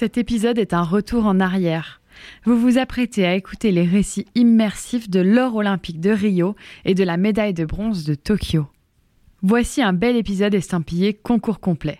Cet 0.00 0.16
épisode 0.16 0.56
est 0.56 0.72
un 0.72 0.82
retour 0.82 1.26
en 1.26 1.40
arrière. 1.40 2.00
Vous 2.46 2.58
vous 2.58 2.78
apprêtez 2.78 3.26
à 3.26 3.34
écouter 3.34 3.70
les 3.70 3.84
récits 3.84 4.24
immersifs 4.34 5.10
de 5.10 5.20
l'or 5.20 5.56
olympique 5.56 6.00
de 6.00 6.08
Rio 6.08 6.56
et 6.86 6.94
de 6.94 7.04
la 7.04 7.18
médaille 7.18 7.52
de 7.52 7.66
bronze 7.66 8.04
de 8.04 8.14
Tokyo. 8.14 8.66
Voici 9.42 9.82
un 9.82 9.92
bel 9.92 10.16
épisode 10.16 10.54
estampillé 10.54 11.12
concours 11.12 11.60
complet. 11.60 11.98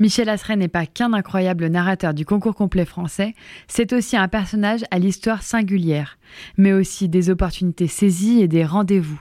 Michel 0.00 0.28
Asseret 0.28 0.56
n'est 0.56 0.66
pas 0.66 0.84
qu'un 0.84 1.12
incroyable 1.12 1.68
narrateur 1.68 2.12
du 2.12 2.26
concours 2.26 2.56
complet 2.56 2.84
français, 2.84 3.34
c'est 3.68 3.92
aussi 3.92 4.16
un 4.16 4.26
personnage 4.26 4.80
à 4.90 4.98
l'histoire 4.98 5.44
singulière, 5.44 6.18
mais 6.56 6.72
aussi 6.72 7.08
des 7.08 7.30
opportunités 7.30 7.86
saisies 7.86 8.42
et 8.42 8.48
des 8.48 8.64
rendez-vous. 8.64 9.20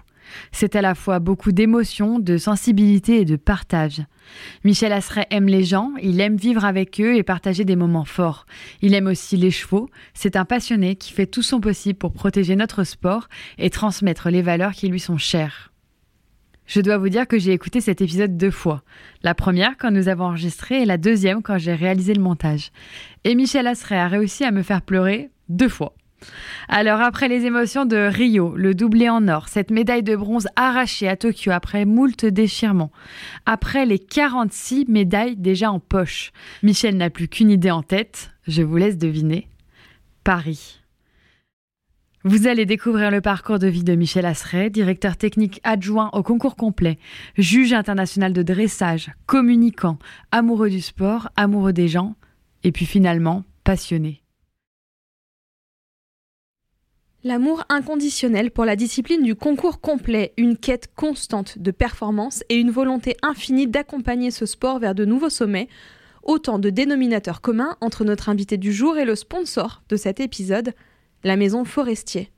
C'est 0.52 0.76
à 0.76 0.82
la 0.82 0.96
fois 0.96 1.20
beaucoup 1.20 1.52
d'émotions, 1.52 2.20
de 2.20 2.38
sensibilité 2.38 3.22
et 3.22 3.26
de 3.26 3.36
partage. 3.36 4.02
Michel 4.64 4.94
Asseret 4.94 5.28
aime 5.30 5.48
les 5.48 5.64
gens, 5.64 5.92
il 6.02 6.20
aime 6.22 6.38
vivre 6.38 6.66
avec 6.66 7.00
eux 7.02 7.16
et 7.16 7.23
partager 7.23 7.66
des 7.66 7.76
moments 7.76 8.06
forts. 8.06 8.46
Il 8.82 8.94
aime 8.94 9.08
aussi 9.08 9.38
les 9.38 9.52
chevaux, 9.52 9.90
c'est 10.14 10.36
un 10.36 10.46
passionné 10.46 10.96
qui 10.96 11.12
fait 11.14 11.26
tout 11.26 11.42
son 11.42 11.60
possible 11.60 11.98
pour 11.98 12.14
protéger 12.14 12.56
notre 12.56 12.84
sport 12.84 13.28
et 13.58 13.70
transmettre 13.70 14.30
les 14.30 14.42
valeurs 14.42 14.73
qui 14.73 14.88
lui 14.88 15.00
sont 15.00 15.18
chères. 15.18 15.72
Je 16.66 16.80
dois 16.80 16.98
vous 16.98 17.10
dire 17.10 17.28
que 17.28 17.38
j'ai 17.38 17.52
écouté 17.52 17.82
cet 17.82 18.00
épisode 18.00 18.38
deux 18.38 18.52
fois. 18.52 18.84
La 19.23 19.36
première 19.36 19.76
quand 19.78 19.92
nous 19.92 20.08
avons 20.08 20.26
enregistré 20.26 20.82
et 20.82 20.86
la 20.86 20.98
deuxième 20.98 21.42
quand 21.42 21.58
j'ai 21.58 21.73
réalisé 21.73 22.14
le 22.14 22.22
montage. 22.22 22.72
Et 23.26 23.36
Michel 23.36 23.68
Asseret 23.68 23.98
a 23.98 24.08
réussi 24.08 24.45
à 24.45 24.52
me 24.52 24.64
faire 24.64 24.82
pleurer 24.82 25.32
deux 25.50 25.68
fois. 25.68 25.95
Alors 26.67 27.02
après 27.02 27.27
les 27.27 27.45
émotions 27.45 27.86
de 27.86 27.97
Rio, 27.97 28.55
le 28.55 28.73
doublé 28.73 29.09
en 29.09 29.27
or, 29.27 29.47
cette 29.47 29.72
médaille 29.72 30.03
de 30.03 30.16
bronze 30.16 30.47
arrachée 30.55 31.08
à 31.08 31.16
Tokyo 31.16 31.52
après 31.52 31.86
moult 31.86 32.25
déchirements, 32.25 32.91
après 33.45 33.86
les 33.86 34.00
46 34.00 34.86
médailles 34.88 35.36
déjà 35.36 35.72
en 35.72 35.80
poche, 35.80 36.31
Michel 36.64 36.97
n'a 36.97 37.09
plus 37.09 37.27
qu'une 37.27 37.52
idée 37.52 37.72
en 37.72 37.83
tête, 37.83 38.31
je 38.47 38.61
vous 38.61 38.77
laisse 38.77 38.97
deviner. 38.97 39.47
Paris. 40.23 40.81
Vous 42.23 42.45
allez 42.45 42.67
découvrir 42.67 43.10
le 43.10 43.20
parcours 43.20 43.58
de 43.58 43.65
vie 43.65 43.83
de 43.83 43.95
Michel 43.95 44.27
Asseret, 44.27 44.70
directeur 44.70 45.17
technique 45.17 45.60
adjoint 45.64 46.11
au 46.14 46.21
concours 46.21 46.55
complet, 46.55 46.99
juge 47.36 47.73
international 47.73 48.31
de 48.31 48.43
dressage, 48.43 49.11
communicant, 49.26 49.98
amoureux 50.31 50.70
du 50.70 50.81
sport, 50.81 51.30
amoureux 51.36 51.73
des 51.73 51.87
gens, 51.87 52.15
et 52.64 52.71
puis 52.71 52.86
finalement 52.86 53.43
passionné. 53.64 54.20
L'amour 57.23 57.64
inconditionnel 57.70 58.49
pour 58.49 58.65
la 58.65 58.76
discipline 58.76 59.21
du 59.21 59.36
concours 59.36 59.80
complet, 59.80 60.33
une 60.37 60.58
quête 60.58 60.89
constante 60.95 61.59
de 61.59 61.70
performance 61.70 62.43
et 62.49 62.55
une 62.55 62.71
volonté 62.71 63.15
infinie 63.21 63.67
d'accompagner 63.67 64.32
ce 64.32 64.48
sport 64.48 64.80
vers 64.80 64.95
de 64.95 65.05
nouveaux 65.05 65.30
sommets, 65.30 65.67
autant 66.23 66.58
de 66.58 66.71
dénominateurs 66.71 67.42
communs 67.42 67.77
entre 67.80 68.05
notre 68.05 68.30
invité 68.30 68.58
du 68.58 68.73
jour 68.73 68.98
et 68.98 69.05
le 69.05 69.15
sponsor 69.15 69.83
de 69.87 69.98
cet 69.98 70.20
épisode, 70.20 70.73
la 71.23 71.36
maison 71.36 71.64
Forestier. 71.64 72.31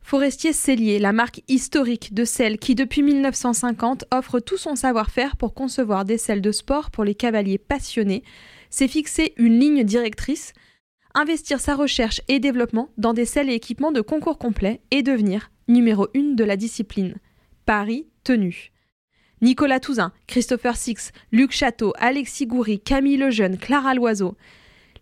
Forestier 0.00 0.52
Cellier, 0.52 1.00
la 1.00 1.12
marque 1.12 1.42
historique 1.48 2.14
de 2.14 2.24
selles 2.24 2.58
qui 2.58 2.76
depuis 2.76 3.02
1950 3.02 4.04
offre 4.12 4.38
tout 4.38 4.56
son 4.58 4.76
savoir-faire 4.76 5.34
pour 5.34 5.54
concevoir 5.54 6.04
des 6.04 6.18
selles 6.18 6.40
de 6.40 6.52
sport 6.52 6.92
pour 6.92 7.02
les 7.02 7.16
cavaliers 7.16 7.58
passionnés, 7.58 8.22
s'est 8.70 8.86
fixé 8.86 9.34
une 9.36 9.58
ligne 9.58 9.82
directrice 9.82 10.52
investir 11.16 11.60
sa 11.60 11.74
recherche 11.74 12.20
et 12.28 12.38
développement 12.38 12.90
dans 12.98 13.14
des 13.14 13.24
selles 13.24 13.50
et 13.50 13.54
équipements 13.54 13.92
de 13.92 14.00
concours 14.00 14.38
complet 14.38 14.80
et 14.90 15.02
devenir 15.02 15.50
numéro 15.66 16.06
1 16.14 16.34
de 16.34 16.44
la 16.44 16.56
discipline. 16.56 17.16
Paris 17.64 18.06
tenu. 18.22 18.70
Nicolas 19.42 19.80
Touzin, 19.80 20.12
Christopher 20.26 20.76
Six, 20.76 21.12
Luc 21.32 21.52
Château, 21.52 21.92
Alexis 21.98 22.46
Goury, 22.46 22.80
Camille 22.80 23.16
Lejeune, 23.16 23.58
Clara 23.58 23.94
Loiseau, 23.94 24.36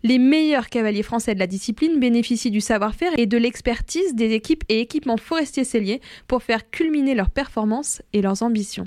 les 0.03 0.19
meilleurs 0.19 0.69
cavaliers 0.69 1.03
français 1.03 1.33
de 1.33 1.39
la 1.39 1.47
discipline 1.47 1.99
bénéficient 1.99 2.51
du 2.51 2.61
savoir-faire 2.61 3.17
et 3.17 3.25
de 3.25 3.37
l'expertise 3.37 4.13
des 4.13 4.33
équipes 4.33 4.63
et 4.69 4.79
équipements 4.79 5.17
forestiers 5.17 5.63
celliers 5.63 6.01
pour 6.27 6.43
faire 6.43 6.69
culminer 6.69 7.15
leurs 7.15 7.31
performances 7.31 8.01
et 8.13 8.21
leurs 8.21 8.43
ambitions. 8.43 8.85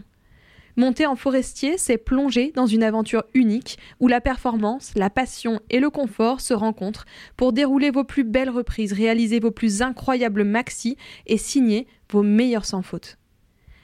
Monter 0.79 1.07
en 1.07 1.17
forestier, 1.17 1.77
c'est 1.77 1.99
plonger 1.99 2.53
dans 2.55 2.67
une 2.67 2.85
aventure 2.85 3.25
unique 3.35 3.79
où 3.99 4.07
la 4.07 4.21
performance, 4.21 4.93
la 4.95 5.11
passion 5.11 5.59
et 5.71 5.81
le 5.81 5.91
confort 5.91 6.41
se 6.41 6.55
rencontrent 6.55 7.05
pour 7.37 7.53
dérouler 7.53 7.91
vos 7.91 8.05
plus 8.05 8.23
belles 8.23 8.49
reprises, 8.49 8.93
réaliser 8.93 9.41
vos 9.41 9.51
plus 9.51 9.83
incroyables 9.83 10.45
maxis 10.45 10.97
et 11.27 11.37
signer 11.37 11.89
vos 12.13 12.23
meilleurs 12.23 12.65
sans 12.65 12.83
faute. 12.83 13.19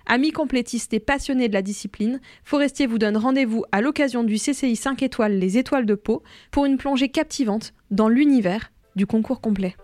Amis 0.06 0.30
complétistes 0.30 0.94
et 0.94 1.00
passionnés 1.00 1.48
de 1.48 1.54
la 1.54 1.62
discipline, 1.62 2.20
Forestier 2.44 2.86
vous 2.86 2.98
donne 2.98 3.16
rendez-vous 3.16 3.64
à 3.72 3.80
l'occasion 3.80 4.22
du 4.22 4.36
CCI 4.36 4.76
5 4.76 5.02
étoiles 5.02 5.36
Les 5.36 5.58
Étoiles 5.58 5.86
de 5.86 5.96
Pau 5.96 6.22
pour 6.52 6.64
une 6.64 6.76
plongée 6.76 7.08
captivante 7.08 7.74
dans 7.90 8.08
l'univers 8.08 8.70
du 8.94 9.04
concours 9.04 9.40
complet. 9.40 9.74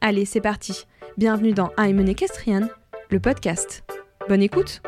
Allez, 0.00 0.24
c'est 0.24 0.40
parti. 0.40 0.86
Bienvenue 1.18 1.52
dans 1.52 1.70
I'm 1.78 2.00
an 2.00 2.06
Equestrian, 2.06 2.68
le 3.10 3.20
podcast. 3.20 3.84
Bonne 4.28 4.42
écoute 4.42 4.82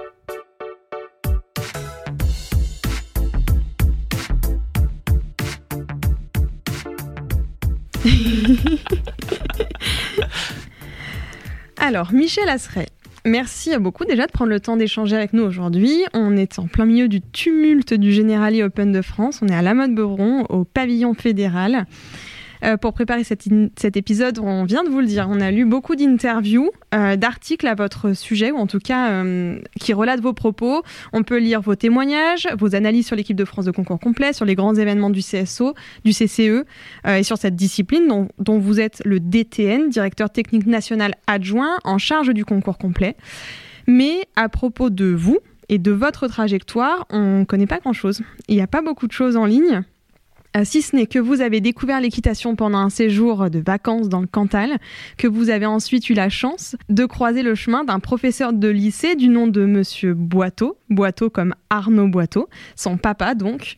Alors, 11.79 12.13
Michel 12.13 12.49
Asseret, 12.49 12.89
Merci 13.27 13.71
beaucoup 13.79 14.05
déjà 14.05 14.27
de 14.27 14.33
prendre 14.33 14.51
le 14.51 14.61
temps 14.61 14.77
d'échanger 14.77 15.17
avec 15.17 15.33
nous 15.33 15.45
aujourd'hui. 15.45 16.05
On 16.13 16.37
est 16.37 16.59
en 16.59 16.67
plein 16.67 16.85
milieu 16.85 17.09
du 17.09 17.23
tumulte 17.23 17.95
du 17.95 18.13
Generali 18.13 18.63
Open 18.63 18.93
de 18.93 19.01
France. 19.01 19.41
On 19.41 19.49
est 19.49 19.55
à 19.55 19.63
la 19.63 19.73
mode 19.73 19.95
Beuvron, 19.95 20.45
au 20.51 20.65
pavillon 20.65 21.15
fédéral. 21.15 21.87
Euh, 22.65 22.77
pour 22.77 22.95
préparer 22.95 23.25
cet, 23.25 23.97
épisode, 23.97 24.39
on 24.39 24.65
vient 24.65 24.85
de 24.85 24.89
vous 24.89 25.01
le 25.01 25.07
dire, 25.07 25.29
on 25.31 25.41
a 25.41 25.51
lu 25.51 25.65
beaucoup 25.65 25.97
d'interviews, 25.97 26.71
euh, 26.95 27.17
d'articles 27.17 27.67
à 27.67 27.75
votre 27.75 28.15
sujet, 28.15 28.51
ou 28.51 28.57
en 28.57 28.67
tout 28.67 28.79
cas 28.79 29.11
euh, 29.11 29.59
qui 29.79 29.93
relatent 29.93 30.21
vos 30.21 30.33
propos. 30.33 30.83
On 31.13 31.23
peut 31.23 31.39
lire 31.39 31.61
vos 31.61 31.75
témoignages, 31.75 32.49
vos 32.59 32.75
analyses 32.75 33.07
sur 33.07 33.17
l'équipe 33.17 33.37
de 33.37 33.45
France 33.45 33.67
de 33.67 33.71
concours 33.71 34.01
complet, 34.01 34.33
sur 34.33 34.45
les 34.45 34.55
grands 34.55 34.75
événements 34.75 35.11
du 35.11 35.21
CSO, 35.21 35.75
du 36.05 36.13
CCE, 36.13 36.65
et 37.07 37.23
sur 37.23 37.37
cette 37.37 37.57
discipline 37.57 38.09
dont, 38.09 38.29
dont, 38.39 38.59
vous 38.59 38.81
êtes 38.81 39.03
le 39.05 39.21
DTN, 39.21 39.91
directeur 39.91 40.31
technique 40.31 40.67
national 40.67 41.15
adjoint 41.27 41.79
en 41.85 41.99
charge 41.99 42.33
du 42.33 42.45
concours 42.45 42.79
complet. 42.79 43.17
Mais 43.87 44.27
à 44.37 44.49
propos 44.49 44.91
de 44.91 45.07
vous 45.07 45.39
et 45.69 45.79
de 45.79 45.91
votre 45.91 46.29
trajectoire, 46.29 47.07
on 47.11 47.41
ne 47.41 47.45
connaît 47.45 47.67
pas 47.67 47.79
grand-chose. 47.79 48.23
Il 48.49 48.57
n'y 48.57 48.63
a 48.63 48.67
pas 48.67 48.83
beaucoup 48.83 49.07
de 49.07 49.13
choses 49.13 49.37
en 49.37 49.45
ligne. 49.45 49.83
Euh, 50.57 50.61
si 50.63 50.83
ce 50.83 50.95
n'est 50.95 51.07
que 51.07 51.19
vous 51.19 51.41
avez 51.41 51.61
découvert 51.61 52.01
l'équitation 52.01 52.55
pendant 52.55 52.79
un 52.79 52.91
séjour 52.91 53.51
de 53.51 53.59
vacances 53.59 54.09
dans 54.09 54.21
le 54.21 54.29
Cantal, 54.29 54.79
que 55.17 55.27
vous 55.27 55.51
avez 55.51 55.67
ensuite 55.67 56.09
eu 56.11 56.15
la 56.15 56.29
chance 56.29 56.77
de 56.89 57.05
croiser 57.07 57.43
le 57.43 57.57
chemin 57.57 57.83
d'un 57.83 57.99
professeur 57.99 58.53
de 58.53 58.69
lycée 58.69 59.17
du 59.17 59.29
nom 59.29 59.49
de 59.49 59.65
Monsieur 59.65 60.15
Boiteau, 60.15 60.79
Boiteau 60.91 61.29
comme 61.29 61.55
Arnaud 61.71 62.07
Boiteau, 62.07 62.49
son 62.77 62.99
papa 62.99 63.35
donc. 63.35 63.75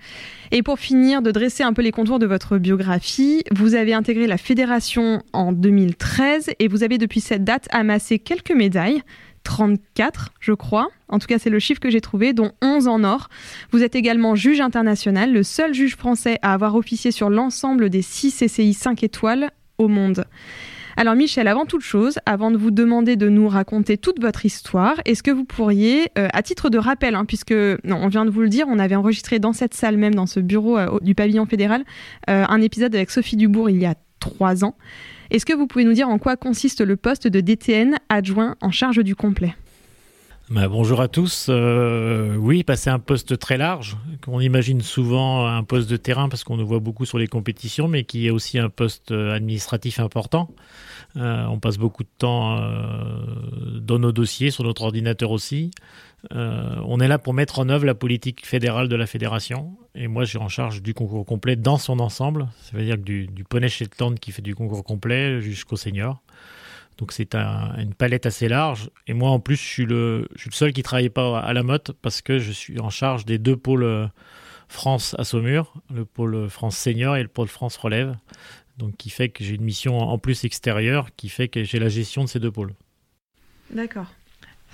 Et 0.53 0.63
pour 0.63 0.79
finir 0.79 1.23
de 1.23 1.31
dresser 1.31 1.63
un 1.63 1.73
peu 1.73 1.81
les 1.81 1.93
contours 1.93 2.19
de 2.19 2.27
votre 2.27 2.59
biographie, 2.59 3.43
vous 3.53 3.75
avez 3.75 3.95
intégré 3.95 4.27
la 4.27 4.37
fédération 4.37 5.23
en 5.33 5.53
2013 5.53 6.51
et 6.59 6.69
vous 6.69 6.83
avez 6.83 6.99
depuis 6.99 7.21
cette 7.21 7.43
date 7.43 7.69
amassé 7.71 8.19
quelques 8.19 8.53
médailles, 8.53 9.03
34, 9.47 10.33
je 10.41 10.53
crois. 10.53 10.89
En 11.09 11.21
tout 11.21 11.29
cas, 11.29 11.39
c'est 11.39 11.51
le 11.51 11.61
chiffre 11.61 11.79
que 11.79 11.89
j'ai 11.89 12.01
trouvé, 12.01 12.33
dont 12.33 12.51
11 12.63 12.89
en 12.89 13.05
or. 13.05 13.29
Vous 13.71 13.85
êtes 13.85 13.95
également 13.95 14.35
juge 14.35 14.61
international, 14.61 15.33
le 15.33 15.45
seul 15.45 15.73
juge 15.73 15.97
français 15.97 16.41
à 16.43 16.53
avoir 16.53 16.75
officié 16.75 17.13
sur 17.13 17.31
l'ensemble 17.31 17.89
des 17.89 18.03
6 18.03 18.43
CCI 18.45 18.75
5 18.75 19.05
étoiles 19.05 19.53
au 19.79 19.87
monde. 19.87 20.25
Alors 20.97 21.15
Michel, 21.15 21.47
avant 21.47 21.65
toute 21.65 21.83
chose, 21.83 22.19
avant 22.27 22.51
de 22.51 22.57
vous 22.57 22.73
demander 22.73 23.15
de 23.15 23.29
nous 23.29 23.49
raconter 23.49 23.99
toute 23.99 24.21
votre 24.21 24.45
histoire, 24.45 24.97
est-ce 25.05 25.23
que 25.23 25.31
vous 25.31 25.45
pourriez, 25.45 26.09
euh, 26.19 26.27
à 26.33 26.43
titre 26.43 26.69
de 26.69 26.79
rappel, 26.79 27.15
hein, 27.15 27.25
puisque 27.25 27.55
on 27.85 28.09
vient 28.09 28.25
de 28.25 28.31
vous 28.31 28.41
le 28.41 28.49
dire, 28.49 28.67
on 28.69 28.81
avait 28.81 28.97
enregistré 28.97 29.39
dans 29.39 29.53
cette 29.53 29.75
salle 29.75 29.97
même, 29.97 30.15
dans 30.15 30.27
ce 30.27 30.41
bureau 30.41 30.77
euh, 30.77 30.99
du 31.03 31.15
pavillon 31.15 31.47
fédéral, 31.47 31.85
euh, 32.29 32.45
un 32.49 32.61
épisode 32.63 32.95
avec 32.97 33.11
Sophie 33.11 33.37
Dubourg 33.37 33.71
il 33.71 33.79
y 33.79 33.87
a 33.87 33.95
trois 34.19 34.65
ans. 34.65 34.75
Est-ce 35.31 35.45
que 35.47 35.53
vous 35.53 35.67
pouvez 35.67 35.85
nous 35.85 35.93
dire 35.93 36.09
en 36.09 36.19
quoi 36.19 36.37
consiste 36.37 36.81
le 36.81 36.97
poste 36.97 37.27
de 37.27 37.41
DTN 37.41 37.97
adjoint 38.09 38.57
en 38.61 38.71
charge 38.71 39.03
du 39.03 39.15
complet? 39.17 39.55
Bah, 40.49 40.69
bonjour 40.69 41.01
à 41.01 41.09
tous. 41.09 41.49
Euh, 41.49 42.37
oui, 42.37 42.63
bah, 42.65 42.77
c'est 42.77 42.91
un 42.91 43.01
poste 43.01 43.37
très 43.37 43.57
large. 43.57 43.97
On 44.29 44.41
imagine 44.41 44.81
souvent 44.81 45.45
un 45.45 45.65
poste 45.65 45.91
de 45.91 45.97
terrain 45.97 46.29
parce 46.29 46.45
qu'on 46.45 46.57
le 46.57 46.63
voit 46.63 46.79
beaucoup 46.79 47.05
sur 47.05 47.19
les 47.19 47.27
compétitions, 47.27 47.89
mais 47.89 48.05
qui 48.05 48.29
est 48.29 48.31
aussi 48.31 48.57
un 48.61 48.69
poste 48.69 49.11
administratif 49.11 49.99
important. 49.99 50.49
Euh, 51.17 51.47
on 51.47 51.59
passe 51.59 51.79
beaucoup 51.79 52.05
de 52.05 52.09
temps 52.19 52.59
euh, 52.59 53.81
dans 53.81 53.99
nos 53.99 54.13
dossiers, 54.13 54.51
sur 54.51 54.63
notre 54.65 54.83
ordinateur 54.83 55.31
aussi. 55.31 55.71
On 56.31 57.01
est 57.01 57.09
là 57.09 57.19
pour 57.19 57.35
mettre 57.35 57.59
en 57.59 57.69
œuvre 57.69 57.85
la 57.85 57.95
politique 57.95 58.45
fédérale 58.45 58.89
de 58.89 58.97
la 58.97 59.07
fédération. 59.07 59.77
Et 59.95 60.09
moi, 60.09 60.25
j'ai 60.25 60.39
en 60.39 60.49
charge 60.49 60.83
du 60.83 60.93
concours 60.93 61.25
complet 61.25 61.57
dans 61.57 61.79
son 61.79 62.01
ensemble. 62.01 62.49
Ça 62.63 62.77
veut 62.77 62.85
dire 62.85 62.97
que 62.97 63.03
du, 63.03 63.27
du 63.27 63.45
poney 63.45 63.69
Shetland 63.69 64.19
qui 64.19 64.33
fait 64.33 64.43
du 64.43 64.55
concours 64.55 64.85
complet 64.85 65.41
jusqu'au 65.41 65.77
senior. 65.77 66.23
Donc 66.99 67.13
c'est 67.13 67.35
une 67.35 67.95
palette 67.95 68.27
assez 68.27 68.49
large. 68.49 68.91
Et 69.07 69.15
moi, 69.15 69.31
en 69.31 69.41
plus, 69.41 69.57
je 69.57 69.67
suis 69.67 69.85
le, 69.85 70.29
je 70.35 70.43
suis 70.43 70.51
le 70.51 70.55
seul 70.55 70.73
qui 70.73 70.81
ne 70.81 70.85
travaille 70.85 71.11
pas 71.11 71.39
à 71.39 71.53
la 71.53 71.63
motte 71.63 71.93
parce 72.03 72.23
que 72.23 72.39
je 72.39 72.53
suis 72.53 72.81
en 72.81 72.91
charge 72.91 73.27
des 73.27 73.39
deux 73.39 73.57
pôles 73.57 73.85
euh, 73.85 74.07
France 74.69 75.15
à 75.19 75.25
Saumur, 75.25 75.75
le 75.93 76.05
pôle 76.05 76.49
France 76.49 76.77
senior 76.77 77.17
et 77.17 77.23
le 77.23 77.29
pôle 77.29 77.49
France 77.49 77.77
relève. 77.77 78.17
Donc 78.79 78.97
qui 78.97 79.11
fait 79.11 79.29
que 79.29 79.45
j'ai 79.45 79.55
une 79.55 79.65
mission 79.65 79.99
en 79.99 80.19
plus 80.19 80.45
extérieure 80.45 81.09
qui 81.17 81.29
fait 81.29 81.49
que 81.49 81.65
j'ai 81.65 81.79
la 81.79 81.89
gestion 81.89 82.25
de 82.25 82.29
ces 82.29 82.41
deux 82.41 82.51
pôles. 82.51 82.75
D'accord. 83.71 84.13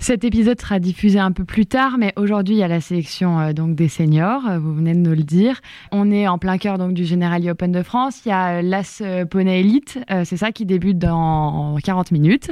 Cet 0.03 0.25
épisode 0.25 0.59
sera 0.59 0.79
diffusé 0.79 1.17
un 1.17 1.31
peu 1.31 1.45
plus 1.45 1.65
tard, 1.65 1.97
mais 1.97 2.11
aujourd'hui 2.17 2.55
il 2.55 2.57
y 2.57 2.63
a 2.63 2.67
la 2.67 2.81
sélection 2.81 3.39
euh, 3.39 3.53
donc 3.53 3.73
des 3.73 3.87
seniors. 3.87 4.45
Euh, 4.49 4.59
vous 4.59 4.75
venez 4.75 4.93
de 4.93 4.99
nous 4.99 5.15
le 5.15 5.23
dire. 5.23 5.61
On 5.93 6.11
est 6.11 6.27
en 6.27 6.37
plein 6.37 6.57
cœur 6.57 6.77
donc 6.77 6.93
du 6.93 7.05
Generali 7.05 7.49
Open 7.49 7.71
de 7.71 7.81
France. 7.83 8.19
Il 8.25 8.29
y 8.29 8.31
a 8.33 8.57
euh, 8.57 8.61
l'As 8.61 9.01
Poney 9.31 9.61
Elite, 9.61 9.99
c'est 10.25 10.35
ça 10.35 10.51
qui 10.51 10.65
débute 10.65 10.99
dans 10.99 11.77
40 11.81 12.11
minutes. 12.11 12.51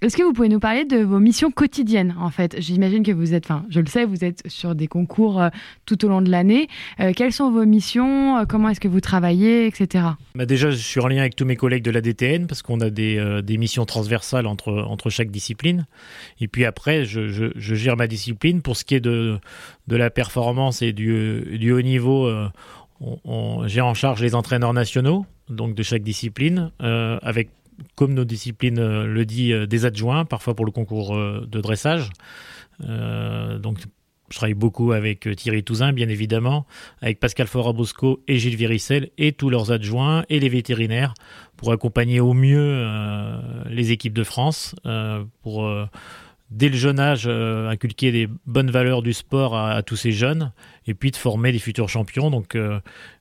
Est-ce 0.00 0.16
que 0.16 0.22
vous 0.22 0.32
pouvez 0.32 0.48
nous 0.48 0.60
parler 0.60 0.84
de 0.84 0.98
vos 0.98 1.18
missions 1.18 1.50
quotidiennes 1.50 2.14
en 2.20 2.30
fait? 2.30 2.54
J'imagine 2.60 3.02
que 3.02 3.10
vous 3.10 3.34
êtes, 3.34 3.46
enfin 3.46 3.64
je 3.68 3.80
le 3.80 3.86
sais, 3.86 4.04
vous 4.04 4.22
êtes 4.22 4.44
sur 4.46 4.76
des 4.76 4.86
concours 4.86 5.42
tout 5.86 6.04
au 6.04 6.08
long 6.08 6.22
de 6.22 6.30
l'année. 6.30 6.68
quelles 7.16 7.32
sont 7.32 7.50
vos 7.50 7.66
missions? 7.66 8.44
Comment 8.48 8.68
est-ce 8.68 8.80
que 8.80 8.86
vous 8.86 9.00
travaillez, 9.00 9.66
etc. 9.66 10.04
Bah 10.36 10.46
déjà, 10.46 10.70
je 10.70 10.76
suis 10.76 11.00
en 11.00 11.08
lien 11.08 11.18
avec 11.18 11.34
tous 11.34 11.46
mes 11.46 11.56
collègues 11.56 11.82
de 11.82 11.90
la 11.90 12.00
DTN 12.00 12.46
parce 12.46 12.62
qu'on 12.62 12.80
a 12.80 12.90
des, 12.90 13.40
des 13.42 13.58
missions 13.58 13.86
transversales 13.86 14.46
entre 14.46 14.72
entre 14.72 15.10
chaque 15.10 15.32
discipline. 15.32 15.86
Et 16.40 16.46
puis 16.46 16.64
après 16.64 16.91
je, 17.04 17.52
gère 17.56 17.96
ma 17.96 18.06
discipline. 18.06 18.62
Pour 18.62 18.76
ce 18.76 18.84
qui 18.84 18.94
est 18.94 19.00
de, 19.00 19.38
de 19.88 19.96
la 19.96 20.10
performance 20.10 20.82
et 20.82 20.92
du, 20.92 21.58
du 21.58 21.72
haut 21.72 21.82
niveau, 21.82 22.26
euh, 23.02 23.66
j'ai 23.66 23.80
en 23.80 23.94
charge 23.94 24.20
les 24.20 24.34
entraîneurs 24.34 24.72
nationaux, 24.72 25.26
donc 25.48 25.74
de 25.74 25.82
chaque 25.82 26.02
discipline, 26.02 26.70
euh, 26.82 27.18
avec, 27.22 27.50
comme 27.94 28.14
nos 28.14 28.24
disciplines 28.24 28.78
euh, 28.78 29.06
le 29.06 29.24
dit, 29.24 29.52
des 29.66 29.84
adjoints, 29.84 30.24
parfois 30.24 30.54
pour 30.54 30.64
le 30.64 30.72
concours 30.72 31.16
de 31.16 31.60
dressage. 31.60 32.10
donc, 32.80 33.78
je 34.30 34.38
travaille 34.38 34.54
beaucoup 34.54 34.92
avec 34.92 35.28
Thierry 35.36 35.62
Touzin, 35.62 35.92
bien 35.92 36.08
évidemment, 36.08 36.64
avec 37.02 37.20
Pascal 37.20 37.46
Forabosco 37.46 38.22
et 38.28 38.38
Gilles 38.38 38.56
Viricel 38.56 39.10
et 39.18 39.32
tous 39.32 39.50
leurs 39.50 39.72
adjoints 39.72 40.24
et 40.30 40.40
les 40.40 40.48
vétérinaires 40.48 41.12
pour 41.58 41.70
accompagner 41.70 42.18
au 42.18 42.32
mieux 42.32 42.88
les 43.68 43.92
équipes 43.92 44.14
de 44.14 44.24
France, 44.24 44.74
pour 45.42 45.70
dès 46.52 46.68
le 46.68 46.76
jeune 46.76 47.00
âge, 47.00 47.24
euh, 47.26 47.68
inculquer 47.68 48.12
des 48.12 48.28
bonnes 48.46 48.70
valeurs 48.70 49.02
du 49.02 49.12
sport 49.12 49.56
à, 49.56 49.82
tous 49.82 49.96
ces 49.96 50.12
jeunes, 50.12 50.52
et 50.86 50.94
puis 50.94 51.10
de 51.10 51.16
former 51.16 51.50
des 51.52 51.58
futurs 51.58 51.88
champions. 51.88 52.30
Donc, 52.30 52.54
euh, 52.54 52.78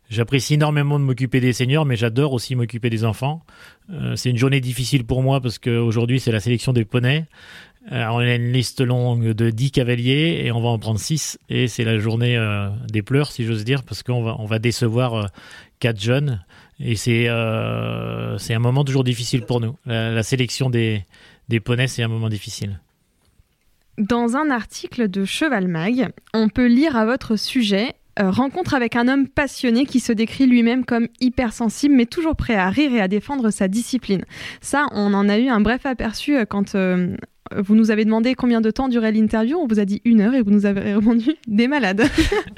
j'apprécie 0.10 0.56
énormément 0.56 1.00
de 1.00 1.06
m'occuper 1.06 1.40
des 1.40 1.54
seniors, 1.54 1.86
mais 1.86 1.96
j'adore 1.96 2.34
aussi 2.34 2.56
m'occuper 2.56 2.90
des 2.90 3.06
enfants. 3.06 3.44
Euh, 3.92 4.16
c'est 4.16 4.30
une 4.30 4.38
journée 4.38 4.60
difficile 4.60 5.06
pour 5.06 5.24
moi 5.24 5.40
parce 5.42 5.60
qu'aujourd'hui, 5.60 6.20
c'est 6.20 6.32
la 6.32 6.40
sélection 6.40 6.74
des 6.74 6.86
poneys. 6.86 7.26
on 7.90 8.18
a 8.18 8.36
une 8.36 8.52
liste 8.52 8.82
longue 8.82 9.30
de 9.30 9.50
10 9.50 9.72
cavaliers 9.72 10.42
et 10.44 10.52
on 10.52 10.62
va 10.62 10.70
en 10.70 10.80
prendre 10.80 11.00
6. 11.00 11.40
Et 11.50 11.68
c'est 11.68 11.84
la 11.84 11.98
journée 11.98 12.38
des 12.92 13.02
pleurs, 13.02 13.32
si 13.32 13.46
j'ose 13.46 13.64
dire, 13.64 13.84
parce 13.84 14.04
qu'on 14.04 14.46
va, 14.46 14.60
décevoir 14.60 15.32
4 15.80 16.00
jeunes. 16.00 16.44
Et 16.80 16.96
c'est 16.96 17.28
un 17.28 18.60
moment 18.60 18.84
toujours 18.84 19.04
difficile 19.04 19.44
pour 19.44 19.62
nous. 19.62 19.76
La, 19.86 20.22
sélection 20.22 20.70
des 20.70 21.06
poneys, 21.64 21.88
c'est 21.88 22.04
un 22.04 22.08
moment 22.08 22.30
difficile. 22.30 22.80
Dans 23.98 24.36
un 24.36 24.50
article 24.50 25.10
de 25.10 25.26
Cheval 25.26 25.68
Mag, 25.68 26.10
on 26.34 26.50
peut 26.50 26.68
lire 26.68 26.96
à 26.96 27.06
votre 27.06 27.36
sujet 27.36 27.96
euh, 28.20 28.30
rencontre 28.30 28.74
avec 28.74 28.98
un 28.98 29.08
homme 29.08 29.28
passionné 29.28 29.86
qui 29.86 30.02
se 30.02 30.12
décrit 30.12 30.46
lui-même 30.46 30.84
comme 30.84 31.08
hypersensible, 31.22 31.96
mais 31.96 32.06
toujours 32.06 32.36
prêt 32.36 32.56
à 32.56 32.70
rire 32.70 32.94
et 32.94 33.00
à 33.00 33.08
défendre 33.08 33.50
sa 33.52 33.70
discipline. 33.70 34.26
Ça, 34.60 34.88
on 34.92 35.14
en 35.14 35.30
a 35.30 35.38
eu 35.38 35.48
un 35.48 35.62
bref 35.62 35.86
aperçu 35.86 36.36
euh, 36.36 36.44
quand 36.46 36.76
euh, 36.76 37.16
vous 37.56 37.74
nous 37.74 37.90
avez 37.90 38.04
demandé 38.04 38.36
combien 38.36 38.60
de 38.60 38.70
temps 38.70 38.90
durait 38.90 39.14
l'interview. 39.14 39.58
On 39.58 39.66
vous 39.66 39.80
a 39.80 39.86
dit 39.86 40.02
une 40.04 40.20
heure 40.20 40.34
et 40.34 40.42
vous 40.42 40.52
nous 40.52 40.66
avez 40.66 40.82
répondu 40.94 41.36
des 41.48 41.70
malades. 41.70 42.04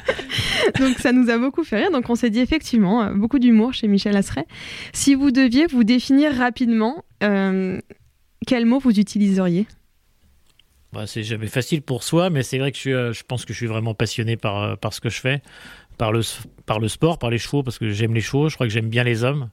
donc 0.80 0.97
ça 0.97 1.12
nous 1.12 1.30
a 1.30 1.38
beaucoup 1.38 1.63
fait 1.63 1.77
rire. 1.77 1.91
Donc 1.91 2.09
on 2.09 2.15
s'est 2.15 2.31
dit 2.31 2.39
effectivement 2.39 3.13
beaucoup 3.13 3.38
d'humour 3.38 3.74
chez 3.74 3.88
Michel 3.88 4.18
Asseret. 4.18 4.47
Si 4.91 5.13
vous 5.13 5.30
deviez 5.30 5.68
vous 5.68 5.83
définir 5.83 6.33
rapidement, 6.33 7.06
quel 7.19 8.65
mot 8.65 8.80
vous 8.80 9.00
utiliseriez? 9.00 9.68
Bah, 10.94 11.07
c'est 11.07 11.24
jamais 11.24 11.48
facile 11.48 11.81
pour 11.81 12.04
soi, 12.04 12.30
mais 12.30 12.44
c'est 12.44 12.60
vrai 12.60 12.72
que 12.72 12.78
je, 12.78 12.90
euh, 12.92 13.13
pense 13.28 13.45
que 13.45 13.54
je 13.54 13.57
suis 13.57 13.68
vraiment 13.68 13.95
passionné 13.95 14.38
par, 14.38 14.62
euh, 14.62 14.75
ce 14.92 15.01
que 15.01 15.10
je 15.10 15.19
fais, 15.19 15.42
par 15.98 16.12
le, 16.12 16.22
par 16.68 16.80
le 16.80 16.88
sport, 16.88 17.18
par 17.18 17.31
les 17.31 17.40
chevaux, 17.40 17.63
parce 17.63 17.80
que 17.80 17.90
j'aime 17.90 18.13
les 18.13 18.22
chevaux, 18.22 18.48
je 18.48 18.56
crois 18.56 18.68
que 18.68 18.74
j'aime 18.74 18.90
bien 18.90 19.04
les 19.04 19.24
hommes. 19.24 19.50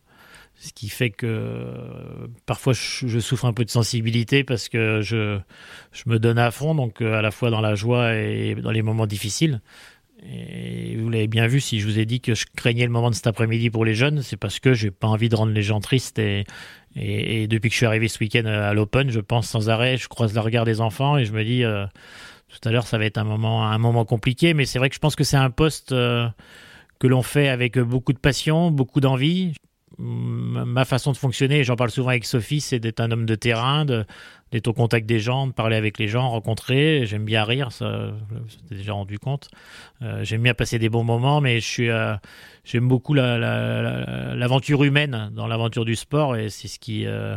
Ce 0.56 0.74
qui 0.74 0.90
fait 0.90 1.08
que 1.08 1.26
euh, 1.26 2.26
parfois 2.44 2.74
je, 2.74 3.18
souffre 3.20 3.46
un 3.46 3.54
peu 3.54 3.64
de 3.64 3.70
sensibilité 3.70 4.44
parce 4.44 4.68
que 4.68 5.00
je, 5.00 5.38
je 5.92 6.02
me 6.04 6.18
donne 6.18 6.38
à 6.38 6.50
fond, 6.50 6.74
donc 6.74 7.00
à 7.00 7.22
la 7.22 7.30
fois 7.30 7.48
dans 7.48 7.62
la 7.62 7.74
joie 7.74 8.14
et 8.14 8.54
dans 8.56 8.70
les 8.70 8.82
moments 8.82 9.06
difficiles. 9.06 9.62
Et 10.22 10.96
vous 10.96 11.08
l'avez 11.08 11.28
bien 11.28 11.46
vu, 11.46 11.60
si 11.60 11.80
je 11.80 11.86
vous 11.86 11.98
ai 11.98 12.04
dit 12.04 12.20
que 12.20 12.34
je 12.34 12.44
craignais 12.54 12.84
le 12.84 12.90
moment 12.90 13.10
de 13.10 13.14
cet 13.14 13.26
après-midi 13.26 13.70
pour 13.70 13.84
les 13.84 13.94
jeunes, 13.94 14.22
c'est 14.22 14.36
parce 14.36 14.58
que 14.58 14.74
j'ai 14.74 14.90
pas 14.90 15.06
envie 15.06 15.28
de 15.28 15.36
rendre 15.36 15.52
les 15.52 15.62
gens 15.62 15.80
tristes 15.80 16.18
et, 16.18 16.44
depuis 16.94 17.68
que 17.68 17.72
je 17.72 17.78
suis 17.78 17.86
arrivé 17.86 18.08
ce 18.08 18.18
week-end 18.18 18.44
à 18.44 18.74
l'Open, 18.74 19.10
je 19.10 19.20
pense 19.20 19.48
sans 19.48 19.70
arrêt, 19.70 19.96
je 19.96 20.08
croise 20.08 20.34
le 20.34 20.40
regard 20.40 20.64
des 20.64 20.80
enfants 20.80 21.16
et 21.16 21.24
je 21.24 21.32
me 21.32 21.44
dis 21.44 21.64
euh, 21.64 21.86
tout 22.48 22.68
à 22.68 22.72
l'heure 22.72 22.86
ça 22.86 22.98
va 22.98 23.06
être 23.06 23.16
un 23.16 23.24
moment, 23.24 23.66
un 23.66 23.78
moment 23.78 24.04
compliqué, 24.04 24.52
mais 24.52 24.66
c'est 24.66 24.78
vrai 24.78 24.88
que 24.90 24.94
je 24.94 25.00
pense 25.00 25.16
que 25.16 25.24
c'est 25.24 25.36
un 25.36 25.50
poste 25.50 25.92
euh, 25.92 26.28
que 26.98 27.06
l'on 27.06 27.22
fait 27.22 27.48
avec 27.48 27.78
beaucoup 27.78 28.12
de 28.12 28.18
passion, 28.18 28.70
beaucoup 28.70 29.00
d'envie. 29.00 29.54
Ma 29.98 30.84
façon 30.84 31.12
de 31.12 31.16
fonctionner, 31.16 31.62
j'en 31.62 31.76
parle 31.76 31.90
souvent 31.90 32.08
avec 32.10 32.24
Sophie, 32.24 32.60
c'est 32.60 32.78
d'être 32.78 33.00
un 33.00 33.10
homme 33.10 33.26
de 33.26 33.34
terrain, 33.34 33.84
d'être 34.52 34.68
au 34.68 34.72
contact 34.72 35.06
des 35.06 35.20
gens, 35.20 35.46
de 35.46 35.52
parler 35.52 35.76
avec 35.76 35.98
les 35.98 36.08
gens, 36.08 36.28
rencontrer. 36.28 37.06
J'aime 37.06 37.24
bien 37.24 37.44
rire, 37.44 37.70
ça, 37.72 38.12
je 38.70 38.76
déjà 38.76 38.92
rendu 38.92 39.18
compte. 39.18 39.48
Euh, 40.02 40.24
j'aime 40.24 40.42
bien 40.42 40.54
passer 40.54 40.78
des 40.78 40.88
bons 40.88 41.04
moments, 41.04 41.40
mais 41.40 41.60
je 41.60 41.66
suis, 41.66 41.88
j'aime 42.64 42.88
beaucoup 42.88 43.14
l'aventure 43.14 44.84
humaine 44.84 45.30
dans 45.32 45.46
l'aventure 45.46 45.84
du 45.84 45.96
sport 45.96 46.36
et 46.36 46.50
c'est 46.50 46.68
ce 46.68 46.78
qui 46.78 47.06
euh, 47.06 47.36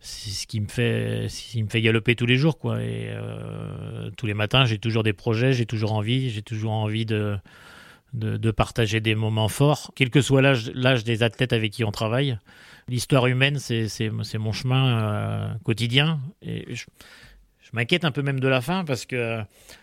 c'est 0.00 0.30
ce 0.30 0.46
qui 0.46 0.60
me 0.60 0.68
fait 0.68 1.28
ce 1.28 1.58
me 1.58 1.68
fait 1.68 1.80
galoper 1.80 2.14
tous 2.14 2.26
les 2.26 2.36
jours 2.36 2.58
quoi 2.58 2.82
et 2.82 3.08
euh, 3.08 4.10
tous 4.16 4.26
les 4.26 4.34
matins 4.34 4.64
j'ai 4.64 4.78
toujours 4.78 5.02
des 5.02 5.12
projets 5.12 5.52
j'ai 5.52 5.66
toujours 5.66 5.92
envie 5.92 6.30
j'ai 6.30 6.42
toujours 6.42 6.72
envie 6.72 7.06
de, 7.06 7.38
de, 8.14 8.50
partager 8.50 9.00
des 9.00 9.14
moments 9.14 9.48
forts 9.48 9.92
quel 9.94 10.10
que 10.10 10.20
soit 10.20 10.42
l'âge 10.42 11.04
des 11.04 11.22
athlètes 11.22 11.52
avec 11.52 11.72
qui 11.72 11.84
on 11.84 11.92
travaille 11.92 12.38
l'histoire 12.88 13.26
humaine 13.26 13.58
c'est 13.58 14.38
mon 14.38 14.52
chemin 14.52 14.86
euh, 14.86 15.54
quotidien. 15.64 16.20
Et 16.42 16.74
je, 16.74 16.84
m'inquiète 17.72 18.04
un 18.04 18.12
peu 18.12 18.22
même 18.22 18.40
de 18.40 18.48
la 18.48 18.60
fin 18.60 18.84
parce 18.84 19.04
que 19.04 19.40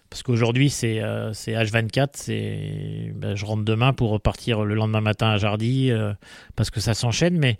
parce 0.09 0.23
qu'aujourd'hui 0.23 0.69
c'est 0.69 1.01
euh, 1.01 1.33
c'est 1.33 1.51
H24, 1.51 2.09
c'est 2.13 3.11
ben, 3.15 3.35
je 3.35 3.45
rentre 3.45 3.63
demain 3.63 3.93
pour 3.93 4.09
repartir 4.09 4.63
le 4.63 4.73
lendemain 4.73 5.01
matin 5.01 5.29
à 5.29 5.37
Jardy 5.37 5.91
euh, 5.91 6.13
parce 6.55 6.69
que 6.69 6.79
ça 6.79 6.93
s'enchaîne, 6.93 7.37
mais 7.37 7.57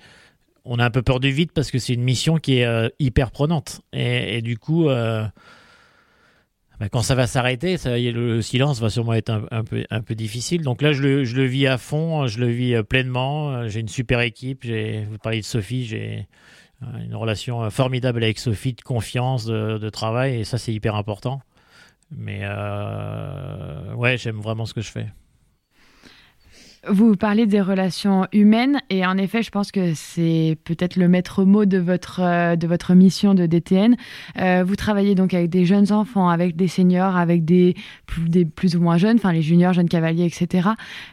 on 0.65 0.79
a 0.79 0.85
un 0.85 0.91
peu 0.91 1.01
peur 1.01 1.19
du 1.19 1.29
vide 1.31 1.51
parce 1.51 1.71
que 1.71 1.77
c'est 1.77 1.93
une 1.93 2.03
mission 2.03 2.37
qui 2.37 2.59
est 2.59 2.65
euh, 2.65 2.89
hyper 2.99 3.31
prenante. 3.31 3.81
Et, 3.91 4.41
du 4.41 4.57
coup 4.57 4.87
ben, 6.79 6.89
quand 6.89 7.01
ça 7.01 7.15
va 7.15 7.27
s'arrêter, 7.27 7.77
le 7.85 8.41
silence 8.41 8.79
va 8.79 8.89
sûrement 8.89 9.13
être 9.13 9.29
un, 9.29 9.63
peu 9.63 9.85
un 9.89 10.01
peu 10.01 10.15
difficile. 10.15 10.61
Donc 10.61 10.81
là 10.81 10.91
je 10.91 11.01
le, 11.03 11.45
vis 11.45 11.67
à 11.67 11.77
fond, 11.77 12.27
je 12.27 12.39
le 12.39 12.47
vis 12.47 12.81
pleinement. 12.83 13.67
J'ai 13.67 13.79
une 13.79 13.87
super 13.87 14.19
équipe. 14.21 14.65
Vous 14.65 15.17
parlez 15.19 15.39
de 15.39 15.45
Sophie, 15.45 15.85
j'ai 15.85 16.27
une 16.81 17.15
relation 17.15 17.69
formidable 17.69 18.23
avec 18.23 18.39
Sophie, 18.39 18.73
de 18.73 18.81
confiance, 18.81 19.45
de, 19.45 19.89
travail, 19.89 20.39
et 20.39 20.43
ça 20.43 20.57
c'est 20.57 20.73
hyper 20.73 20.95
important. 20.95 21.41
Mais 22.11 22.41
euh, 22.43 23.93
ouais, 23.95 24.17
j'aime 24.17 24.39
vraiment 24.39 24.65
ce 24.65 24.73
que 24.73 24.81
je 24.81 24.91
fais. 24.91 25.07
Vous 26.89 27.15
parlez 27.15 27.45
des 27.45 27.61
relations 27.61 28.27
humaines 28.33 28.81
et 28.89 29.05
en 29.05 29.17
effet, 29.17 29.41
je 29.41 29.51
pense 29.51 29.71
que 29.71 29.93
c'est 29.93 30.57
peut-être 30.65 30.97
le 30.97 31.07
maître 31.07 31.45
mot 31.45 31.63
de 31.63 31.77
votre, 31.77 32.19
euh, 32.21 32.57
de 32.57 32.67
votre 32.67 32.93
mission 32.93 33.33
de 33.33 33.45
DTN. 33.45 33.95
Euh, 34.37 34.65
vous 34.67 34.75
travaillez 34.75 35.15
donc 35.15 35.33
avec 35.33 35.49
des 35.49 35.63
jeunes 35.63 35.93
enfants, 35.93 36.27
avec 36.27 36.57
des 36.57 36.67
seniors, 36.67 37.15
avec 37.15 37.45
des, 37.45 37.75
plus 38.55 38.75
ou 38.75 38.81
moins 38.81 38.97
jeunes, 38.97 39.15
enfin 39.15 39.31
les 39.31 39.41
juniors, 39.41 39.71
jeunes 39.71 39.87
cavaliers, 39.87 40.25
etc. 40.25 40.71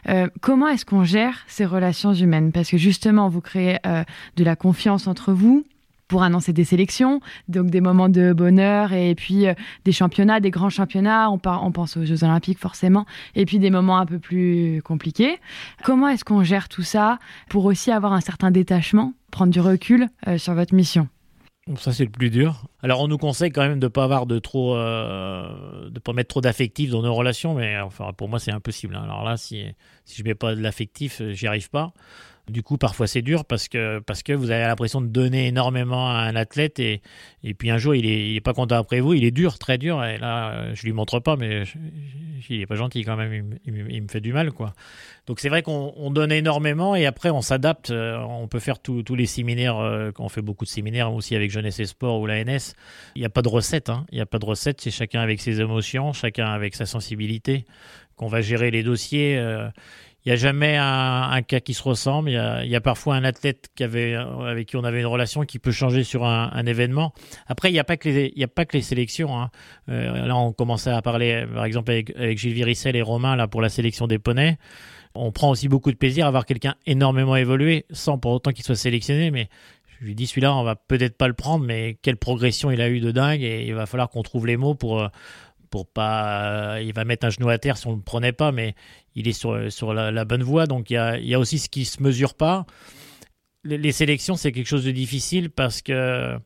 Euh, 0.09 0.27
comment 0.41 0.67
est-ce 0.67 0.85
qu'on 0.85 1.05
gère 1.05 1.39
ces 1.47 1.65
relations 1.65 2.13
humaines? 2.13 2.51
Parce 2.51 2.69
que 2.69 2.77
justement, 2.77 3.29
vous 3.29 3.41
créez 3.41 3.77
euh, 3.85 4.03
de 4.35 4.43
la 4.43 4.57
confiance 4.57 5.07
entre 5.07 5.31
vous, 5.31 5.63
pour 6.11 6.23
annoncer 6.23 6.51
des 6.51 6.65
sélections, 6.65 7.21
donc 7.47 7.69
des 7.69 7.79
moments 7.79 8.09
de 8.09 8.33
bonheur 8.33 8.91
et 8.91 9.15
puis 9.15 9.47
euh, 9.47 9.53
des 9.85 9.93
championnats, 9.93 10.41
des 10.41 10.51
grands 10.51 10.69
championnats. 10.69 11.31
On, 11.31 11.39
on, 11.45 11.71
pense 11.71 11.95
aux 11.95 12.03
Jeux 12.03 12.25
Olympiques 12.25 12.59
forcément, 12.59 13.05
et 13.33 13.45
puis 13.45 13.59
des 13.59 13.69
moments 13.69 13.97
un 13.97 14.05
peu 14.05 14.19
plus 14.19 14.81
compliqués. 14.83 15.39
Comment 15.85 16.09
est-ce 16.09 16.25
qu'on 16.25 16.43
gère 16.43 16.67
tout 16.67 16.83
ça 16.83 17.17
pour 17.47 17.63
aussi 17.63 17.91
avoir 17.91 18.11
un 18.11 18.19
certain 18.19 18.51
détachement, 18.51 19.13
prendre 19.31 19.53
du 19.53 19.61
recul 19.61 20.09
euh, 20.27 20.37
sur 20.37 20.53
votre 20.53 20.75
mission? 20.75 21.07
Ça 21.77 21.93
c'est 21.93 22.03
le 22.03 22.11
plus 22.11 22.29
dur. 22.29 22.65
Alors 22.83 22.99
on 22.99 23.07
nous 23.07 23.17
conseille 23.17 23.51
quand 23.51 23.61
même 23.61 23.79
de 23.79 23.87
pas 23.87 24.03
avoir 24.03 24.25
de 24.25 24.37
trop, 24.37 24.75
euh, 24.75 25.89
de 25.89 25.99
pas 25.99 26.11
mettre 26.11 26.27
trop 26.27 26.41
d'affectif 26.41 26.89
dans 26.89 27.03
nos 27.03 27.13
relations, 27.13 27.53
mais 27.53 27.79
enfin 27.79 28.11
pour 28.11 28.27
moi 28.27 28.39
c'est 28.39 28.51
impossible. 28.51 28.97
Hein. 28.97 29.03
Alors 29.05 29.23
là 29.23 29.37
si 29.37 29.63
si 30.03 30.17
je 30.17 30.23
mets 30.25 30.35
pas 30.35 30.55
de 30.55 30.61
l'affectif, 30.61 31.21
j'y 31.31 31.47
arrive 31.47 31.69
pas. 31.69 31.93
Du 32.51 32.63
coup, 32.63 32.77
parfois 32.77 33.07
c'est 33.07 33.21
dur 33.21 33.45
parce 33.45 33.67
que, 33.67 33.99
parce 33.99 34.23
que 34.23 34.33
vous 34.33 34.51
avez 34.51 34.65
l'impression 34.65 35.01
de 35.01 35.07
donner 35.07 35.47
énormément 35.47 36.09
à 36.09 36.19
un 36.19 36.35
athlète 36.35 36.79
et, 36.79 37.01
et 37.43 37.53
puis 37.53 37.71
un 37.71 37.77
jour 37.77 37.95
il 37.95 38.05
est, 38.05 38.29
il 38.29 38.35
est 38.35 38.41
pas 38.41 38.53
content 38.53 38.75
après 38.75 38.99
vous, 38.99 39.13
il 39.13 39.23
est 39.23 39.31
dur, 39.31 39.57
très 39.57 39.77
dur. 39.77 40.03
Et 40.03 40.17
là, 40.17 40.73
je 40.73 40.83
lui 40.83 40.91
montre 40.91 41.19
pas, 41.19 41.37
mais 41.37 41.63
il 42.49 42.61
est 42.61 42.65
pas 42.65 42.75
gentil 42.75 43.03
quand 43.03 43.15
même, 43.15 43.57
il, 43.65 44.01
me 44.03 44.07
fait 44.07 44.19
du 44.19 44.33
mal 44.33 44.51
quoi. 44.51 44.73
Donc 45.27 45.39
c'est 45.39 45.49
vrai 45.49 45.61
qu'on 45.61 46.11
donne 46.11 46.31
énormément 46.31 46.95
et 46.95 47.05
après 47.05 47.29
on 47.29 47.41
s'adapte. 47.41 47.91
On 47.91 48.47
peut 48.47 48.59
faire 48.59 48.79
tous 48.79 49.15
les 49.15 49.25
séminaires, 49.25 49.77
euh, 49.77 50.11
on 50.19 50.29
fait 50.29 50.41
beaucoup 50.41 50.65
de 50.65 50.69
séminaires 50.69 51.13
aussi 51.13 51.35
avec 51.35 51.51
Jeunesse 51.51 51.79
et 51.79 51.85
Sport 51.85 52.19
ou 52.19 52.27
l'ANS. 52.27 52.73
Il 53.15 53.19
n'y 53.19 53.25
a 53.25 53.29
pas 53.29 53.41
de 53.41 53.49
recette, 53.49 53.89
hein. 53.89 54.05
il 54.11 54.15
n'y 54.15 54.21
a 54.21 54.25
pas 54.25 54.39
de 54.39 54.45
recette, 54.45 54.81
c'est 54.81 54.91
chacun 54.91 55.21
avec 55.21 55.39
ses 55.41 55.61
émotions, 55.61 56.13
chacun 56.13 56.47
avec 56.47 56.75
sa 56.75 56.85
sensibilité, 56.85 57.65
qu'on 58.15 58.27
va 58.27 58.41
gérer 58.41 58.71
les 58.71 58.83
dossiers. 58.83 59.39
Euh, 60.21 60.25
il 60.25 60.29
n'y 60.29 60.33
a 60.33 60.35
jamais 60.35 60.77
un, 60.77 61.41
cas 61.41 61.59
qui 61.59 61.73
se 61.73 61.83
ressemble. 61.83 62.29
Il 62.29 62.69
y, 62.69 62.75
a, 62.75 62.81
parfois 62.81 63.15
un 63.15 63.23
athlète 63.23 63.69
avait, 63.79 64.15
avec 64.15 64.67
qui 64.67 64.77
on 64.77 64.83
avait 64.83 64.99
une 64.99 65.07
relation 65.07 65.43
qui 65.43 65.59
peut 65.59 65.71
changer 65.71 66.03
sur 66.03 66.25
un, 66.25 66.65
événement. 66.65 67.13
Après, 67.47 67.69
il 67.69 67.73
n'y 67.73 67.79
a, 67.79 67.83
pas 67.83 67.97
que 67.97 68.09
les, 68.09 68.33
a 68.43 68.47
pas 68.47 68.65
les 68.71 68.81
sélections. 68.81 69.39
Hein. 69.39 69.49
Euh, 69.89 70.25
là, 70.27 70.35
on 70.37 70.53
commençait 70.53 70.91
à 70.91 71.01
parler, 71.01 71.45
par 71.53 71.65
exemple, 71.65 71.91
avec, 71.91 72.15
avec 72.15 72.37
Gilles 72.37 72.53
Viricel 72.53 72.95
et 72.95 73.01
Romain 73.01 73.35
là, 73.35 73.47
pour 73.47 73.61
la 73.61 73.69
sélection 73.69 74.07
des 74.07 74.19
poneys. 74.19 74.57
On 75.13 75.31
prend 75.31 75.49
aussi 75.49 75.67
beaucoup 75.67 75.91
de 75.91 75.97
plaisir 75.97 76.25
à 76.25 76.31
voir 76.31 76.45
quelqu'un 76.45 76.75
énormément 76.85 77.35
évoluer, 77.35 77.85
sans 77.89 78.17
pour 78.17 78.31
autant 78.31 78.51
qu'il 78.51 78.63
soit 78.63 78.75
sélectionné. 78.75 79.31
Mais 79.31 79.49
je 79.99 80.05
lui 80.05 80.15
dis, 80.15 80.27
celui-là, 80.27 80.55
on 80.55 80.63
va 80.63 80.75
peut-être 80.75 81.17
pas 81.17 81.27
le 81.27 81.33
prendre, 81.33 81.65
mais 81.65 81.97
quelle 82.01 82.17
progression 82.17 82.71
il 82.71 82.79
a 82.79 82.89
eu 82.89 82.99
de 83.01 83.11
dingue. 83.11 83.41
Et 83.41 83.65
il 83.65 83.73
va 83.73 83.85
falloir 83.87 84.09
qu'on 84.09 84.23
trouve 84.23 84.47
les 84.47 84.55
mots 84.55 84.75
pour 84.75 85.09
pour 85.71 85.87
pas. 85.87 86.75
Euh, 86.75 86.81
il 86.81 86.93
va 86.93 87.03
mettre 87.05 87.25
un 87.25 87.31
genou 87.31 87.49
à 87.49 87.57
terre 87.57 87.77
si 87.77 87.87
on 87.87 87.93
ne 87.93 87.95
le 87.95 88.03
prenait 88.03 88.33
pas, 88.33 88.51
mais 88.51 88.75
il 89.15 89.27
est 89.27 89.33
sur, 89.33 89.71
sur 89.71 89.93
la, 89.95 90.25
bonne 90.25 90.43
voie. 90.43 90.67
Donc 90.67 90.91
il 90.91 90.93
y 90.93 90.97
a, 90.97 91.17
y 91.17 91.33
a 91.33 91.39
aussi 91.39 91.57
ce 91.57 91.69
qui 91.69 91.85
se 91.85 92.03
mesure 92.03 92.35
pas. 92.35 92.67
Les, 93.63 93.79
les 93.79 93.91
sélections, 93.91 94.35
c'est 94.35 94.51
quelque 94.51 94.67
chose 94.67 94.85
de 94.85 94.91
difficile 94.91 95.49
parce 95.49 95.81
que 95.81 96.37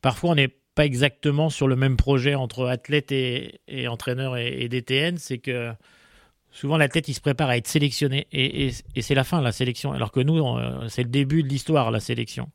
parfois 0.00 0.30
on 0.30 0.34
n'est 0.34 0.56
pas 0.74 0.86
exactement 0.86 1.50
sur 1.50 1.68
le 1.68 1.76
même 1.76 1.96
projet 1.96 2.34
entre 2.34 2.66
athlète 2.66 3.12
et, 3.12 3.60
et 3.68 3.86
entraîneur 3.86 4.36
et, 4.36 4.62
et 4.62 4.68
DTN. 4.68 5.18
C'est 5.18 5.38
que 5.38 5.72
souvent 6.50 6.76
l'athlète 6.76 7.08
il 7.08 7.14
se 7.14 7.20
prépare 7.20 7.50
à 7.50 7.56
être 7.56 7.68
sélectionné 7.68 8.26
et, 8.32 8.66
et, 8.66 8.72
et 8.96 9.02
c'est 9.02 9.14
la 9.14 9.24
fin 9.24 9.40
la 9.42 9.52
sélection. 9.52 9.92
Alors 9.92 10.10
que 10.10 10.20
nous, 10.20 10.42
c'est 10.88 11.04
le 11.04 11.10
début 11.10 11.42
de 11.42 11.48
l'histoire 11.48 11.90
la 11.90 12.00
sélection. 12.00 12.50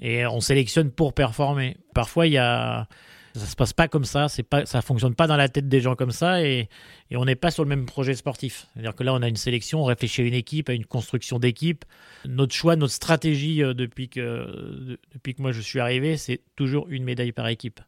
Et 0.00 0.26
on 0.26 0.40
sélectionne 0.40 0.90
pour 0.90 1.12
performer. 1.12 1.76
Parfois 1.94 2.26
il 2.26 2.32
y 2.32 2.38
a 2.38 2.88
ça 3.34 3.46
se 3.46 3.56
passe 3.56 3.72
pas 3.72 3.88
comme 3.88 4.04
ça, 4.04 4.28
c'est 4.28 4.42
pas, 4.42 4.66
ça 4.66 4.82
fonctionne 4.82 5.14
pas 5.14 5.26
dans 5.26 5.36
la 5.36 5.48
tête 5.48 5.68
des 5.68 5.80
gens 5.80 5.94
comme 5.94 6.12
ça 6.12 6.42
et, 6.42 6.68
on 7.14 7.24
n'est 7.24 7.36
pas 7.36 7.50
sur 7.50 7.62
le 7.62 7.68
même 7.68 7.84
projet 7.84 8.14
sportif. 8.14 8.66
C'est-à-dire 8.72 8.94
que 8.94 9.04
là, 9.04 9.12
on 9.12 9.20
a 9.20 9.28
une 9.28 9.36
sélection, 9.36 9.82
on 9.82 9.84
réfléchit 9.84 10.22
à 10.22 10.24
une 10.24 10.34
équipe, 10.34 10.70
à 10.70 10.72
une 10.72 10.86
construction 10.86 11.38
d'équipe. 11.38 11.84
Notre 12.26 12.54
choix, 12.54 12.74
notre 12.74 12.94
stratégie 12.94 13.62
euh, 13.62 13.74
depuis 13.74 14.08
que, 14.08 14.98
depuis 15.12 15.34
que 15.34 15.42
moi 15.42 15.52
je 15.52 15.60
suis 15.60 15.78
arrivé, 15.78 16.16
c'est 16.16 16.40
toujours 16.56 16.86
une 16.88 17.04
médaille 17.04 17.32
par 17.32 17.48
équipe. 17.48 17.80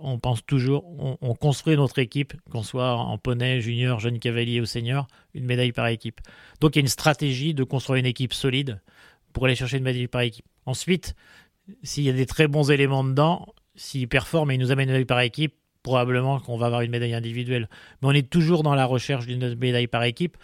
On 0.00 0.18
pense 0.18 0.44
toujours, 0.44 0.84
on, 1.20 1.34
construit 1.34 1.76
notre 1.76 2.00
équipe, 2.00 2.34
qu'on 2.50 2.64
soit 2.64 2.94
en 2.94 3.16
poney, 3.16 3.60
junior, 3.60 4.00
jeune 4.00 4.18
cavalier 4.18 4.60
ou 4.60 4.66
senior, 4.66 5.06
une 5.34 5.44
médaille 5.44 5.70
par 5.70 5.86
équipe. 5.86 6.20
Donc 6.60 6.74
il 6.74 6.78
y 6.78 6.80
a 6.80 6.82
une 6.82 6.88
stratégie 6.88 7.54
de 7.54 7.62
construire 7.62 8.00
une 8.00 8.06
équipe 8.06 8.32
solide 8.32 8.80
pour 9.32 9.44
aller 9.44 9.54
chercher 9.54 9.76
une 9.76 9.84
médaille 9.84 10.08
par 10.08 10.22
équipe. 10.22 10.46
Ensuite, 10.66 11.14
s'il 11.82 12.02
y 12.04 12.10
a 12.10 12.12
des 12.12 12.26
très 12.26 12.48
bons 12.48 12.70
éléments 12.70 13.04
dedans, 13.04 13.54
s'il 13.78 14.08
performe 14.08 14.50
et 14.50 14.54
il 14.54 14.60
nous 14.60 14.72
amène 14.72 14.88
une 14.88 14.92
médaille 14.92 15.06
par 15.06 15.20
équipe, 15.20 15.54
probablement 15.82 16.40
qu'on 16.40 16.58
va 16.58 16.66
avoir 16.66 16.82
une 16.82 16.90
médaille 16.90 17.14
individuelle. 17.14 17.68
Mais 18.02 18.08
on 18.08 18.12
est 18.12 18.28
toujours 18.28 18.62
dans 18.62 18.74
la 18.74 18.84
recherche 18.84 19.26
d'une 19.26 19.54
médaille 19.54 19.86
par 19.86 20.02
équipe. 20.02 20.36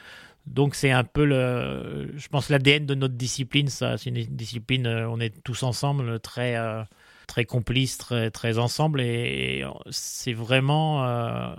Donc 0.46 0.74
c'est 0.74 0.90
un 0.90 1.04
peu 1.04 1.24
le, 1.24 2.12
je 2.16 2.28
pense 2.28 2.48
l'ADN 2.48 2.86
de 2.86 2.94
notre 2.94 3.14
discipline. 3.14 3.68
Ça, 3.68 3.98
c'est 3.98 4.10
une 4.10 4.24
discipline. 4.24 4.86
On 4.86 5.20
est 5.20 5.42
tous 5.42 5.62
ensemble, 5.62 6.20
très 6.20 6.56
euh, 6.56 6.82
très 7.26 7.44
complices, 7.44 7.98
très 7.98 8.30
très 8.30 8.58
ensemble, 8.58 9.00
et, 9.00 9.64
c'est 9.90 10.34
vraiment 10.34 11.04
euh, 11.04 11.54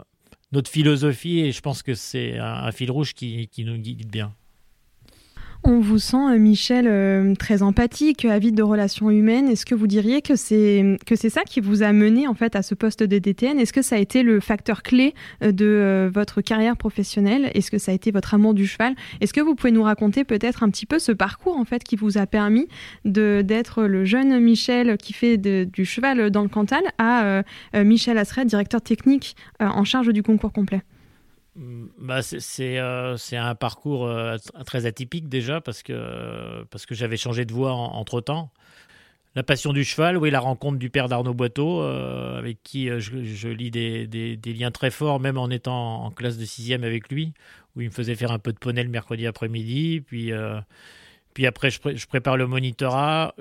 notre 0.51 0.69
philosophie. 0.69 1.39
Et 1.39 1.51
je 1.51 1.61
pense 1.61 1.83
que 1.83 1.95
c'est 1.95 2.37
un, 2.37 2.71
fil 2.71 2.91
rouge 2.91 3.13
qui 3.13 3.49
nous 3.65 3.77
guide 3.77 4.09
bien. 4.09 4.33
On 5.63 5.79
vous 5.79 5.97
sent, 5.97 6.37
Michel, 6.37 6.85
euh, 6.87 7.33
très 7.33 7.63
empathique, 7.63 8.23
avide 8.25 8.53
de 8.53 8.61
relations 8.61 9.09
humaines. 9.09 9.47
Est-ce 9.49 9.65
que 9.65 9.73
vous 9.73 9.87
diriez 9.87 10.21
que 10.21 10.35
c'est 10.35 10.97
que 11.07 11.15
c'est 11.15 11.31
ça 11.31 11.43
qui 11.43 11.59
vous 11.59 11.81
a 11.81 11.91
mené 11.91 12.27
en 12.27 12.35
fait 12.35 12.55
à 12.55 12.61
ce 12.61 12.75
poste 12.75 13.01
de 13.01 13.17
DTN 13.17 13.59
Est-ce 13.59 13.73
que 13.73 13.81
ça 13.81 13.95
a 13.95 13.99
été 13.99 14.21
le 14.21 14.39
facteur 14.39 14.83
clé 14.83 15.15
de 15.41 15.65
euh, 15.65 16.09
votre 16.13 16.41
carrière 16.41 16.77
professionnelle? 16.77 17.49
Est-ce 17.55 17.71
que 17.71 17.79
ça 17.79 17.91
a 17.91 17.95
été 17.95 18.11
votre 18.11 18.35
amour 18.35 18.53
du 18.53 18.67
cheval? 18.67 18.93
Est-ce 19.21 19.33
que 19.33 19.41
vous 19.41 19.55
pouvez 19.55 19.71
nous 19.71 19.83
raconter 19.83 20.23
peut-être 20.23 20.61
un 20.61 20.69
petit 20.69 20.85
peu 20.85 20.99
ce 20.99 21.11
parcours 21.11 21.57
en 21.57 21.65
fait 21.65 21.83
qui 21.83 21.95
vous 21.95 22.17
a 22.19 22.27
permis 22.27 22.67
de 23.03 23.41
d'être 23.43 23.83
le 23.85 24.05
jeune 24.05 24.39
Michel 24.39 24.97
qui 24.97 25.13
fait 25.13 25.37
de, 25.37 25.63
du 25.63 25.85
cheval 25.85 26.29
dans 26.29 26.43
le 26.43 26.49
Cantal 26.49 26.83
à 26.99 27.25
euh, 27.25 27.43
Michel 27.73 28.17
Asseret, 28.17 28.45
directeur 28.45 28.81
technique 28.81 29.35
euh, 29.61 29.65
en 29.65 29.83
charge 29.83 30.09
du 30.09 30.23
concours 30.23 30.51
complet? 30.51 30.83
Bah 31.55 32.21
c'est 32.21 32.79
euh, 32.79 33.15
un 33.31 33.55
parcours 33.55 34.05
euh, 34.07 34.37
très 34.65 34.85
atypique 34.85 35.29
déjà 35.29 35.61
parce 35.61 35.83
que, 35.83 36.63
parce 36.69 36.85
que 36.85 36.95
j'avais 36.95 37.15
changé 37.15 37.45
de 37.45 37.53
voie 37.53 37.71
en, 37.71 37.93
entre 37.93 38.19
temps. 38.19 38.51
La 39.35 39.43
passion 39.43 39.73
du 39.73 39.83
cheval, 39.83 40.17
oui, 40.17 40.31
la 40.31 40.39
rencontre 40.39 40.77
du 40.79 40.89
père 40.89 41.09
d'Arnaud 41.09 41.33
Boiteau, 41.33 41.81
euh, 41.81 42.37
avec 42.37 42.63
qui 42.63 42.87
je, 42.99 43.47
lis 43.49 43.69
des, 43.69 44.07
des, 44.07 44.53
liens 44.53 44.71
très 44.71 44.91
forts, 44.91 45.19
même 45.19 45.37
en 45.37 45.49
étant 45.49 46.05
en 46.05 46.11
classe 46.11 46.37
de 46.37 46.45
sixième 46.45 46.85
avec 46.85 47.09
lui, 47.09 47.33
où 47.75 47.81
il 47.81 47.87
me 47.87 47.93
faisait 47.93 48.15
faire 48.15 48.31
un 48.31 48.39
peu 48.39 48.53
de 48.53 48.57
poney 48.57 48.81
le 48.81 48.89
mercredi 48.89 49.27
après-midi. 49.27 49.99
Puis, 49.99 50.31
puis 51.33 51.45
après, 51.45 51.69
je, 51.69 51.79
je, 51.95 52.07
prépare 52.07 52.37
le 52.37 52.47
monitorat 52.47 53.35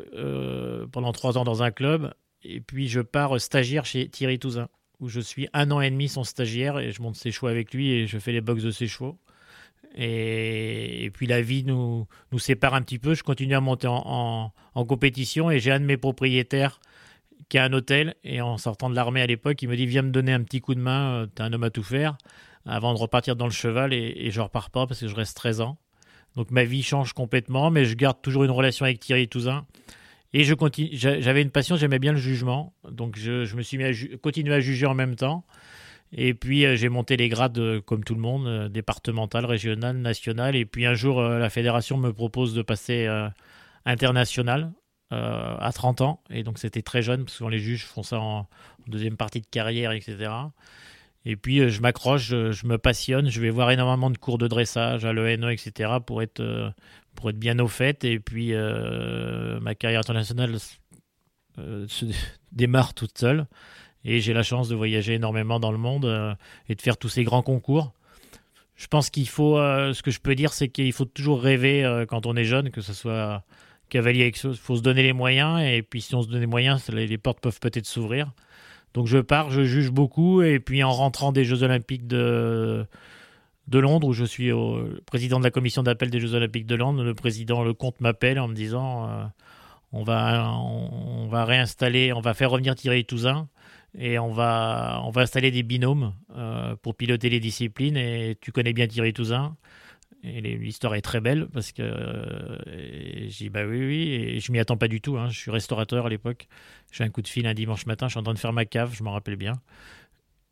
pendant 0.90 1.12
trois 1.12 1.38
ans 1.38 1.44
dans 1.44 1.62
un 1.62 1.70
club. 1.70 2.12
Et 2.42 2.60
puis 2.60 2.88
je 2.88 3.00
pars 3.00 3.40
stagiaire 3.40 3.86
chez 3.86 4.08
Thierry 4.08 4.40
Touzin 4.40 4.68
où 5.00 5.08
je 5.08 5.20
suis 5.20 5.48
un 5.52 5.70
an 5.70 5.80
et 5.80 5.90
demi 5.90 6.08
son 6.08 6.24
stagiaire 6.24 6.78
et 6.78 6.92
je 6.92 7.02
monte 7.02 7.16
ses 7.16 7.30
chevaux 7.30 7.48
avec 7.48 7.72
lui 7.74 7.90
et 7.90 8.06
je 8.06 8.18
fais 8.18 8.32
les 8.32 8.40
box 8.40 8.62
de 8.62 8.70
ses 8.70 8.86
chevaux. 8.86 9.18
Et, 9.96 11.10
puis 11.14 11.26
la 11.26 11.40
vie 11.40 11.64
nous, 11.64 12.06
nous 12.32 12.38
sépare 12.38 12.74
un 12.74 12.82
petit 12.82 12.98
peu. 12.98 13.14
Je 13.14 13.22
continue 13.22 13.54
à 13.54 13.60
monter 13.60 13.86
en, 13.86 14.02
en, 14.04 14.52
en 14.74 14.84
compétition 14.84 15.50
et 15.50 15.60
j'ai 15.60 15.70
un 15.70 15.80
de 15.80 15.84
mes 15.84 15.96
propriétaires 15.96 16.80
qui 17.48 17.58
a 17.58 17.64
un 17.64 17.72
hôtel. 17.72 18.14
Et 18.24 18.40
en 18.40 18.58
sortant 18.58 18.90
de 18.90 18.94
l'armée 18.94 19.22
à 19.22 19.26
l'époque, 19.26 19.62
il 19.62 19.68
me 19.68 19.76
dit 19.76 19.86
Viens 19.86 20.02
me 20.02 20.10
donner 20.10 20.32
un 20.32 20.42
petit 20.42 20.60
coup 20.60 20.74
de 20.74 20.80
main, 20.80 21.22
euh, 21.22 21.26
t'es 21.26 21.42
un 21.42 21.52
homme 21.52 21.64
à 21.64 21.70
tout 21.70 21.82
faire, 21.82 22.16
avant 22.66 22.92
de 22.92 22.98
repartir 22.98 23.36
dans 23.36 23.46
le 23.46 23.52
cheval. 23.52 23.92
Et, 23.92 24.14
et 24.16 24.30
je 24.30 24.40
repars 24.40 24.70
pas 24.70 24.86
parce 24.86 25.00
que 25.00 25.08
je 25.08 25.14
reste 25.14 25.36
13 25.36 25.60
ans. 25.60 25.78
Donc 26.34 26.50
ma 26.50 26.64
vie 26.64 26.82
change 26.82 27.12
complètement, 27.12 27.70
mais 27.70 27.84
je 27.84 27.94
garde 27.94 28.20
toujours 28.20 28.44
une 28.44 28.50
relation 28.50 28.84
avec 28.84 28.98
Thierry 28.98 29.28
Touzin. 29.28 29.64
Et 30.36 30.42
je 30.42 30.52
continue, 30.52 30.88
j'avais 30.92 31.42
une 31.42 31.52
passion, 31.52 31.76
j'aimais 31.76 32.00
bien 32.00 32.10
le 32.10 32.18
jugement, 32.18 32.74
donc 32.90 33.16
je, 33.16 33.54
me 33.54 33.62
suis 33.62 33.78
mis 33.78 33.84
à 33.84 33.92
continuer 34.20 34.52
à 34.52 34.58
juger 34.58 34.84
en 34.84 34.94
même 34.94 35.14
temps. 35.14 35.46
Et 36.10 36.34
puis 36.34 36.66
euh, 36.66 36.74
j'ai 36.74 36.88
monté 36.88 37.16
les 37.16 37.28
grades 37.28 37.56
euh, 37.58 37.80
comme 37.80 38.02
tout 38.02 38.16
le 38.16 38.20
monde, 38.20 38.48
euh, 38.48 38.68
départemental, 38.68 39.44
régional, 39.46 39.96
national. 39.96 40.56
Et 40.56 40.64
puis 40.64 40.86
un 40.86 40.94
jour, 40.94 41.22
la 41.22 41.50
fédération 41.50 41.98
me 41.98 42.12
propose 42.12 42.52
de 42.52 42.62
passer 42.62 43.08
international 43.84 44.72
à 45.10 45.70
30 45.72 46.00
ans. 46.00 46.20
Et 46.30 46.42
donc 46.42 46.58
c'était 46.58 46.82
très 46.82 47.00
jeune, 47.00 47.24
parce 47.24 47.38
que 47.38 47.44
les 47.44 47.60
juges 47.60 47.84
font 47.84 48.02
ça 48.02 48.18
en, 48.18 48.48
deuxième 48.88 49.16
partie 49.16 49.40
de 49.40 49.46
carrière, 49.46 49.92
etc. 49.92 50.32
Et 51.24 51.36
puis 51.36 51.70
je 51.70 51.80
m'accroche, 51.80 52.22
je, 52.22 52.50
je, 52.50 52.66
me 52.66 52.76
passionne, 52.76 53.30
je 53.30 53.40
vais 53.40 53.50
voir 53.50 53.70
énormément 53.70 54.10
de 54.10 54.18
cours 54.18 54.38
de 54.38 54.48
dressage 54.48 55.04
à 55.04 55.12
l'ENE, 55.12 55.48
etc. 55.50 55.92
pour 56.04 56.22
être 56.22 56.74
pour 57.14 57.30
être 57.30 57.38
bien 57.38 57.58
au 57.58 57.68
fait. 57.68 58.04
Et 58.04 58.18
puis, 58.18 58.50
euh, 58.52 59.60
ma 59.60 59.74
carrière 59.74 60.00
internationale 60.00 60.56
se 61.58 62.04
démarre 62.52 62.94
toute 62.94 63.18
seule. 63.18 63.46
Et 64.04 64.20
j'ai 64.20 64.34
la 64.34 64.42
chance 64.42 64.68
de 64.68 64.74
voyager 64.74 65.14
énormément 65.14 65.60
dans 65.60 65.72
le 65.72 65.78
monde 65.78 66.36
et 66.68 66.74
de 66.74 66.82
faire 66.82 66.98
tous 66.98 67.08
ces 67.08 67.24
grands 67.24 67.42
concours. 67.42 67.94
Je 68.76 68.86
pense 68.86 69.08
qu'il 69.08 69.28
faut, 69.28 69.56
ce 69.56 70.02
que 70.02 70.10
je 70.10 70.20
peux 70.20 70.34
dire, 70.34 70.52
c'est 70.52 70.68
qu'il 70.68 70.92
faut 70.92 71.06
toujours 71.06 71.40
rêver 71.40 72.04
quand 72.06 72.26
on 72.26 72.36
est 72.36 72.44
jeune, 72.44 72.70
que 72.70 72.82
ce 72.82 72.92
soit 72.92 73.44
cavalier, 73.88 74.30
il 74.34 74.56
faut 74.56 74.76
se 74.76 74.82
donner 74.82 75.02
les 75.02 75.14
moyens. 75.14 75.62
Et 75.62 75.80
puis 75.80 76.02
si 76.02 76.14
on 76.14 76.20
se 76.20 76.28
donne 76.28 76.40
les 76.40 76.46
moyens, 76.46 76.86
les 76.90 77.16
portes 77.16 77.40
peuvent 77.40 77.60
peut-être 77.60 77.86
s'ouvrir. 77.86 78.32
Donc 78.94 79.08
je 79.08 79.18
pars, 79.18 79.50
je 79.50 79.64
juge 79.64 79.90
beaucoup, 79.90 80.40
et 80.40 80.60
puis 80.60 80.84
en 80.84 80.92
rentrant 80.92 81.32
des 81.32 81.44
Jeux 81.44 81.64
Olympiques 81.64 82.06
de, 82.06 82.86
de 83.68 83.78
Londres, 83.78 84.08
où 84.08 84.12
je 84.12 84.24
suis 84.24 84.52
au, 84.52 84.88
président 85.06 85.38
de 85.38 85.44
la 85.44 85.50
commission 85.50 85.82
d'appel 85.82 86.10
des 86.10 86.20
Jeux 86.20 86.34
Olympiques 86.34 86.66
de 86.66 86.74
Londres, 86.74 87.02
le 87.02 87.14
président 87.14 87.62
Lecomte 87.62 88.00
m'appelle 88.00 88.38
en 88.38 88.48
me 88.48 88.54
disant 88.54 89.08
euh, 89.08 89.24
on, 89.92 90.02
va, 90.04 91.44
réinstaller, 91.44 92.12
on 92.12 92.20
va 92.20 92.34
faire 92.34 92.50
revenir 92.50 92.74
Thierry 92.74 93.04
Touzin, 93.04 93.48
et 93.96 94.18
on 94.18 94.32
va, 94.32 95.02
installer 95.16 95.50
des 95.50 95.62
binômes 95.62 96.14
euh, 96.36 96.76
pour 96.82 96.94
piloter 96.94 97.30
les 97.30 97.40
disciplines, 97.40 97.96
et 97.96 98.36
tu 98.40 98.52
connais 98.52 98.72
bien 98.72 98.86
Thierry 98.86 99.12
Touzin. 99.12 99.56
Et 100.26 100.40
l'histoire 100.40 100.94
est 100.94 101.02
très 101.02 101.20
belle 101.20 101.48
parce 101.52 101.72
que 101.72 101.82
euh, 101.82 103.28
j'ai 103.28 103.50
bah 103.50 103.66
oui, 103.66 103.78
oui, 103.78 104.12
et 104.14 104.40
je 104.40 104.52
m'y 104.52 104.58
attends 104.58 104.78
pas 104.78 104.88
du 104.88 105.02
tout. 105.02 105.18
Hein. 105.18 105.28
Je 105.28 105.38
suis 105.38 105.50
restaurateur 105.50 106.06
à 106.06 106.08
l'époque. 106.08 106.48
J'ai 106.92 107.04
un 107.04 107.10
coup 107.10 107.20
de 107.20 107.28
fil 107.28 107.46
un 107.46 107.52
dimanche 107.52 107.84
matin, 107.84 108.08
je 108.08 108.12
suis 108.12 108.20
en 108.20 108.22
train 108.22 108.32
de 108.32 108.38
faire 108.38 108.54
ma 108.54 108.64
cave, 108.64 108.94
je 108.94 109.02
m'en 109.02 109.12
rappelle 109.12 109.36
bien. 109.36 109.60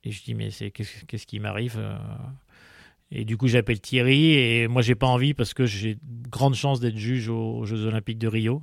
Et 0.04 0.11
je 0.11 0.23
dis 0.23 0.35
mais 0.35 0.50
c'est 0.50 0.71
qu'est-ce 0.71 1.26
qui 1.26 1.40
m'arrive 1.40 1.76
euh? 1.78 1.97
Et 3.14 3.25
du 3.25 3.37
coup 3.37 3.47
j'appelle 3.47 3.81
Thierry 3.81 4.33
et 4.33 4.69
moi 4.69 4.81
j'ai 4.81 4.95
pas 4.95 5.07
envie 5.07 5.35
parce 5.35 5.52
que 5.52 5.66
j'ai 5.66 5.99
grande 6.31 6.54
chance 6.54 6.81
d'être 6.81 6.97
juge 6.97 7.28
aux 7.28 7.64
Jeux 7.66 7.85
Olympiques 7.87 8.19
de 8.19 8.28
Rio. 8.28 8.62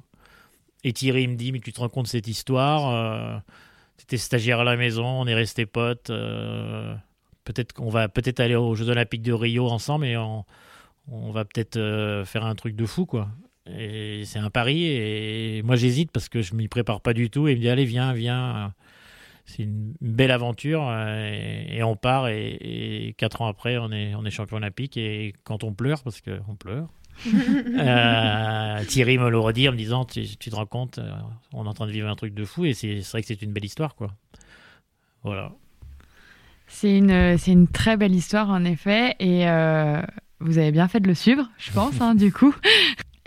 Et 0.83 0.91
Thierry 0.91 1.27
me 1.27 1.35
dit 1.35 1.51
mais 1.51 1.59
tu 1.59 1.71
te 1.71 1.79
rends 1.79 1.89
compte 1.89 2.05
de 2.05 2.09
cette 2.09 2.27
histoire 2.27 2.89
euh, 2.89 3.37
Tu 3.97 4.03
étais 4.03 4.17
stagiaire 4.17 4.61
à 4.61 4.63
la 4.63 4.75
maison, 4.75 5.05
on 5.05 5.27
est 5.27 5.35
resté 5.35 5.67
potes. 5.67 6.09
Euh, 6.09 6.95
peut-être 7.43 7.73
qu'on 7.73 7.89
va 7.89 8.09
peut-être 8.09 8.39
aller 8.39 8.55
aux 8.55 8.73
Jeux 8.73 8.89
Olympiques 8.89 9.21
de 9.21 9.33
Rio 9.33 9.67
ensemble 9.67 10.05
et 10.07 10.17
on 10.17 10.45
on 11.11 11.31
va 11.31 11.45
peut-être 11.45 11.77
euh, 11.77 12.25
faire 12.25 12.45
un 12.45 12.55
truc 12.55 12.75
de 12.75 12.85
fou, 12.85 13.05
quoi. 13.05 13.29
Et 13.65 14.23
c'est 14.25 14.39
un 14.39 14.49
pari, 14.49 14.85
et 14.85 15.61
moi 15.63 15.75
j'hésite 15.75 16.11
parce 16.11 16.27
que 16.29 16.41
je 16.41 16.55
m'y 16.55 16.67
prépare 16.67 17.01
pas 17.01 17.13
du 17.13 17.29
tout. 17.29 17.47
Et 17.47 17.51
il 17.51 17.57
me 17.57 17.61
dit, 17.61 17.69
allez, 17.69 17.85
viens, 17.85 18.13
viens. 18.13 18.73
C'est 19.49 19.63
une 19.63 19.95
belle 19.99 20.29
aventure, 20.29 20.87
euh, 20.87 21.31
et, 21.67 21.81
on 21.81 21.95
part, 21.95 22.27
et, 22.27 23.15
quatre 23.17 23.41
ans 23.41 23.47
après, 23.47 23.79
on 23.79 23.91
est, 23.91 24.13
on 24.13 24.23
est 24.23 24.29
champion 24.29 24.57
olympique. 24.57 24.95
Et 24.95 25.33
quand 25.43 25.63
on 25.63 25.73
pleure, 25.73 26.03
parce 26.03 26.21
qu'on 26.21 26.55
pleure, 26.55 26.87
euh, 27.27 28.85
Thierry 28.85 29.17
me 29.17 29.29
le 29.29 29.39
redit 29.39 29.67
en 29.67 29.71
me 29.71 29.77
disant 29.77 30.05
tu, 30.05 30.25
te 30.25 30.55
rends 30.55 30.67
compte, 30.67 30.99
on 31.51 31.65
est 31.65 31.67
en 31.67 31.73
train 31.73 31.87
de 31.87 31.91
vivre 31.91 32.07
un 32.07 32.15
truc 32.15 32.35
de 32.35 32.45
fou 32.45 32.63
et 32.65 32.73
c'est 32.73 32.99
vrai 33.11 33.21
que 33.21 33.27
c'est 33.27 33.41
une 33.41 33.51
belle 33.51 33.65
histoire 33.65 33.95
quoi. 33.95 34.13
Voilà. 35.23 35.51
C'est 36.67 36.95
une, 36.95 37.37
une 37.45 37.67
très 37.67 37.97
belle 37.97 38.15
histoire 38.15 38.49
en 38.49 38.63
effet 38.63 39.15
et 39.19 39.45
vous 40.39 40.57
avez 40.59 40.71
bien 40.71 40.87
fait 40.87 40.99
de 40.99 41.07
le 41.07 41.15
suivre, 41.15 41.49
je 41.57 41.71
pense, 41.71 41.99
hein, 41.99 42.15
du 42.15 42.31
coup. 42.31 42.55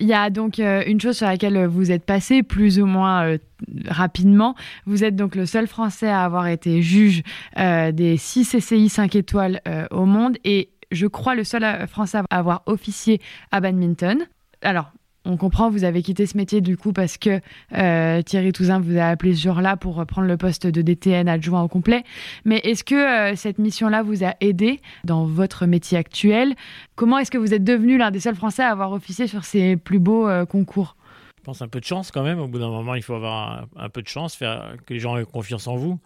Il 0.02 0.08
y 0.08 0.14
a 0.14 0.30
donc 0.30 0.58
euh, 0.58 0.82
une 0.84 1.00
chose 1.00 1.16
sur 1.16 1.28
laquelle 1.28 1.64
vous 1.66 1.92
êtes 1.92 2.04
passé 2.04 2.42
plus 2.42 2.80
ou 2.80 2.86
moins 2.86 3.24
euh, 3.24 3.38
rapidement. 3.86 4.56
Vous 4.84 5.04
êtes 5.04 5.14
donc 5.14 5.36
le 5.36 5.46
seul 5.46 5.68
Français 5.68 6.08
à 6.08 6.24
avoir 6.24 6.48
été 6.48 6.82
juge 6.82 7.22
euh, 7.56 7.92
des 7.92 8.16
6 8.16 8.56
CCI 8.56 8.88
5 8.88 9.14
étoiles 9.14 9.60
au 9.92 10.04
monde 10.04 10.38
et 10.42 10.70
je 10.90 11.06
crois 11.06 11.36
le 11.36 11.44
seul 11.44 11.86
Français 11.86 12.18
à 12.18 12.36
avoir 12.36 12.64
officié 12.66 13.20
à 13.52 13.60
badminton. 13.60 14.18
Alors, 14.60 14.90
on 15.24 15.36
comprend, 15.36 15.70
vous 15.70 15.84
avez 15.84 16.02
quitté 16.02 16.26
ce 16.26 16.36
métier 16.36 16.60
du 16.60 16.76
coup 16.76 16.92
parce 16.92 17.16
que 17.16 17.40
euh, 17.76 18.22
Thierry 18.22 18.52
Touzin 18.52 18.80
vous 18.80 18.98
a 18.98 19.04
appelé 19.04 19.34
ce 19.34 19.42
jour-là 19.42 19.76
pour 19.76 20.04
prendre 20.06 20.26
le 20.26 20.36
poste 20.36 20.66
de 20.66 20.82
DTN 20.82 21.28
adjoint 21.28 21.62
au 21.62 21.68
complet. 21.68 22.04
Mais 22.44 22.58
est-ce 22.58 22.82
que 22.82 22.94
euh, 22.94 23.36
cette 23.36 23.58
mission-là 23.58 24.02
vous 24.02 24.24
a 24.24 24.34
aidé 24.40 24.80
dans 25.04 25.24
votre 25.24 25.66
métier 25.66 25.96
actuel? 25.96 26.54
Comment 26.96 27.18
est-ce 27.18 27.30
que 27.30 27.38
vous 27.38 27.54
êtes 27.54 27.64
devenu 27.64 27.98
l'un 27.98 28.10
des 28.10 28.20
seuls 28.20 28.34
Français 28.34 28.64
à 28.64 28.70
avoir 28.70 28.92
officié 28.92 29.28
sur 29.28 29.44
ces 29.44 29.76
plus 29.76 30.00
beaux 30.00 30.28
euh, 30.28 30.44
concours? 30.44 30.96
Je 31.38 31.44
pense 31.44 31.62
un 31.62 31.68
peu 31.68 31.80
de 31.80 31.84
chance 31.84 32.10
quand 32.10 32.22
même. 32.22 32.38
Au 32.38 32.46
bout 32.46 32.58
d'un 32.58 32.70
moment, 32.70 32.94
il 32.94 33.02
faut 33.02 33.14
avoir 33.14 33.66
un, 33.76 33.88
peu 33.88 34.02
de 34.02 34.08
chance, 34.08 34.34
faire 34.34 34.76
que 34.86 34.94
les 34.94 35.00
gens 35.00 35.16
aient 35.16 35.24
confiance 35.24 35.66
en 35.66 35.76
vous. 35.76 35.98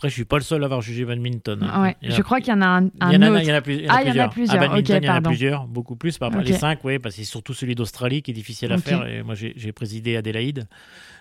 Après, 0.00 0.08
je 0.08 0.14
suis 0.14 0.24
pas 0.24 0.38
le 0.38 0.42
seul 0.42 0.62
à 0.62 0.64
avoir 0.64 0.80
jugé 0.80 1.04
badminton. 1.04 1.62
Ouais, 1.82 1.94
je 2.00 2.22
crois 2.22 2.40
qu'il 2.40 2.54
y 2.54 2.56
en 2.56 2.62
a 2.62 2.66
un, 2.66 2.84
il 2.86 2.90
y 3.00 3.04
en 3.18 3.34
a, 3.34 3.42
Il 3.42 3.46
y 3.46 3.52
en 3.52 3.54
a, 3.54 3.60
plusieurs. 3.60 3.94
Ah, 3.94 4.02
il 4.02 4.08
y 4.08 4.18
en 4.18 4.24
a 4.24 4.28
plusieurs. 4.30 4.58
Badminton, 4.58 4.98
il 5.02 5.06
y 5.06 5.10
en 5.10 5.14
a 5.14 5.20
plusieurs, 5.20 5.66
beaucoup 5.66 5.94
plus. 5.94 6.16
Par 6.16 6.30
les 6.30 6.54
cinq, 6.54 6.82
oui, 6.84 6.98
parce 6.98 7.16
que 7.16 7.20
c'est 7.20 7.28
surtout 7.28 7.52
celui 7.52 7.74
d'Australie 7.74 8.22
qui 8.22 8.30
est 8.30 8.34
difficile 8.34 8.72
à 8.72 8.78
faire. 8.78 9.06
Et 9.06 9.22
moi, 9.22 9.34
j'ai 9.34 9.72
présidé 9.72 10.16
Adélaïde. 10.16 10.60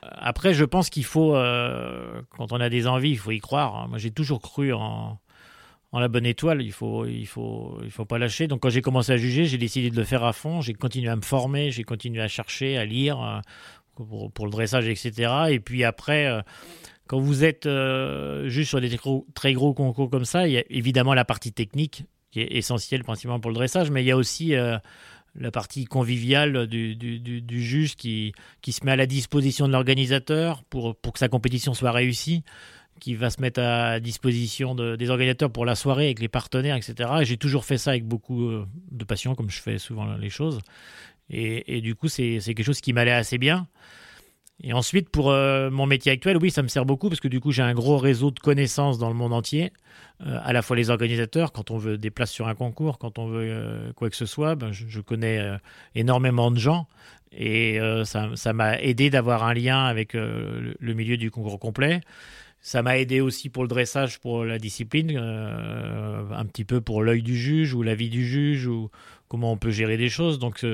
Euh, 0.06 0.08
après, 0.14 0.54
je 0.54 0.64
pense 0.64 0.90
qu'il 0.90 1.04
faut, 1.04 1.36
euh, 1.36 2.22
quand 2.38 2.54
on 2.54 2.62
a 2.62 2.70
des 2.70 2.88
envies, 2.88 3.10
il 3.10 3.18
faut 3.18 3.32
y 3.32 3.40
croire. 3.40 3.90
Moi, 3.90 3.98
j'ai 3.98 4.12
toujours 4.12 4.42
cru 4.42 4.72
en, 4.72 5.20
en 5.92 6.00
la 6.00 6.08
bonne 6.08 6.26
étoile. 6.26 6.62
Il 6.62 6.72
faut, 6.72 7.06
il 7.06 7.28
faut, 7.28 7.78
il 7.84 7.92
faut 7.92 8.06
pas 8.06 8.18
lâcher. 8.18 8.48
Donc, 8.48 8.62
quand 8.62 8.70
j'ai 8.70 8.82
commencé 8.82 9.12
à 9.12 9.18
juger, 9.18 9.44
j'ai 9.44 9.58
décidé 9.58 9.90
de 9.90 9.98
le 9.98 10.06
faire 10.06 10.24
à 10.24 10.32
fond. 10.32 10.62
J'ai 10.62 10.74
continué 10.74 11.10
à 11.10 11.18
me 11.18 11.22
former, 11.22 11.70
j'ai 11.72 11.84
continué 11.84 12.22
à 12.22 12.30
chercher, 12.30 12.78
à 12.78 12.86
lire 12.86 13.22
euh, 13.22 13.40
pour, 13.96 14.32
pour, 14.32 14.46
le 14.46 14.52
dressage, 14.52 14.88
etc. 14.88 15.34
Et 15.50 15.60
puis 15.60 15.84
après 15.84 16.42
quand 17.10 17.20
vous 17.20 17.44
êtes 17.44 17.66
euh, 17.66 18.48
juste 18.50 18.70
sur 18.70 18.80
des 18.80 19.00
très 19.34 19.54
gros 19.54 19.74
concours 19.74 20.12
comme 20.12 20.26
ça, 20.26 20.48
il 20.48 20.54
y 20.54 20.60
a 20.60 20.64
évidemment 20.70 21.16
la 21.16 21.26
partie 21.26 21.52
technique 21.52 22.04
qui 22.30 22.40
est 22.40 22.56
essentielle 22.56 23.04
principalement 23.04 23.40
pour 23.40 23.50
le 23.50 23.56
dressage, 23.56 23.90
mais 23.90 24.04
il 24.04 24.06
y 24.06 24.12
a 24.12 24.16
aussi 24.16 24.54
euh, 24.54 24.78
la 25.34 25.50
partie 25.50 25.86
conviviale 25.86 26.68
du, 26.68 27.64
juge 27.64 27.96
qui, 27.96 28.36
se 28.64 28.86
met 28.86 28.92
à 28.92 28.96
la 28.96 29.08
disposition 29.08 29.68
de 29.68 29.72
l'organisateur 29.72 30.64
pour, 30.66 31.02
que 31.02 31.18
sa 31.18 31.30
compétition 31.30 31.74
soit 31.74 31.92
réussie, 31.92 32.44
qui 33.00 33.16
va 33.16 33.32
se 33.32 33.42
mettre 33.42 33.60
à 33.60 34.00
disposition 34.00 34.76
des 34.76 35.10
organisateurs 35.10 35.50
pour 35.52 35.66
la 35.66 35.74
soirée 35.74 36.06
avec 36.06 36.20
les 36.20 36.28
partenaires, 36.28 36.76
etc. 36.76 37.10
Et 37.22 37.26
j'ai 37.26 37.38
toujours 37.38 37.66
fait 37.66 37.80
ça 37.80 37.90
avec 37.90 38.06
beaucoup 38.06 38.50
euh, 38.50 38.68
de 38.92 39.04
passion, 39.04 39.34
comme 39.34 39.50
je 39.50 39.60
fais 39.60 39.80
souvent 39.80 40.16
les 40.16 40.30
choses. 40.30 40.60
Et 41.32 41.82
du 41.82 41.96
coup, 41.96 42.08
c'est 42.08 42.40
quelque 42.40 42.64
chose 42.64 42.82
qui 42.82 42.94
m'allait 42.94 43.12
assez 43.12 43.40
bien. 43.40 43.68
Et 44.62 44.74
ensuite, 44.74 45.10
pour 45.10 45.32
euh, 45.32 45.70
mon 45.70 45.86
métier 45.86 46.12
actuel, 46.12 46.38
oui, 46.38 46.52
ça 46.52 46.62
me 46.62 46.68
sert 46.68 46.86
beaucoup 46.86 47.08
parce 47.08 47.22
que 47.22 47.30
du 47.30 47.40
coup, 47.40 47.52
j'ai 47.52 47.62
un 47.62 47.74
gros 47.74 47.98
réseau 47.98 48.32
de 48.32 48.40
connaissances 48.40 48.98
dans 48.98 49.08
le 49.08 49.16
monde 49.16 49.34
entier. 49.34 49.72
Euh, 50.26 50.38
à 50.44 50.52
la 50.52 50.62
fois 50.62 50.76
les 50.76 50.90
organisateurs, 50.90 51.54
quand 51.54 51.72
on 51.72 51.78
veut 51.78 51.98
des 51.98 52.10
places 52.10 52.32
sur 52.32 52.50
un 52.50 52.56
concours, 52.56 52.98
quand 52.98 53.20
on 53.20 53.28
veut 53.28 53.50
euh, 53.50 53.94
quoi 53.94 54.10
que 54.10 54.18
ce 54.18 54.26
soit, 54.26 54.56
ben, 54.56 54.72
je, 54.74 55.00
connais 55.00 55.42
énormément 55.96 56.52
de 56.52 56.60
gens. 56.60 56.88
Et 57.32 57.80
ça 58.06 58.54
m'a 58.54 58.80
aidé 58.80 59.10
d'avoir 59.10 59.44
un 59.44 59.54
lien 59.54 59.86
avec 59.86 60.14
le, 60.14 60.76
milieu 60.82 61.16
du 61.16 61.32
concours 61.32 61.60
complet. 61.60 62.02
Ça 62.60 62.82
m'a 62.82 62.98
aidé 62.98 63.22
aussi 63.22 63.50
pour 63.50 63.64
le 63.64 63.70
dressage, 63.70 64.20
pour 64.20 64.44
la 64.44 64.58
discipline, 64.58 65.16
un 65.16 66.46
petit 66.46 66.66
peu 66.66 66.82
pour 66.82 67.04
l'œil 67.04 67.22
du 67.22 67.38
juge 67.38 67.74
ou 67.74 67.84
l'avis 67.84 68.10
du 68.10 68.26
juge 68.26 68.68
ou 68.68 68.90
comment 69.28 69.52
on 69.52 69.58
peut 69.58 69.72
gérer 69.72 69.96
des 69.96 70.10
choses. 70.10 70.40
Donc, 70.40 70.66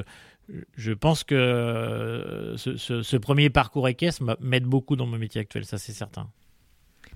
je 0.76 0.92
pense 0.92 1.24
que 1.24 1.36
euh, 1.36 2.58
ce, 2.58 3.18
premier 3.18 3.50
parcours 3.50 3.88
équestre 3.88 4.24
m'aide 4.40 4.66
beaucoup 4.66 4.96
dans 4.96 5.06
mon 5.06 5.18
métier 5.18 5.42
actuel, 5.42 5.66
ça 5.66 5.78
c'est 5.78 5.92
certain. 5.92 6.28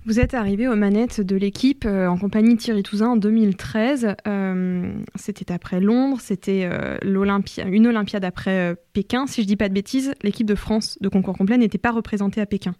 Vous 0.06 0.20
êtes 0.20 0.34
arrivé 0.34 0.68
aux 0.68 0.78
manettes 0.78 1.20
de 1.20 1.36
l'équipe 1.36 1.86
euh, 1.86 2.08
en 2.08 2.18
compagnie 2.18 2.56
de 2.56 2.60
Thierry 2.60 2.84
Touzin 2.84 3.10
en 3.10 3.18
2013. 3.18 4.16
Euh, 4.28 4.94
c'était 5.16 5.52
après 5.52 5.82
Londres, 5.82 6.20
c'était 6.22 6.68
une 7.04 7.88
Olympiade 7.88 8.24
après 8.24 8.76
Pékin. 8.94 9.28
Si 9.28 9.42
je 9.42 9.48
dis 9.48 9.58
pas 9.58 9.70
de 9.70 9.74
bêtises, 9.74 10.14
l'équipe 10.24 10.48
de 10.48 10.56
France 10.56 10.98
de 11.02 11.10
concours 11.10 11.38
complet 11.38 11.58
n'était 11.58 11.78
pas 11.78 11.92
représentée 11.92 12.42
à 12.42 12.46
Pékin. 12.46 12.74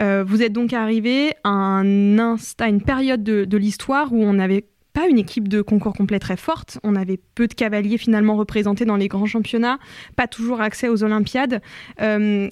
vous 0.00 0.42
êtes 0.42 0.52
donc 0.52 0.72
arrivé 0.72 1.32
à, 1.44 1.48
un 1.48 2.36
une 2.36 2.82
période 2.82 3.24
de, 3.24 3.44
de 3.44 3.56
l'histoire 3.56 4.12
où 4.12 4.22
on 4.22 4.38
avait 4.38 4.66
pas 4.92 5.06
une 5.08 5.18
équipe 5.18 5.48
de 5.48 5.62
concours 5.62 5.94
complet 5.94 6.18
très 6.18 6.36
forte. 6.36 6.78
On 6.82 6.96
avait 6.96 7.18
peu 7.34 7.46
de 7.46 7.54
cavaliers 7.54 7.98
finalement 7.98 8.36
représentés 8.36 8.84
dans 8.84 8.96
les 8.96 9.08
grands 9.08 9.26
championnats, 9.26 9.78
pas 10.16 10.26
toujours 10.26 10.60
accès 10.60 10.88
aux 10.88 11.02
Olympiades. 11.02 11.62
Euh, 12.00 12.48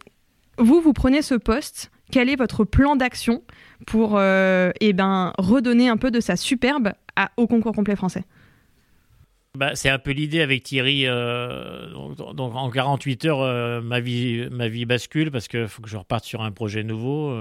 vous, 0.58 0.80
vous 0.80 0.92
prenez 0.92 1.22
ce 1.22 1.34
poste. 1.34 1.90
Quel 2.10 2.28
est 2.28 2.36
votre 2.36 2.64
plan 2.64 2.96
d'action 2.96 3.42
pour 3.86 4.16
euh, 4.16 4.72
eh 4.80 4.92
ben, 4.92 5.32
redonner 5.38 5.88
un 5.88 5.96
peu 5.96 6.10
de 6.10 6.20
sa 6.20 6.36
superbe 6.36 6.92
au 7.36 7.46
concours 7.46 7.72
complet 7.72 7.96
français? 7.96 8.24
Bah, 9.56 9.74
c'est 9.74 9.88
un 9.88 9.98
peu 9.98 10.10
l'idée 10.12 10.40
avec 10.40 10.62
Thierry. 10.62 11.06
Euh, 11.06 11.92
donc, 12.34 12.56
en 12.56 12.70
48 12.70 13.24
heures, 13.26 13.82
ma, 13.82 14.00
vie, 14.00 14.48
ma 14.50 14.68
vie 14.68 14.86
bascule 14.86 15.30
parce 15.30 15.46
qu'il 15.46 15.68
faut 15.68 15.82
que 15.82 15.88
je 15.88 15.96
reparte 15.96 16.24
sur 16.24 16.42
un 16.42 16.50
projet 16.50 16.82
nouveau 16.82 17.32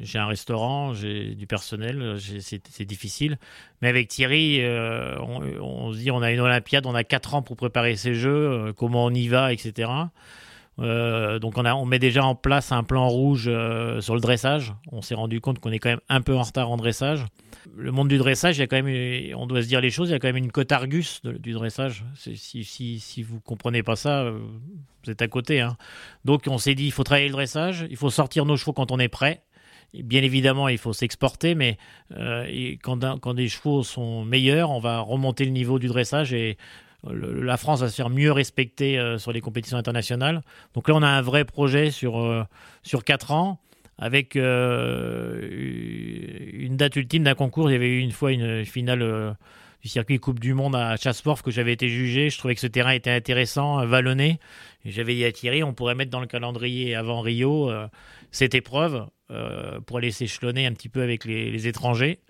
j'ai 0.00 0.18
un 0.18 0.26
restaurant, 0.26 0.92
j'ai 0.92 1.34
du 1.34 1.46
personnel, 1.46 2.16
c'est 2.40 2.84
difficile. 2.84 3.38
Mais 3.82 3.88
avec 3.88 4.08
Thierry, 4.08 4.58
euh, 4.60 5.18
on, 5.20 5.92
se 5.92 5.98
dit 5.98 6.10
on 6.10 6.22
a 6.22 6.30
une 6.30 6.40
Olympiade, 6.40 6.86
on 6.86 6.94
a 6.94 7.04
4 7.04 7.34
ans 7.34 7.42
pour 7.42 7.56
préparer 7.56 7.96
ces 7.96 8.14
jeux, 8.14 8.30
euh, 8.50 8.72
comment 8.72 9.04
on 9.04 9.10
y 9.10 9.28
va, 9.28 9.52
etc. 9.52 9.90
donc 10.78 11.58
on, 11.58 11.64
a, 11.64 11.74
on 11.74 11.84
met 11.84 11.98
déjà 11.98 12.24
en 12.24 12.34
place 12.34 12.70
un 12.70 12.84
plan 12.84 13.08
rouge 13.08 13.50
sur 14.00 14.14
le 14.14 14.20
dressage. 14.20 14.74
On 14.92 15.02
s'est 15.02 15.16
rendu 15.16 15.40
compte 15.40 15.58
qu'on 15.58 15.72
est 15.72 15.78
quand 15.78 15.90
même 15.90 16.00
un 16.08 16.20
peu 16.20 16.36
en 16.36 16.42
retard 16.42 16.70
en 16.70 16.76
dressage. 16.76 17.24
Le 17.76 17.90
monde 17.90 18.08
du 18.08 18.16
dressage, 18.16 18.56
il 18.56 18.60
y 18.60 18.62
a 18.62 18.66
quand 18.66 18.82
même, 18.82 19.36
on 19.36 19.46
doit 19.46 19.62
se 19.62 19.68
dire 19.68 19.80
les 19.80 19.90
choses, 19.90 20.08
il 20.08 20.12
y 20.12 20.14
a 20.14 20.18
quand 20.18 20.28
même 20.28 20.36
une 20.36 20.52
cote 20.52 20.70
Argus 20.72 21.20
du 21.24 21.52
dressage. 21.52 22.04
Si, 22.14 22.64
si, 22.64 23.00
si 23.00 23.22
vous 23.22 23.40
comprenez 23.40 23.82
pas 23.82 23.96
ça, 23.96 24.30
vous 25.04 25.10
êtes 25.10 25.22
à 25.22 25.28
côté. 25.28 25.60
Hein. 25.60 25.76
Donc 26.24 26.42
on 26.46 26.58
s'est 26.58 26.74
dit, 26.74 26.86
il 26.86 26.92
faut 26.92 27.04
travailler 27.04 27.28
le 27.28 27.32
dressage, 27.32 27.86
il 27.90 27.96
faut 27.96 28.10
sortir 28.10 28.44
nos 28.44 28.56
chevaux 28.56 28.72
quand 28.72 28.92
on 28.92 28.98
est 28.98 29.08
prêt. 29.08 29.42
Bien 29.94 30.22
évidemment, 30.22 30.68
il 30.68 30.76
faut 30.76 30.92
s'exporter, 30.92 31.54
mais 31.54 31.78
euh, 32.14 32.44
quand, 32.82 33.18
quand, 33.20 33.32
des 33.32 33.48
chevaux 33.48 33.82
sont 33.82 34.22
meilleurs, 34.24 34.70
on 34.70 34.80
va 34.80 35.00
remonter 35.00 35.46
le 35.46 35.50
niveau 35.50 35.78
du 35.78 35.86
dressage 35.88 36.34
et 36.34 36.58
la 37.10 37.56
France 37.56 37.80
va 37.80 37.88
se 37.88 37.94
faire 37.94 38.10
mieux 38.10 38.30
respecter 38.30 38.98
euh, 38.98 39.16
sur 39.18 39.32
les 39.32 39.40
compétitions 39.40 39.78
internationales. 39.78 40.42
Donc 40.74 40.88
là, 40.88 40.94
on 40.94 41.02
a 41.02 41.08
un 41.08 41.22
vrai 41.22 41.46
projet 41.46 41.90
sur, 41.90 42.18
euh, 42.20 42.44
sur 42.82 43.02
4 43.02 43.32
ans 43.32 43.60
avec 43.96 44.36
une 44.36 44.44
date 46.76 46.94
ultime 46.96 47.24
d'un 47.24 47.34
concours. 47.34 47.70
Il 47.70 47.72
y 47.72 47.76
avait 47.76 47.88
eu 47.88 47.98
une 47.98 48.12
fois 48.12 48.30
une 48.30 48.64
finale 48.64 49.36
circuit 49.88 50.18
Coupe 50.18 50.40
du 50.40 50.54
Monde 50.54 50.76
à 50.76 50.96
Chasseport 50.96 51.42
que 51.42 51.50
j'avais 51.50 51.72
été 51.72 51.88
jugé. 51.88 52.30
Je 52.30 52.38
trouvais 52.38 52.54
que 52.54 52.60
ce 52.60 52.66
terrain 52.66 52.92
était 52.92 53.10
intéressant, 53.10 53.84
vallonné. 53.86 54.38
J'avais 54.84 55.24
à 55.24 55.32
Thierry, 55.32 55.62
on 55.62 55.74
pourrait 55.74 55.94
mettre 55.94 56.10
dans 56.10 56.20
le 56.20 56.26
calendrier 56.26 56.94
avant 56.94 57.20
Rio 57.20 57.70
cette 58.30 58.54
épreuve. 58.54 59.06
Euh, 59.30 59.78
pour 59.80 59.98
aller 59.98 60.10
s'échelonner 60.10 60.64
un 60.64 60.72
petit 60.72 60.88
peu 60.88 61.02
avec 61.02 61.26
les, 61.26 61.68
étrangers. 61.68 62.20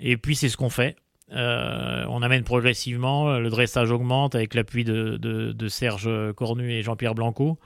Et 0.00 0.16
puis 0.16 0.34
c'est 0.34 0.48
ce 0.48 0.56
qu'on 0.56 0.68
fait. 0.68 0.96
Euh, 1.30 2.04
on 2.08 2.22
amène 2.22 2.42
progressivement, 2.42 3.38
le 3.38 3.50
dressage 3.50 3.92
augmente 3.92 4.34
avec 4.34 4.54
l'appui 4.54 4.82
de, 4.82 5.68
Serge 5.68 6.10
Cornu 6.32 6.72
et 6.72 6.82
Jean-Pierre 6.82 7.14
Blanco. 7.14 7.60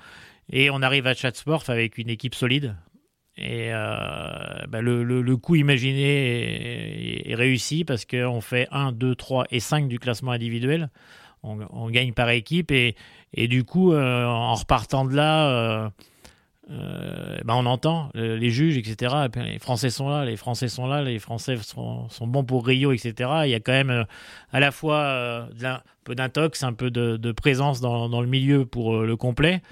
Et 0.51 0.69
on 0.69 0.83
arrive 0.83 1.07
à 1.07 1.15
Chatsport 1.15 1.65
avec 1.69 1.97
une 1.97 2.11
équipe 2.11 2.35
solide. 2.35 2.77
Et 3.39 3.73
euh, 3.73 4.67
bah, 4.69 4.81
le, 4.81 5.37
coup 5.37 5.55
imaginé 5.55 7.31
est, 7.31 7.35
réussi 7.35 7.85
parce 7.85 8.05
qu'on 8.05 8.41
fait 8.41 8.69
1, 8.73 8.93
2, 8.93 9.15
3 9.15 9.47
et 9.51 9.61
5 9.61 9.89
du 9.89 9.99
classement 9.99 10.33
individuel. 10.33 10.91
On, 11.45 11.89
gagne 11.89 12.13
par 12.13 12.31
équipe 12.31 12.73
et, 12.73 12.97
et 13.33 13.47
du 13.47 13.63
coup, 13.63 13.95
en 13.95 14.55
repartant 14.55 15.05
de 15.05 15.15
là, 15.15 15.93
euh, 16.71 17.39
ben 17.45 17.55
on 17.55 17.65
entend 17.65 18.11
les 18.15 18.51
juges, 18.51 18.77
etc. 18.77 19.15
les 19.37 19.59
Français 19.59 19.89
sont 19.89 20.11
là, 20.11 20.27
les 20.27 20.37
Français 20.37 20.69
sont 20.69 20.87
là, 20.87 21.03
les 21.03 21.19
Français 21.19 21.57
sont, 21.57 22.09
sont 22.11 22.27
bons 22.27 22.45
pour 22.45 22.67
Rio, 22.67 22.93
etc. 22.93 23.31
Il 23.45 23.51
y 23.51 23.55
a 23.55 23.61
quand 23.61 23.73
même 23.73 23.91
euh, 23.91 24.05
à 24.53 24.61
la 24.61 24.71
fois 24.71 24.99
euh, 24.99 25.47
un 25.63 25.81
peu 26.05 26.15
d'intox, 26.15 26.63
un 26.63 26.75
peu 26.75 26.91
de, 26.91 27.33
présence 27.33 27.81
dans, 27.81 28.11
dans, 28.11 28.21
le 28.21 28.27
milieu 28.27 28.67
pour 28.67 28.99
le 28.99 29.17
complet. 29.17 29.63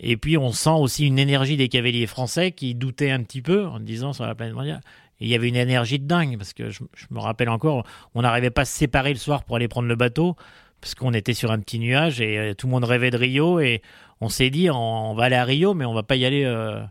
Et 0.00 0.16
puis 0.16 0.36
on 0.36 0.52
sent 0.52 0.70
aussi 0.70 1.06
une 1.06 1.18
énergie 1.18 1.56
des 1.56 1.68
cavaliers 1.68 2.06
français 2.06 2.52
qui 2.52 2.74
doutaient 2.74 3.10
un 3.10 3.22
petit 3.22 3.42
peu 3.42 3.66
en 3.66 3.80
disant 3.80 4.12
sur 4.12 4.26
la 4.26 4.34
planète 4.34 4.54
mondiale. 4.54 4.80
Et 5.20 5.26
il 5.26 5.28
y 5.28 5.34
avait 5.34 5.48
une 5.48 5.56
énergie 5.56 5.98
de 5.98 6.06
dingue 6.06 6.36
parce 6.36 6.52
que 6.52 6.70
je, 6.70 6.82
me 7.10 7.20
rappelle 7.20 7.48
encore, 7.48 7.86
on 8.14 8.22
n'arrivait 8.22 8.50
pas 8.50 8.62
à 8.62 8.64
se 8.64 8.76
séparer 8.76 9.12
le 9.12 9.18
soir 9.18 9.44
pour 9.44 9.56
aller 9.56 9.68
prendre 9.68 9.88
le 9.88 9.96
bateau 9.96 10.36
parce 10.80 10.94
qu'on 10.94 11.14
était 11.14 11.34
sur 11.34 11.50
un 11.50 11.60
petit 11.60 11.78
nuage 11.78 12.20
et 12.20 12.54
tout 12.58 12.66
le 12.66 12.72
monde 12.72 12.84
rêvait 12.84 13.10
de 13.10 13.16
Rio 13.16 13.60
et 13.60 13.80
on 14.20 14.28
s'est 14.28 14.50
dit 14.50 14.70
on, 14.70 15.14
va 15.14 15.24
aller 15.24 15.36
à 15.36 15.44
Rio, 15.44 15.74
mais 15.74 15.84
on 15.84 15.94
va 15.94 16.02
pas 16.02 16.16
y 16.16 16.24
aller 16.24 16.44
euh, 16.44 16.82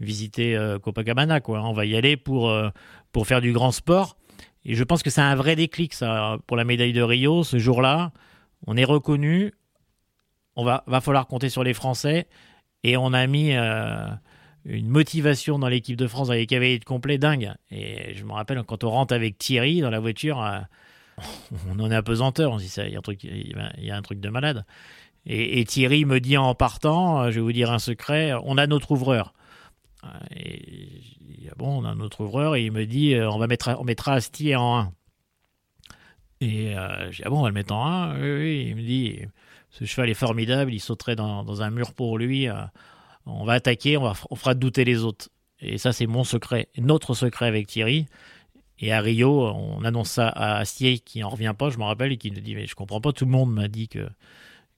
visiter 0.00 0.56
euh, 0.56 0.78
Copacabana, 0.78 1.40
quoi. 1.40 1.62
On 1.62 1.72
va 1.72 1.84
y 1.84 1.96
aller 1.96 2.16
pour, 2.16 2.50
euh, 2.50 2.68
pour 3.12 3.26
faire 3.26 3.40
du 3.40 3.52
grand 3.52 3.72
sport. 3.72 4.16
Et 4.64 4.74
je 4.74 4.84
pense 4.84 5.02
que 5.02 5.10
c'est 5.10 5.20
un 5.20 5.34
vrai 5.34 5.56
déclic, 5.56 5.94
ça, 5.94 6.38
pour 6.46 6.56
la 6.56 6.64
médaille 6.64 6.92
de 6.92 7.02
Rio, 7.02 7.44
ce 7.44 7.58
jour-là. 7.58 8.12
On 8.66 8.76
est 8.76 8.84
reconnu, 8.84 9.52
on 10.56 10.64
va, 10.64 10.84
va 10.86 11.00
falloir 11.00 11.26
compter 11.26 11.48
sur 11.48 11.64
les 11.64 11.74
Français, 11.74 12.26
et 12.82 12.96
on 12.96 13.12
a 13.12 13.26
mis 13.26 13.52
une 14.64 14.88
motivation 14.88 15.58
dans 15.58 15.68
l'équipe 15.68 15.96
de 15.96 16.06
France, 16.06 16.30
avec 16.30 16.40
les 16.40 16.46
cavaliers 16.46 16.78
de 16.78 16.84
complet, 16.84 17.18
dingue. 17.18 17.52
Et 17.70 18.14
je 18.14 18.24
me 18.24 18.32
rappelle, 18.32 18.62
quand 18.62 18.84
on 18.84 18.90
rentre 18.90 19.14
avec 19.14 19.38
Thierry 19.38 19.80
dans 19.80 19.90
la 19.90 20.00
voiture, 20.00 20.38
on 21.70 21.80
en 21.80 21.90
est 21.90 21.94
apesanteur, 21.94 22.52
on 22.52 22.58
se 22.58 22.64
dit, 22.64 22.72
il 23.24 23.54
y, 23.78 23.86
y 23.86 23.90
a 23.90 23.96
un 23.96 24.02
truc 24.02 24.20
de 24.20 24.28
malade. 24.28 24.64
Et, 25.28 25.64
Thierry 25.64 26.04
me 26.04 26.20
dit 26.20 26.36
en 26.36 26.54
partant, 26.54 27.22
euh, 27.22 27.30
je 27.30 27.36
vais 27.36 27.40
vous 27.40 27.52
dire 27.52 27.72
un 27.72 27.80
secret, 27.80 28.32
on 28.44 28.56
a 28.58 28.66
notre 28.68 28.92
ouvreur. 28.92 29.34
Euh, 30.04 30.08
et 30.36 31.50
bon, 31.56 31.82
on 31.82 31.84
a 31.84 31.96
notre 31.96 32.20
ouvreur 32.20 32.54
et 32.54 32.64
il 32.64 32.72
me 32.72 32.86
dit, 32.86 33.14
euh, 33.14 33.28
on 33.28 33.38
va 33.38 33.48
mettre, 33.48 33.76
on 33.80 33.84
mettra 33.84 34.14
Astier 34.14 34.54
en 34.54 34.78
1. 34.78 34.92
Et 36.42 36.74
je 37.10 37.16
dis, 37.16 37.22
ah 37.24 37.30
bon, 37.30 37.40
on 37.40 37.42
va 37.42 37.48
le 37.48 37.54
mettre 37.54 37.74
en 37.74 37.84
1 37.86 38.20
oui, 38.20 38.66
Il 38.68 38.76
me 38.76 38.82
dit, 38.82 39.20
ce 39.78 39.84
cheval 39.84 40.10
est 40.10 40.14
formidable, 40.14 40.72
il 40.72 40.80
sauterait 40.80 41.16
dans, 41.16 41.62
un 41.62 41.70
mur 41.70 41.92
pour 41.92 42.18
lui. 42.18 42.48
on 43.26 43.44
va 43.44 43.54
attaquer, 43.54 43.96
on, 43.96 44.02
va, 44.02 44.14
on 44.30 44.36
fera 44.36 44.54
douter 44.54 44.84
les 44.84 45.04
autres. 45.04 45.28
Et 45.60 45.78
ça, 45.78 45.92
c'est 45.92 46.06
mon 46.06 46.24
secret, 46.24 46.68
notre 46.78 47.14
secret 47.14 47.46
avec 47.46 47.66
Thierry. 47.66 48.06
Et 48.78 48.92
à 48.92 49.00
Rio, 49.00 49.46
on 49.48 49.84
annonce 49.84 50.10
ça 50.10 50.28
à 50.28 50.58
Astier 50.58 50.98
qui 50.98 51.24
en 51.24 51.30
revient 51.30 51.54
pas, 51.56 51.70
je 51.70 51.78
me 51.78 51.84
rappelle, 51.84 52.12
et 52.12 52.18
qui 52.18 52.30
me 52.30 52.40
dit, 52.40 52.54
mais 52.54 52.66
je 52.66 52.74
comprends 52.74 53.00
pas, 53.00 53.12
tout 53.12 53.24
le 53.24 53.30
monde 53.30 53.52
m'a 53.52 53.68
dit 53.68 53.88
que 53.88 54.06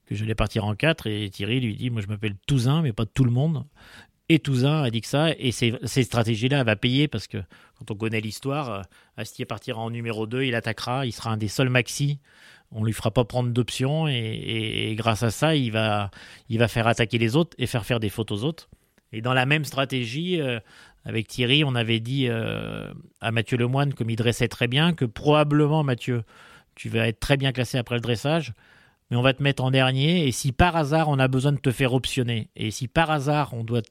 que 0.09 0.15
je 0.15 0.25
vais 0.25 0.35
partir 0.35 0.65
en 0.65 0.75
quatre. 0.75 1.07
Et 1.07 1.29
Thierry 1.31 1.61
lui 1.61 1.77
dit 1.77 1.91
Moi, 1.91 2.01
je 2.03 2.07
m'appelle 2.07 2.35
Touzin, 2.47 2.83
mais 2.83 2.93
pas 2.93 3.07
tout 3.07 3.25
le 3.25 3.31
monde. 3.31 3.65
Et 4.31 4.39
Touzin 4.39 4.83
a 4.83 4.91
dit 4.91 5.01
que 5.01 5.07
ça. 5.07 5.31
Et 5.39 5.53
ces, 5.53 5.79
stratégies-là, 5.85 6.61
elle 6.61 6.67
va 6.67 6.77
payer 6.77 7.09
parce 7.09 7.27
que 7.27 7.39
quand 7.79 7.91
on 7.91 7.95
connaît 7.95 8.21
l'histoire, 8.21 8.71
euh, 8.71 8.83
Astier 9.17 9.45
partira 9.45 9.81
en 9.81 9.91
numéro 9.91 10.27
2, 10.27 10.45
il 10.45 10.55
attaquera, 10.55 11.07
il 11.07 11.13
sera 11.13 11.31
un 11.31 11.37
des 11.37 11.49
seuls 11.49 11.69
maxi. 11.69 12.19
On 12.71 12.85
lui 12.85 12.93
fera 12.93 13.11
pas 13.11 13.25
prendre 13.25 13.51
d'options 13.51 14.09
et, 14.09 14.95
grâce 14.97 15.23
à 15.23 15.31
ça, 15.31 15.57
il 15.57 15.73
va, 15.73 16.11
il 16.49 16.59
va 16.59 16.69
faire 16.69 16.87
attaquer 16.87 17.19
les 17.19 17.37
autres 17.37 17.57
et 17.59 17.67
faire 17.67 17.87
faire 17.87 18.01
des 18.01 18.11
fautes 18.11 18.31
aux 18.31 18.45
autres. 18.45 18.69
Et 19.13 19.23
dans 19.23 19.33
la 19.33 19.47
même 19.47 19.65
stratégie, 19.65 20.41
euh, 20.41 20.61
avec 21.05 21.29
Thierry, 21.29 21.65
on 21.65 21.75
avait 21.75 22.01
dit 22.01 22.27
euh, 22.29 22.93
à 23.23 23.33
Mathieu 23.33 23.57
Lemoine, 23.57 23.95
comme 23.95 24.11
il 24.11 24.17
dressait 24.17 24.49
très 24.49 24.69
bien, 24.69 24.93
que 24.93 25.07
probablement, 25.07 25.83
Mathieu, 25.83 26.25
tu 26.75 26.91
vas 26.91 27.09
être 27.09 27.21
très 27.21 27.39
bien 27.39 27.53
classé 27.53 27.79
après 27.79 27.95
le 27.95 28.03
dressage 28.03 28.53
mais 29.11 29.17
on 29.17 29.23
va 29.23 29.33
te 29.33 29.43
mettre 29.43 29.63
en 29.65 29.71
dernier. 29.71 30.27
Et 30.27 30.33
si 30.33 30.53
par 30.53 30.77
hasard 30.77 31.09
on 31.09 31.19
a 31.19 31.29
besoin 31.29 31.53
de 31.53 31.59
te 31.59 31.71
faire 31.71 31.95
optionner, 31.95 32.51
et 32.57 32.71
si 32.71 32.89
par 32.89 33.11
hasard 33.11 33.55
on 33.55 33.65
doit 33.65 33.83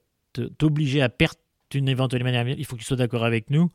t'obliger 0.58 1.02
à 1.02 1.10
perdre 1.10 1.40
une 1.74 1.90
éventuelle 1.90 2.24
manière, 2.24 2.48
il 2.48 2.66
faut 2.66 2.76
que 2.76 2.82
tu 2.82 2.88
sois 2.88 2.98
d'accord 2.98 3.26
avec 3.26 3.50
nous. 3.50 3.72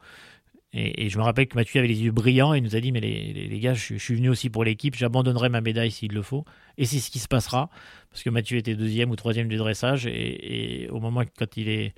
Et, 0.74 1.10
je 1.10 1.18
me 1.18 1.22
rappelle 1.22 1.48
que 1.48 1.54
Mathieu 1.54 1.80
avait 1.80 1.88
les 1.88 2.02
yeux 2.02 2.12
brillants 2.12 2.54
et 2.54 2.60
nous 2.62 2.74
a 2.76 2.80
dit 2.80 2.92
Mais 2.92 3.00
les, 3.00 3.60
gars, 3.60 3.74
je, 3.74 3.96
suis 3.96 4.14
venu 4.14 4.30
aussi 4.30 4.48
pour 4.48 4.64
l'équipe, 4.64 4.94
j'abandonnerai 4.94 5.50
ma 5.50 5.60
médaille 5.60 5.90
s'il 5.90 6.12
le 6.12 6.22
faut. 6.22 6.44
Et 6.78 6.86
c'est 6.86 6.98
ce 6.98 7.10
qui 7.10 7.18
se 7.18 7.28
passera, 7.28 7.68
parce 8.10 8.22
que 8.22 8.30
Mathieu 8.30 8.56
était 8.56 8.74
deuxième 8.74 9.10
ou 9.10 9.16
troisième 9.16 9.48
du 9.48 9.56
dressage. 9.56 10.06
Et, 10.06 10.88
au 10.90 11.00
moment 11.00 11.22
quand 11.38 11.56
il 11.56 11.68
est 11.68 11.94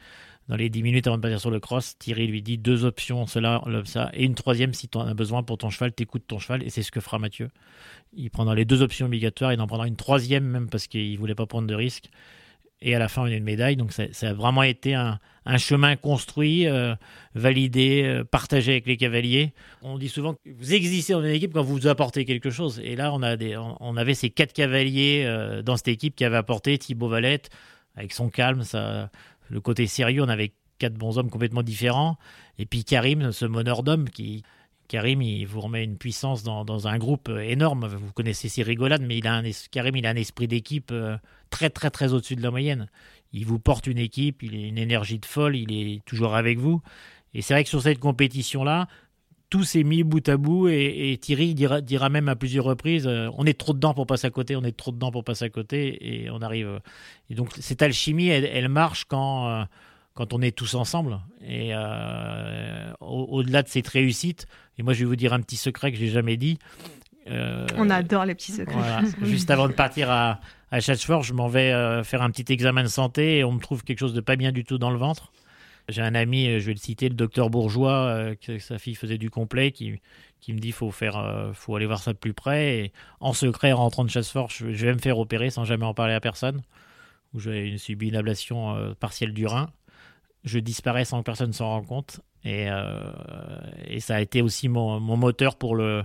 dans 0.49 0.57
les 0.57 0.69
10 0.69 0.83
minutes 0.83 1.07
avant 1.07 1.17
de 1.17 1.23
partir 1.23 1.41
sur 1.41 1.51
le 1.51 1.61
cross, 1.61 1.97
Thierry 1.99 2.27
lui 2.27 2.43
dit 2.43 2.59
deux 2.59 2.85
options, 2.85 3.27
cela, 3.27 3.63
ça, 3.85 4.11
et 4.13 4.25
une 4.25 4.35
troisième 4.35 4.75
si 4.75 4.89
tu 4.89 4.99
en 4.99 5.07
as 5.07 5.15
besoin 5.15 5.43
pour 5.43 5.57
ton 5.57 5.71
cheval, 5.71 5.93
t'écoutes 5.93 6.27
ton 6.27 6.39
cheval, 6.39 6.63
et 6.63 6.69
c'est 6.69 6.83
ce 6.83 6.93
que 6.93 7.01
fera 7.01 7.19
Mathieu. 7.19 7.49
Il 8.13 8.31
prendra 8.31 8.55
les 8.55 8.67
deux 8.67 8.83
options 8.83 9.07
obligatoires, 9.07 9.55
il 9.55 9.61
en 9.61 9.67
prendra 9.67 9.87
une 9.87 9.97
troisième 9.97 10.45
même 10.45 10.69
parce 10.69 10.87
qu'il 10.87 11.19
voulait 11.19 11.35
pas 11.35 11.47
prendre 11.47 11.67
de 11.67 11.75
risque. 11.75 12.11
Et 12.81 12.95
à 12.95 12.99
la 12.99 13.09
fin, 13.09 13.23
on 13.23 13.27
a 13.27 13.31
une 13.31 13.45
médaille. 13.45 13.77
Donc 13.77 13.93
ça, 13.93 14.05
a 14.21 14.33
vraiment 14.33 14.63
été 14.63 14.95
un, 14.95 15.19
chemin 15.57 15.97
construit, 15.97 16.67
euh, 16.67 16.95
validé, 17.35 18.03
euh, 18.05 18.25
partagé 18.25 18.73
avec 18.73 18.87
les 18.87 18.97
cavaliers. 18.97 19.53
On 19.83 19.99
dit 19.99 20.09
souvent 20.09 20.35
que 20.35 20.39
vous 20.45 20.75
existez 20.75 21.13
dans 21.13 21.23
une 21.23 21.31
équipe 21.31 21.53
quand 21.53 21.63
vous 21.63 21.87
apportez 21.87 22.25
quelque 22.25 22.51
chose. 22.51 22.81
Et 22.85 22.97
là, 22.97 23.13
on, 23.13 23.23
a 23.23 23.37
on, 23.81 23.97
avait 23.97 24.15
ces 24.15 24.31
quatre 24.31 24.53
cavaliers 24.53 25.25
euh, 25.27 25.63
dans 25.63 25.77
cette 25.77 25.89
équipe 25.89 26.15
qui 26.15 26.25
avaient 26.25 26.37
apporté 26.37 26.77
Thibaut 26.79 27.09
Valette, 27.09 27.51
avec 27.97 28.13
son 28.13 28.29
calme, 28.29 28.65
ça, 28.65 29.11
le 29.49 29.61
côté 29.61 29.87
sérieux, 29.87 30.23
on 30.23 30.29
avait 30.29 30.53
quatre 30.79 30.95
bons 30.95 31.17
hommes 31.19 31.31
complètement 31.31 31.63
différents. 31.63 32.19
Et 32.59 32.67
puis 32.67 32.85
Karim, 32.85 33.33
ce 33.33 33.47
meneur 33.47 33.83
d'hommes 33.83 34.09
qui. 34.11 34.43
Karim, 34.89 35.23
il 35.23 35.47
vous 35.47 35.61
remet 35.61 35.85
une 35.85 35.97
puissance 35.97 36.43
dans, 36.43 36.87
un 36.87 36.99
groupe 36.99 37.29
énorme. 37.29 37.87
Vous 37.87 38.13
connaissez 38.13 38.49
ses 38.49 38.63
rigolades, 38.63 39.03
mais 39.03 39.19
il 39.19 39.27
a 39.27 39.35
un, 39.35 39.43
Karim, 39.71 39.97
il 39.97 40.07
a 40.07 40.11
un 40.11 40.17
esprit 40.17 40.49
d'équipe 40.49 40.91
euh, 40.93 41.17
très, 41.51 41.71
très, 41.71 41.91
très 41.91 42.13
au-dessus 42.13 42.37
de 42.37 42.43
la 42.43 42.51
moyenne. 42.51 42.89
Il 43.33 43.47
vous 43.47 43.59
porte 43.59 43.87
une 43.87 43.99
équipe, 43.99 44.43
il 44.43 44.55
a 44.55 44.67
une 44.69 44.79
énergie 44.79 45.19
de 45.19 45.27
folle, 45.27 45.57
il 45.57 45.73
est 45.73 46.05
toujours 46.05 46.35
avec 46.35 46.59
vous. 46.59 46.83
Et 47.33 47.43
c'est 47.43 47.55
vrai 47.55 47.65
que 47.65 47.71
sur 47.71 47.83
cette 47.83 47.99
compétition-là, 47.99 48.87
tout 49.51 49.65
s'est 49.65 49.85
mis 49.85 50.03
bout 50.03 50.29
à 50.29 50.37
bout 50.37 50.69
et, 50.69 51.19
Thierry 51.21 51.55
dira, 51.55 51.81
dira, 51.81 52.09
même 52.09 52.29
à 52.29 52.37
plusieurs 52.37 52.65
reprises 52.65 53.07
euh, 53.07 53.29
on 53.37 53.47
est 53.47 53.59
trop 53.59 53.73
dedans 53.73 53.95
pour 53.95 54.07
passer 54.07 54.27
à 54.27 54.31
côté, 54.31 54.57
on 54.57 54.65
est 54.65 54.77
trop 54.77 54.91
dedans 54.91 55.11
pour 55.13 55.23
passer 55.23 55.45
à 55.45 55.49
côté 55.49 56.25
et 56.25 56.31
on 56.31 56.43
arrive. 56.43 56.81
Et 57.31 57.35
donc 57.35 57.51
cette 57.59 57.83
alchimie, 57.83 58.29
elle, 58.29 58.69
marche 58.69 59.05
quand, 59.05 59.49
euh, 59.49 59.65
quand 60.15 60.33
on 60.33 60.41
est 60.43 60.57
tous 60.57 60.75
ensemble. 60.75 61.21
Et 61.43 61.71
euh, 61.73 62.93
au-delà 63.01 63.63
de 63.63 63.69
cette 63.69 63.89
réussite, 63.89 64.47
et 64.79 64.83
moi 64.83 64.93
je 64.93 65.01
vais 65.01 65.05
vous 65.07 65.17
dire 65.17 65.33
un 65.33 65.41
petit 65.41 65.57
secret 65.57 65.93
que 65.93 65.99
j'ai 65.99 66.09
jamais 66.09 66.37
dit. 66.37 66.59
on 67.27 67.91
adore 67.91 68.25
les 68.25 68.35
petits 68.35 68.53
secrets. 68.53 68.77
juste 69.23 69.51
avant 69.51 69.69
de 69.69 69.73
partir 69.73 70.11
à, 70.11 70.41
à 70.71 70.81
je 70.81 71.33
m'en 71.33 71.49
vais 71.49 72.03
faire 72.05 72.23
un 72.23 72.31
petit 72.31 72.53
examen 72.53 72.83
de 72.83 72.89
santé 72.89 73.39
et 73.39 73.45
on 73.45 73.53
me 73.53 73.61
trouve 73.61 73.85
quelque 73.85 73.99
chose 73.99 74.15
de 74.15 74.21
pas 74.21 74.37
bien 74.37 74.53
du 74.53 74.65
tout 74.65 74.79
dans 74.79 74.91
le 74.91 74.99
ventre. 74.99 75.33
J'ai 75.89 76.03
un 76.03 76.15
ami, 76.15 76.49
euh, 76.49 76.61
je 76.61 76.67
vais 76.67 76.73
le 76.73 76.79
citer, 76.79 77.09
le 77.09 77.15
docteur 77.15 77.51
Bourgeois, 77.51 77.93
euh, 77.93 78.35
que 78.35 78.59
sa 78.59 78.79
fille 78.79 78.95
faisait 78.95 79.19
du 79.19 79.29
complet, 79.31 79.71
qui, 79.71 80.01
qui 80.41 80.55
me 80.55 80.59
dit 80.59 80.73
faut 80.73 80.91
faire, 80.91 81.19
euh, 81.19 81.53
faut 81.53 81.77
aller 81.77 81.87
voir 81.87 82.03
ça 82.03 82.13
de 82.13 82.19
plus 82.19 82.33
près. 82.33 82.79
Et 82.79 82.93
en 83.21 83.35
secret, 83.35 83.73
en 83.73 83.77
rentrant 83.79 84.05
de 84.05 84.09
je, 84.11 84.21
je 84.73 84.87
vais 84.87 84.95
me 84.95 84.99
faire 84.99 85.19
opérer 85.19 85.51
sans 85.51 85.65
jamais 85.65 85.85
en 85.85 85.95
parler 85.95 86.15
à 86.15 86.21
personne. 86.21 86.63
où 87.35 87.41
j'ai 87.41 87.77
subi 87.79 88.09
une 88.09 88.17
ablation 88.17 88.95
partielle 88.99 89.35
du 89.35 89.47
rein. 89.47 89.69
Je 90.45 90.59
disparais 90.59 91.05
sans 91.05 91.21
que 91.21 91.25
personne 91.25 91.53
s'en 91.53 91.69
rende 91.69 91.87
compte. 91.87 92.21
Et, 92.45 92.69
et, 93.87 94.01
ça 94.01 94.17
a 94.17 94.21
été 94.21 94.43
aussi 94.43 94.69
mon, 94.69 95.01
moteur 95.01 95.57
pour 95.57 95.75
le, 95.77 96.05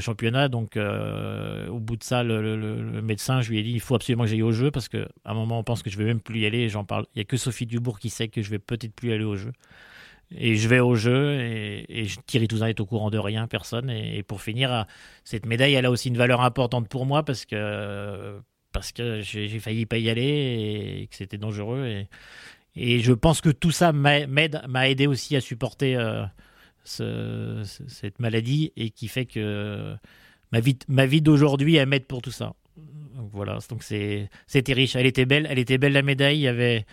championnat. 0.00 0.48
Donc, 0.48 0.76
euh, 0.76 1.68
au 1.68 1.78
bout 1.78 1.96
de 1.96 2.02
ça, 2.02 2.22
le, 2.22 3.02
médecin, 3.02 3.42
je 3.42 3.50
lui 3.50 3.58
ai 3.58 3.62
dit 3.62 3.72
il 3.72 3.80
faut 3.80 3.94
absolument 3.94 4.24
que 4.24 4.30
j'aille 4.30 4.42
au 4.42 4.52
jeu 4.52 4.70
parce 4.70 4.88
qu'à 4.88 5.08
un 5.24 5.34
moment, 5.34 5.58
on 5.58 5.64
pense 5.64 5.82
que 5.82 5.90
je 5.90 5.98
vais 5.98 6.04
même 6.04 6.20
plus 6.20 6.40
y 6.40 6.46
aller. 6.46 6.68
J'en 6.68 6.84
parle. 6.84 7.06
Il 7.14 7.18
n'y 7.18 7.22
a 7.22 7.24
que 7.24 7.36
Sophie 7.36 7.66
Dubourg 7.66 7.98
qui 7.98 8.10
sait 8.10 8.28
que 8.28 8.40
je 8.42 8.50
vais 8.50 8.58
peut-être 8.58 8.94
plus 8.94 9.12
aller 9.12 9.24
au 9.24 9.36
jeu. 9.36 9.52
Et 10.32 10.54
je 10.56 10.68
vais 10.68 10.78
au 10.78 10.94
jeu 10.94 11.40
et, 11.40 11.84
et 11.88 12.06
Thierry 12.26 12.46
Touzin 12.46 12.68
est 12.68 12.80
au 12.80 12.86
courant 12.86 13.10
de 13.10 13.18
rien, 13.18 13.48
personne. 13.48 13.90
Et, 13.90 14.22
pour 14.22 14.42
finir, 14.42 14.86
cette 15.24 15.46
médaille, 15.46 15.74
elle 15.74 15.86
a 15.86 15.90
aussi 15.90 16.08
une 16.08 16.16
valeur 16.16 16.40
importante 16.40 16.88
pour 16.88 17.04
moi 17.06 17.24
parce 17.24 17.44
que, 17.46 18.40
j'ai 19.22 19.58
failli 19.58 19.86
pas 19.86 19.98
y 19.98 20.08
aller 20.08 21.02
et 21.02 21.06
que 21.08 21.16
c'était 21.16 21.38
dangereux. 21.38 22.04
Et 22.76 23.00
je 23.00 23.12
pense 23.12 23.40
que 23.40 23.50
tout 23.50 23.70
ça 23.70 23.92
m'a 23.92 24.88
aidé 24.88 25.06
aussi 25.06 25.36
à 25.36 25.40
supporter. 25.40 25.96
Euh, 26.98 27.62
cette 27.64 28.18
maladie 28.18 28.72
et 28.74 28.90
qui 28.90 29.06
fait 29.08 29.26
que 29.26 29.94
ma 30.50 30.60
vie, 30.60 30.78
ma 30.88 31.06
vie 31.06 31.20
d'aujourd'hui, 31.20 31.76
elle 31.76 31.88
m'aide 31.88 32.06
pour 32.06 32.22
tout 32.22 32.30
ça. 32.30 32.54
Donc 33.14 33.30
voilà, 33.32 33.58
donc 33.68 33.82
c'était 33.82 34.72
riche. 34.72 34.96
Elle 34.96 35.06
était 35.06 35.26
belle, 35.26 35.46
elle 35.50 35.58
était 35.58 35.78
belle 35.78 35.92
la 35.92 36.02
médaille. 36.02 36.38
Il 36.38 36.42
y 36.42 36.48
avait 36.48 36.86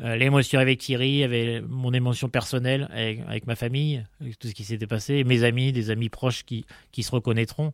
euh, 0.00 0.14
l'émotion 0.16 0.60
avec 0.60 0.78
Thierry, 0.78 1.08
il 1.08 1.18
y 1.18 1.24
avait 1.24 1.62
mon 1.62 1.92
émotion 1.92 2.28
personnelle 2.28 2.88
avec, 2.92 3.46
ma 3.46 3.56
famille, 3.56 4.04
avec 4.20 4.38
tout 4.38 4.48
ce 4.48 4.54
qui 4.54 4.64
s'était 4.64 4.86
passé, 4.86 5.24
mes 5.24 5.42
amis, 5.42 5.72
des 5.72 5.90
amis 5.90 6.10
proches 6.10 6.44
qui, 6.44 6.64
se 7.02 7.10
reconnaîtront. 7.10 7.72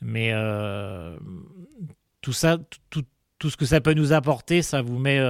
Mais 0.00 0.30
euh, 0.32 1.16
tout 2.22 2.32
ça, 2.32 2.58
tout, 2.90 3.04
ce 3.50 3.56
que 3.56 3.66
ça 3.66 3.80
peut 3.80 3.94
nous 3.94 4.12
apporter, 4.12 4.62
ça 4.62 4.80
vous 4.80 4.98
met. 4.98 5.20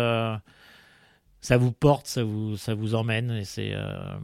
Ça 1.42 1.56
vous 1.56 1.72
porte, 1.72 2.06
ça 2.06 2.22
vous, 2.22 2.56
ça 2.56 2.72
vous 2.72 2.94
emmène, 2.94 3.32
et 3.32 3.44
c'est 3.44 3.72
euh, 3.74 4.16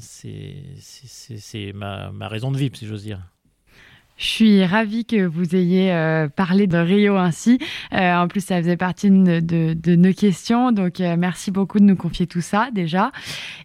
c'est 0.00 1.72
ma, 1.72 2.10
ma, 2.10 2.26
raison 2.26 2.50
de 2.50 2.58
vivre, 2.58 2.76
si 2.76 2.86
j'ose 2.86 3.04
dire. 3.04 3.20
Je 4.16 4.24
suis 4.24 4.64
ravie 4.64 5.04
que 5.04 5.24
vous 5.24 5.54
ayez 5.54 5.92
euh, 5.92 6.26
parlé 6.28 6.66
de 6.66 6.76
Rio 6.76 7.16
ainsi. 7.16 7.60
Euh, 7.92 8.14
en 8.16 8.26
plus, 8.26 8.44
ça 8.44 8.58
faisait 8.58 8.76
partie 8.76 9.10
de, 9.10 9.40
de, 9.40 9.94
nos 9.94 10.12
questions. 10.12 10.72
Donc, 10.72 10.98
merci 10.98 11.52
beaucoup 11.52 11.78
de 11.78 11.84
nous 11.84 11.96
confier 11.96 12.26
tout 12.26 12.40
ça 12.40 12.70
déjà. 12.72 13.12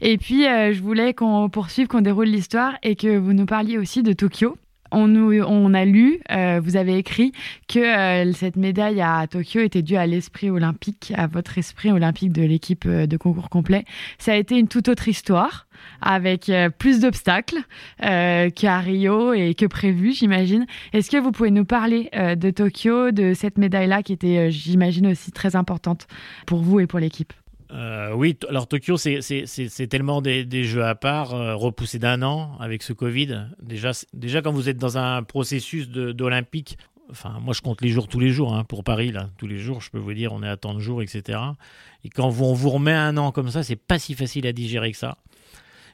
Et 0.02 0.20
puis, 0.20 0.44
je 0.44 0.80
voulais 0.82 1.16
qu'on 1.16 1.50
poursuive, 1.50 1.88
qu'on 1.88 2.02
déroule 2.02 2.28
l'histoire 2.28 2.78
et 2.84 2.96
que 2.96 3.18
vous 3.18 3.34
nous 3.34 3.48
parliez 3.48 3.80
aussi 3.80 4.04
de 4.04 4.14
Tokyo 4.14 4.58
on, 4.92 5.16
on 5.16 5.74
a 5.74 5.86
lu, 5.86 6.20
euh, 6.32 6.60
vous 6.64 6.76
avez 6.76 6.98
écrit 6.98 7.32
que 7.68 7.80
euh, 7.80 8.34
cette 8.34 8.56
médaille 8.56 9.02
à 9.02 9.26
Tokyo 9.28 9.62
était 9.62 9.82
due 9.82 9.96
à 9.96 10.06
l'esprit 10.06 10.50
olympique, 10.50 11.14
à 11.16 11.28
votre 11.28 11.58
esprit 11.58 11.92
olympique 11.92 12.32
de 12.32 12.44
l'équipe 12.44 12.86
euh, 12.86 13.08
de 13.08 13.18
concours 13.18 13.50
complet. 13.50 13.86
Ça 14.18 14.34
a 14.34 14.36
été 14.36 14.58
une 14.58 14.68
toute 14.68 14.88
autre 14.90 15.08
histoire, 15.08 15.68
avec 16.02 16.52
plus 16.78 17.00
d'obstacles 17.00 17.58
qu'à 18.00 18.80
Rio 18.80 19.34
et 19.34 19.56
que 19.56 19.66
prévu, 19.66 20.14
j'imagine. 20.14 20.68
Est-ce 20.94 21.10
que 21.10 21.18
vous 21.18 21.32
pouvez 21.32 21.50
nous 21.50 21.66
parler 21.66 22.10
de 22.14 22.50
Tokyo, 22.52 23.10
de 23.10 23.34
cette 23.34 23.58
médaille-là 23.58 24.04
qui 24.04 24.14
était, 24.14 24.52
j'imagine, 24.52 25.08
aussi 25.08 25.32
très 25.32 25.56
importante 25.56 26.08
pour 26.46 26.60
vous 26.60 26.80
et 26.80 26.86
pour 26.86 27.00
l'équipe? 27.00 27.34
Euh, 27.74 28.14
oui, 28.14 28.38
alors 28.50 28.68
Tokyo, 28.68 28.98
c'est 28.98 29.88
tellement 29.90 30.22
des, 30.22 30.64
jeux 30.64 30.84
à 30.84 30.96
part, 30.96 31.34
euh, 31.34 31.56
repoussés 31.56 32.00
d'un 32.00 32.22
an 32.22 32.58
avec 32.60 32.84
ce 32.84 32.94
Covid. 32.94 33.48
Déjà, 33.62 33.92
déjà, 34.14 34.42
quand 34.42 34.52
vous 34.52 34.68
êtes 34.68 34.78
dans 34.78 34.98
un 34.98 35.24
processus 35.24 35.90
d'Olympique, 35.90 36.78
enfin, 37.10 37.38
moi 37.42 37.54
je 37.54 37.62
compte 37.62 37.82
les 37.82 37.90
jours 37.90 38.08
tous 38.08 38.20
les 38.20 38.30
jours 38.30 38.54
hein, 38.56 38.64
pour 38.66 38.84
Paris, 38.84 39.12
là, 39.12 39.30
tous 39.38 39.48
les 39.48 39.58
jours, 39.58 39.82
je 39.82 39.90
peux 39.90 40.00
vous 40.00 40.14
dire, 40.14 40.34
on 40.34 40.44
est 40.44 40.50
à 40.50 40.58
tant 40.58 40.74
de 40.74 40.80
jours, 40.80 41.02
etc. 41.02 41.40
Et 42.04 42.10
quand 42.10 42.28
on 42.28 42.54
vous 42.54 42.70
remet 42.70 42.94
un 42.94 43.16
an 43.18 43.32
comme 43.32 43.50
ça, 43.50 43.64
c'est 43.64 43.76
pas 43.76 44.00
si 44.00 44.16
facile 44.16 44.48
à 44.48 44.54
digérer 44.54 44.92
que 44.92 44.98
ça. 44.98 45.18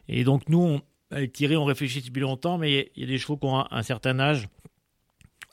Et 0.07 0.23
donc, 0.23 0.49
nous, 0.49 0.59
on, 0.59 0.81
avec 1.11 1.33
Thierry, 1.33 1.57
on 1.57 1.65
réfléchit 1.65 2.01
depuis 2.01 2.21
longtemps, 2.21 2.57
mais 2.57 2.91
il 2.95 3.01
y 3.01 3.05
a 3.05 3.07
des 3.07 3.17
chevaux 3.17 3.37
qui 3.37 3.45
ont 3.45 3.65
un, 3.69 3.83
certain 3.83 4.19
âge, 4.19 4.47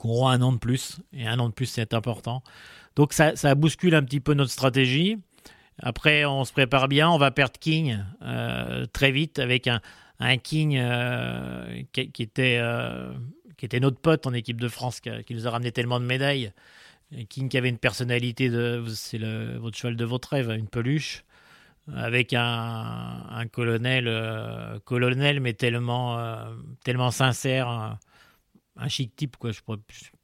qui 0.01 0.07
auront 0.07 0.29
un 0.29 0.41
an 0.43 0.53
de 0.53 0.59
plus, 0.59 1.01
et 1.13 1.27
un 1.27 1.39
an 1.39 1.49
de 1.49 1.55
plus, 1.55 1.67
c'est 1.67 1.93
important. 1.93 2.43
Donc, 2.97 3.13
ça, 3.13 3.37
ça 3.37 3.55
bouscule 3.55 3.95
un 3.95 4.03
petit 4.03 4.21
peu 4.21 4.35
notre 4.35 4.53
stratégie. 4.53 5.19
Après, 5.79 6.25
on 6.25 6.45
se 6.45 6.53
prépare 6.53 6.89
bien. 6.89 7.11
On 7.11 7.19
va 7.19 7.31
perdre 7.31 7.59
King 7.59 7.99
euh, 8.23 8.87
très 8.87 9.11
vite 9.11 9.39
avec 9.39 9.69
un, 9.69 9.81
King 10.39 10.77
euh, 10.79 11.83
qui, 11.93 12.23
était, 12.23 12.59
euh, 12.61 13.13
qui 13.57 13.67
était 13.67 13.81
notre 13.81 13.99
pote 13.99 14.27
en 14.27 14.33
équipe 14.33 14.61
de 14.61 14.69
France, 14.69 15.01
qui, 15.01 15.35
nous 15.35 15.47
a 15.47 15.51
ramené 15.51 15.73
tellement 15.73 16.01
de 16.01 16.07
médailles. 16.07 16.53
King 17.29 17.49
qui 17.49 17.59
avait 17.59 17.69
une 17.69 17.79
personnalité 17.79 18.49
de. 18.49 18.85
C'est 18.89 19.19
votre 19.19 19.77
cheval 19.77 19.97
de 19.97 20.05
votre 20.05 20.31
rêve, 20.31 20.51
une 20.51 20.69
peluche. 20.69 21.25
Avec 21.95 22.33
un, 22.33 23.27
un 23.29 23.47
colonel, 23.47 24.09
colonel, 24.87 25.41
mais 25.41 25.53
tellement, 25.53 26.19
tellement 26.83 27.11
sincère, 27.11 27.69
un, 27.69 28.89
chic 28.89 29.15
type. 29.15 29.37
Quoi. 29.37 29.53
Je 29.53 29.61
ne 29.69 29.77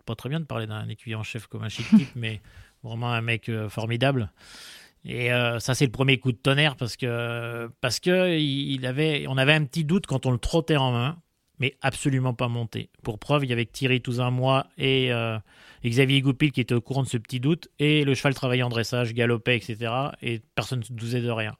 pas 0.06 0.14
très 0.14 0.30
bien 0.30 0.40
de 0.40 0.46
parler 0.46 0.66
d'un 0.66 0.88
écuyer 0.88 1.16
en 1.16 1.22
chef 1.22 1.48
comme 1.48 1.62
un 1.62 1.68
chic 1.68 1.86
type, 1.90 2.08
mais 2.16 2.40
vraiment 2.82 3.12
un 3.12 3.20
mec 3.20 3.50
formidable. 3.68 4.32
Et 5.04 5.32
euh, 5.32 5.58
ça, 5.60 5.74
c'est 5.74 5.86
le 5.86 5.90
premier 5.90 6.18
coup 6.18 6.32
de 6.32 6.36
tonnerre 6.36 6.76
parce 6.76 6.96
que, 6.96 7.70
parce 7.80 8.00
que 8.00 8.38
il 8.38 8.84
avait, 8.84 9.26
on 9.28 9.38
avait 9.38 9.54
un 9.54 9.64
petit 9.64 9.84
doute 9.84 10.06
quand 10.06 10.26
on 10.26 10.30
le 10.30 10.38
trottait 10.38 10.76
en 10.76 10.92
main, 10.92 11.18
mais 11.58 11.76
absolument 11.80 12.34
pas 12.34 12.48
monté. 12.48 12.90
Pour 13.02 13.18
preuve, 13.18 13.44
il 13.44 13.50
y 13.50 13.52
avait 13.52 13.64
Thierry 13.64 14.02
Touzin, 14.02 14.30
moi 14.30 14.66
et, 14.76 15.12
euh, 15.12 15.38
Xavier 15.84 16.20
Goupil 16.20 16.52
qui 16.52 16.60
étaient 16.60 16.74
au 16.74 16.82
courant 16.82 17.02
de 17.02 17.08
ce 17.08 17.16
petit 17.16 17.40
doute, 17.40 17.68
et 17.78 18.04
le 18.04 18.14
cheval 18.14 18.34
travaillait 18.34 18.62
en 18.62 18.68
dressage, 18.68 19.14
galopait, 19.14 19.56
etc. 19.56 19.90
Et 20.20 20.42
personne 20.54 20.80
ne 20.80 20.84
se 20.84 20.92
doutait 20.92 21.22
de 21.22 21.30
rien. 21.30 21.56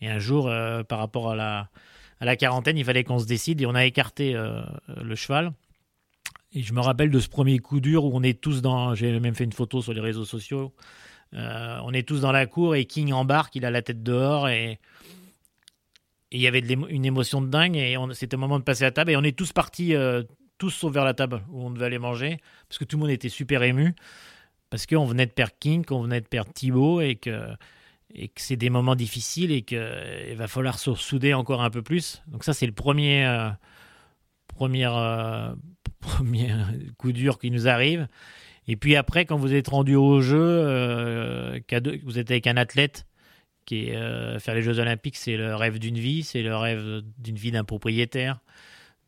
Et 0.00 0.08
un 0.08 0.20
jour, 0.20 0.48
euh, 0.48 0.84
par 0.84 1.00
rapport 1.00 1.30
à 1.30 1.36
la, 1.36 1.68
à 2.20 2.24
la 2.24 2.36
quarantaine, 2.36 2.78
il 2.78 2.84
fallait 2.84 3.02
qu'on 3.02 3.18
se 3.18 3.26
décide 3.26 3.60
et 3.60 3.66
on 3.66 3.74
a 3.74 3.84
écarté 3.84 4.32
le 4.32 5.14
cheval. 5.16 5.52
Et 6.52 6.62
je 6.62 6.72
me 6.72 6.80
rappelle 6.80 7.10
de 7.10 7.18
ce 7.18 7.28
premier 7.28 7.58
coup 7.58 7.80
dur 7.80 8.04
où 8.04 8.12
on 8.14 8.22
est 8.22 8.40
tous 8.40 8.62
dans. 8.62 8.94
J'ai 8.94 9.18
même 9.20 9.34
fait 9.34 9.44
une 9.44 9.52
photo 9.52 9.82
sur 9.82 9.92
les 9.92 10.00
réseaux 10.00 10.24
sociaux 10.24 10.72
euh, 11.36 11.78
on 11.84 11.92
est 11.92 12.06
tous 12.06 12.20
dans 12.20 12.32
la 12.32 12.46
cour 12.46 12.74
et 12.74 12.86
King 12.86 13.12
embarque, 13.12 13.56
il 13.56 13.64
a 13.64 13.70
la 13.70 13.82
tête 13.82 14.02
dehors 14.02 14.48
et 14.48 14.78
il 16.30 16.40
y 16.40 16.46
avait 16.46 16.60
une 16.60 17.04
émotion 17.04 17.40
de 17.40 17.48
dingue 17.48 17.76
et 17.76 17.96
c'était 18.14 18.36
le 18.36 18.40
moment 18.40 18.58
de 18.58 18.64
passer 18.64 18.84
à 18.84 18.90
table 18.90 19.10
et 19.10 19.16
on 19.16 19.22
est 19.22 19.36
tous 19.36 19.52
partis, 19.52 19.94
euh, 19.94 20.22
tous 20.58 20.70
sauf 20.70 20.92
vers 20.92 21.04
la 21.04 21.14
table 21.14 21.42
où 21.50 21.62
on 21.62 21.70
devait 21.70 21.86
aller 21.86 21.98
manger 21.98 22.38
parce 22.68 22.78
que 22.78 22.84
tout 22.84 22.96
le 22.96 23.02
monde 23.02 23.10
était 23.10 23.28
super 23.28 23.62
ému 23.62 23.94
parce 24.70 24.86
qu'on 24.86 25.04
venait 25.04 25.26
de 25.26 25.30
perdre 25.30 25.54
King, 25.60 25.84
qu'on 25.84 26.02
venait 26.02 26.20
de 26.20 26.26
perdre 26.26 26.52
Thibaut 26.52 27.00
et 27.00 27.16
que, 27.16 27.48
c'est 28.36 28.56
des 28.56 28.70
moments 28.70 28.96
difficiles 28.96 29.52
et 29.52 29.62
qu'il 29.62 30.36
va 30.36 30.48
falloir 30.48 30.78
se 30.78 30.94
souder 30.94 31.34
encore 31.34 31.62
un 31.62 31.70
peu 31.70 31.82
plus. 31.82 32.22
Donc 32.28 32.44
ça 32.44 32.54
c'est 32.54 32.66
le 32.66 32.72
premier, 32.72 33.26
euh, 33.26 33.50
premier, 34.48 34.86
premier 36.00 36.50
coup 36.96 37.12
dur 37.12 37.38
qui 37.38 37.50
nous 37.50 37.68
arrive. 37.68 38.08
Et 38.68 38.76
puis 38.76 38.96
après, 38.96 39.24
quand 39.26 39.36
vous 39.36 39.54
êtes 39.54 39.68
rendu 39.68 39.94
au 39.94 40.20
jeu, 40.20 40.40
euh, 40.40 41.60
vous 42.04 42.18
êtes 42.18 42.30
avec 42.30 42.46
un 42.46 42.56
athlète 42.56 43.06
qui 43.64 43.88
est 43.88 43.96
euh, 43.96 44.38
faire 44.38 44.54
les 44.54 44.62
Jeux 44.62 44.78
Olympiques, 44.78 45.16
c'est 45.16 45.36
le 45.36 45.54
rêve 45.54 45.78
d'une 45.78 45.98
vie, 45.98 46.22
c'est 46.22 46.42
le 46.42 46.56
rêve 46.56 47.02
d'une 47.18 47.36
vie 47.36 47.50
d'un 47.50 47.64
propriétaire. 47.64 48.40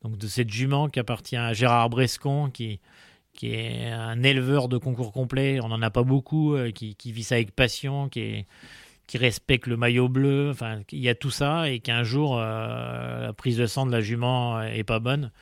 Donc 0.03 0.17
de 0.17 0.27
cette 0.27 0.51
jument 0.51 0.89
qui 0.89 1.01
appartient 1.01 1.37
à 1.37 1.53
Gérard 1.53 1.91
Brescon, 1.91 2.51
qui, 2.51 2.81
qui 3.33 3.55
est 3.55 3.91
un 3.91 4.23
éleveur 4.23 4.69
de 4.69 4.79
concours 4.79 5.13
complet, 5.13 5.61
on 5.61 5.69
n'en 5.69 5.83
a 5.83 5.91
pas 5.91 6.05
beaucoup, 6.05 6.55
euh, 6.55 6.71
qui, 6.71 6.95
qui, 6.95 7.13
vit 7.13 7.25
ça 7.25 7.37
avec 7.37 7.53
passion, 7.53 8.09
qui, 8.09 8.47
qui 9.07 9.19
respecte 9.19 9.67
le 9.67 9.77
maillot 9.77 10.09
bleu, 10.09 10.51
enfin 10.51 10.83
il 10.93 11.01
y 11.01 11.09
a 11.09 11.15
tout 11.17 11.31
ça, 11.31 11.69
et 11.69 11.81
qu'un 11.81 12.05
jour 12.05 12.37
la 12.37 13.33
prise 13.37 13.57
de 13.57 13.67
sang 13.67 13.87
de 13.87 13.93
la 13.93 14.01
jument 14.01 14.61
est 14.63 14.85
pas 14.85 15.01
bonne, 15.01 15.33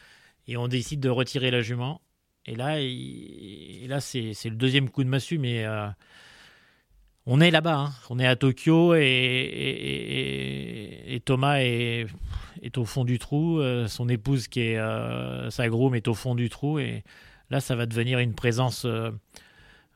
et 0.46 0.56
on 0.56 0.68
décide 0.68 1.00
de 1.00 1.08
retirer 1.10 1.50
la 1.50 1.62
jument. 1.62 2.00
Et 2.46 2.54
là, 2.54 2.80
et 2.80 3.86
là 3.88 4.00
c'est 4.00 4.32
le 4.44 4.54
deuxième 4.54 4.88
coup 4.88 5.02
de 5.02 5.08
massue, 5.08 5.38
mais 5.38 5.64
euh, 5.64 5.88
on 7.26 7.40
est 7.40 7.50
là-bas. 7.50 7.76
Hein. 7.76 7.92
On 8.08 8.20
est 8.20 8.26
à 8.26 8.36
Tokyo 8.36 8.94
et, 8.94 9.02
Thomas 11.24 11.58
est, 11.58 12.06
est, 12.62 12.78
au 12.78 12.84
fond 12.84 13.04
du 13.04 13.18
trou. 13.18 13.58
Euh, 13.58 13.88
son 13.88 14.08
épouse, 14.08 14.46
qui 14.46 14.60
est 14.60 14.78
euh, 14.78 15.50
sa 15.50 15.68
groom, 15.68 15.96
est 15.96 16.06
au 16.06 16.14
fond 16.14 16.36
du 16.36 16.48
trou. 16.48 16.78
Et 16.78 17.02
là, 17.50 17.58
ça 17.60 17.74
va 17.74 17.86
devenir 17.86 18.20
une 18.20 18.34
présence 18.34 18.86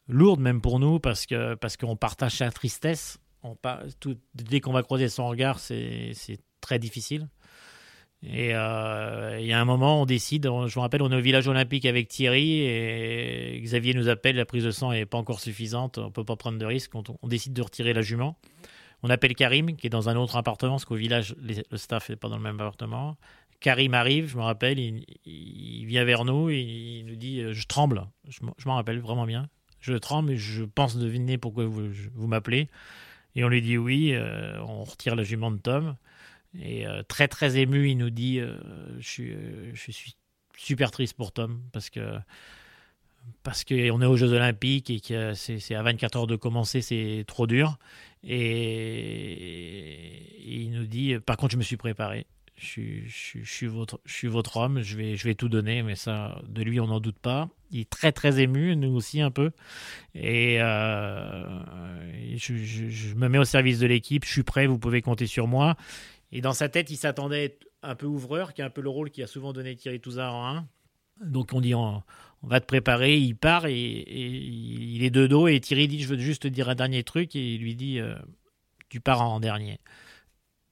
lourde, 0.08 0.40
même 0.40 0.60
pour 0.60 0.80
nous, 0.80 0.98
parce 0.98 1.26
qu'on 1.26 1.56
parce 1.60 1.76
qu'on 1.76 1.94
partage 1.94 2.32
sa 2.32 2.50
tristesse. 2.50 3.18
On, 3.44 3.56
tout, 4.00 4.18
dès 4.34 4.60
qu'on 4.60 4.72
va 4.72 4.82
croiser 4.82 5.08
son 5.08 5.28
regard, 5.28 5.60
c'est 5.60 6.12
très 6.60 6.80
difficile. 6.80 7.28
Et 8.22 8.54
euh, 8.54 9.38
il 9.40 9.46
y 9.46 9.52
a 9.52 9.60
un 9.60 9.64
moment, 9.64 10.02
on 10.02 10.06
décide, 10.06 10.44
je 10.44 10.78
me 10.78 10.80
rappelle, 10.80 11.00
on 11.00 11.10
est 11.10 11.16
au 11.16 11.22
village 11.22 11.48
olympique 11.48 11.86
avec 11.86 12.08
Thierry 12.08 12.60
et 12.60 13.58
Xavier 13.62 13.94
nous 13.94 14.10
appelle, 14.10 14.36
la 14.36 14.44
prise 14.44 14.64
de 14.64 14.70
sang 14.70 14.92
n'est 14.92 15.06
pas 15.06 15.16
encore 15.16 15.40
suffisante, 15.40 15.96
on 15.96 16.06
ne 16.06 16.10
peut 16.10 16.24
pas 16.24 16.36
prendre 16.36 16.58
de 16.58 16.66
risque, 16.66 16.94
on, 16.94 17.28
décide 17.28 17.54
de 17.54 17.62
retirer 17.62 17.94
la 17.94 18.02
jument. 18.02 18.36
On 19.02 19.08
appelle 19.08 19.34
Karim, 19.34 19.74
qui 19.74 19.86
est 19.86 19.90
dans 19.90 20.10
un 20.10 20.16
autre 20.16 20.36
appartement, 20.36 20.72
parce 20.72 20.84
qu'au 20.84 20.96
village, 20.96 21.34
le 21.40 21.76
staff 21.78 22.10
n'est 22.10 22.16
pas 22.16 22.28
dans 22.28 22.36
le 22.36 22.42
même 22.42 22.60
appartement. 22.60 23.16
Karim 23.58 23.94
arrive, 23.94 24.28
je 24.28 24.36
me 24.36 24.42
rappelle, 24.42 24.78
il, 24.78 25.84
vient 25.86 26.04
vers 26.04 26.26
nous, 26.26 26.50
il 26.50 27.04
nous 27.06 27.16
dit 27.16 27.40
euh, 27.40 27.54
Je 27.54 27.66
tremble. 27.66 28.06
Je, 28.28 28.40
m'en 28.66 28.74
rappelle 28.74 29.00
vraiment 29.00 29.24
bien. 29.24 29.48
je 29.80 29.94
tremble 29.94 30.36
je 30.36 30.64
pense 30.64 30.96
deviner 30.96 31.38
pourquoi 31.38 31.64
vous, 31.64 31.88
vous 32.14 32.26
m'appelez. 32.26 32.68
Et 33.34 33.44
on 33.44 33.48
lui 33.48 33.62
dit 33.62 33.78
oui, 33.78 34.14
on 34.66 34.82
retire 34.82 35.14
la 35.14 35.22
jument 35.22 35.50
de 35.50 35.58
Tom. 35.58 35.94
Et 36.58 36.84
très 37.08 37.28
très 37.28 37.58
ému, 37.58 37.90
il 37.90 37.96
nous 37.96 38.10
dit 38.10 38.40
je, 38.98 39.08
suis, 39.08 39.34
je 39.72 39.92
suis 39.92 40.16
super 40.56 40.90
triste 40.90 41.14
pour 41.14 41.32
Tom 41.32 41.60
parce 41.72 41.90
que 41.90 42.18
parce 43.42 43.64
qu'on 43.64 44.02
est 44.02 44.06
aux 44.06 44.16
Jeux 44.16 44.32
Olympiques 44.32 44.90
et 44.90 45.00
que 45.00 45.34
c'est 45.34 45.74
à 45.74 45.82
24 45.82 46.18
heures 46.18 46.26
de 46.26 46.36
commencer, 46.36 46.80
c'est 46.82 47.24
trop 47.26 47.46
dur. 47.46 47.78
Et, 48.24 49.42
il 50.46 50.70
nous 50.72 50.86
dit, 50.86 51.16
par 51.24 51.36
contre, 51.36 51.52
je 51.52 51.56
me 51.58 51.62
suis 51.62 51.76
préparé. 51.76 52.26
Je, 52.56 53.00
suis, 53.08 53.66
votre, 53.66 54.56
homme, 54.58 54.82
je 54.82 54.96
vais, 54.96 55.34
tout 55.34 55.48
donner, 55.48 55.82
mais 55.82 55.94
ça, 55.96 56.42
de 56.46 56.62
lui, 56.62 56.78
on 56.78 56.88
n'en 56.88 57.00
doute 57.00 57.18
pas. 57.18 57.48
Il 57.70 57.80
est 57.80 57.88
très, 57.88 58.12
très 58.12 58.40
ému, 58.40 58.76
nous 58.76 58.94
aussi 58.94 59.22
un 59.22 59.30
peu. 59.30 59.52
Et 60.14 60.60
euh, 60.60 61.58
je, 62.36 63.14
me 63.14 63.28
mets 63.28 63.38
au 63.38 63.44
service 63.44 63.78
de 63.78 63.86
l'équipe, 63.86 64.26
je 64.26 64.30
suis 64.30 64.42
prêt, 64.42 64.66
vous 64.66 64.78
pouvez 64.78 65.00
compter 65.00 65.26
sur 65.26 65.46
moi. 65.46 65.76
Et 66.32 66.40
dans 66.40 66.52
sa 66.52 66.68
tête, 66.68 66.90
il 66.90 66.96
s'attendait 66.96 67.58
un 67.82 67.94
peu 67.94 68.06
ouvreur, 68.06 68.54
qui 68.54 68.60
est 68.60 68.64
un 68.64 68.70
peu 68.70 68.80
le 68.80 68.88
rôle 68.88 69.10
qui 69.10 69.22
a 69.22 69.26
souvent 69.26 69.52
donné 69.52 69.74
Thierry 69.76 70.00
Touzard 70.00 70.34
en 70.34 70.56
1. 70.56 70.68
Donc 71.20 71.52
on 71.52 71.60
dit 71.60 71.74
on, 71.74 72.02
va 72.42 72.60
te 72.60 72.66
préparer, 72.66 73.18
il 73.18 73.36
part 73.36 73.66
et, 73.66 73.74
il 73.76 75.02
est 75.02 75.10
de 75.10 75.26
dos 75.26 75.48
et 75.48 75.60
Thierry 75.60 75.86
dit 75.86 76.02
je 76.02 76.08
veux 76.08 76.18
juste 76.18 76.42
te 76.42 76.48
dire 76.48 76.70
un 76.70 76.74
dernier 76.74 77.04
truc 77.04 77.36
et 77.36 77.54
il 77.54 77.60
lui 77.60 77.74
dit 77.74 78.00
euh, 78.00 78.14
tu 78.88 79.00
pars 79.00 79.20
en 79.20 79.38
dernier. 79.38 79.80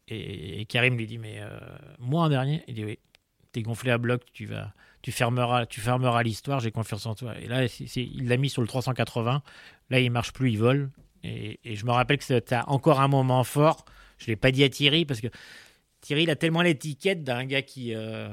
Et, 0.08 0.64
Karim 0.66 0.96
lui 0.96 1.06
dit 1.06 1.18
mais 1.18 1.40
euh, 1.40 1.58
moi 1.98 2.22
en 2.22 2.28
dernier? 2.30 2.64
Il 2.66 2.74
dit 2.74 2.84
oui, 2.84 2.98
t'es 3.52 3.60
gonflé 3.62 3.90
à 3.90 3.98
bloc, 3.98 4.22
tu 4.32 4.46
vas 4.46 4.72
tu 5.02 5.12
fermeras 5.12 5.66
tu 5.66 5.80
fermeras 5.80 6.22
l'histoire, 6.22 6.60
j'ai 6.60 6.70
confiance 6.70 7.04
en 7.04 7.14
toi. 7.14 7.38
Et 7.38 7.46
là 7.46 7.66
il 7.96 8.28
l'a 8.28 8.38
mis 8.38 8.48
sur 8.48 8.62
le 8.62 8.68
380, 8.68 9.42
là 9.90 10.00
il 10.00 10.10
marche 10.10 10.32
plus, 10.32 10.52
il 10.52 10.58
vole. 10.58 10.90
Et, 11.24 11.58
je 11.64 11.84
me 11.84 11.90
rappelle 11.90 12.18
que 12.18 12.24
c'était 12.24 12.60
encore 12.66 13.00
un 13.00 13.08
moment 13.08 13.44
fort. 13.44 13.84
Je 14.18 14.26
l'ai 14.26 14.36
pas 14.36 14.50
dit 14.50 14.64
à 14.64 14.68
Thierry 14.68 15.04
parce 15.04 15.20
que 15.20 15.28
Thierry 16.00 16.24
il 16.24 16.30
a 16.30 16.36
tellement 16.36 16.62
l'étiquette 16.62 17.24
d'un 17.24 17.44
gars 17.44 17.62
qui 17.62 17.94
euh, 17.94 18.28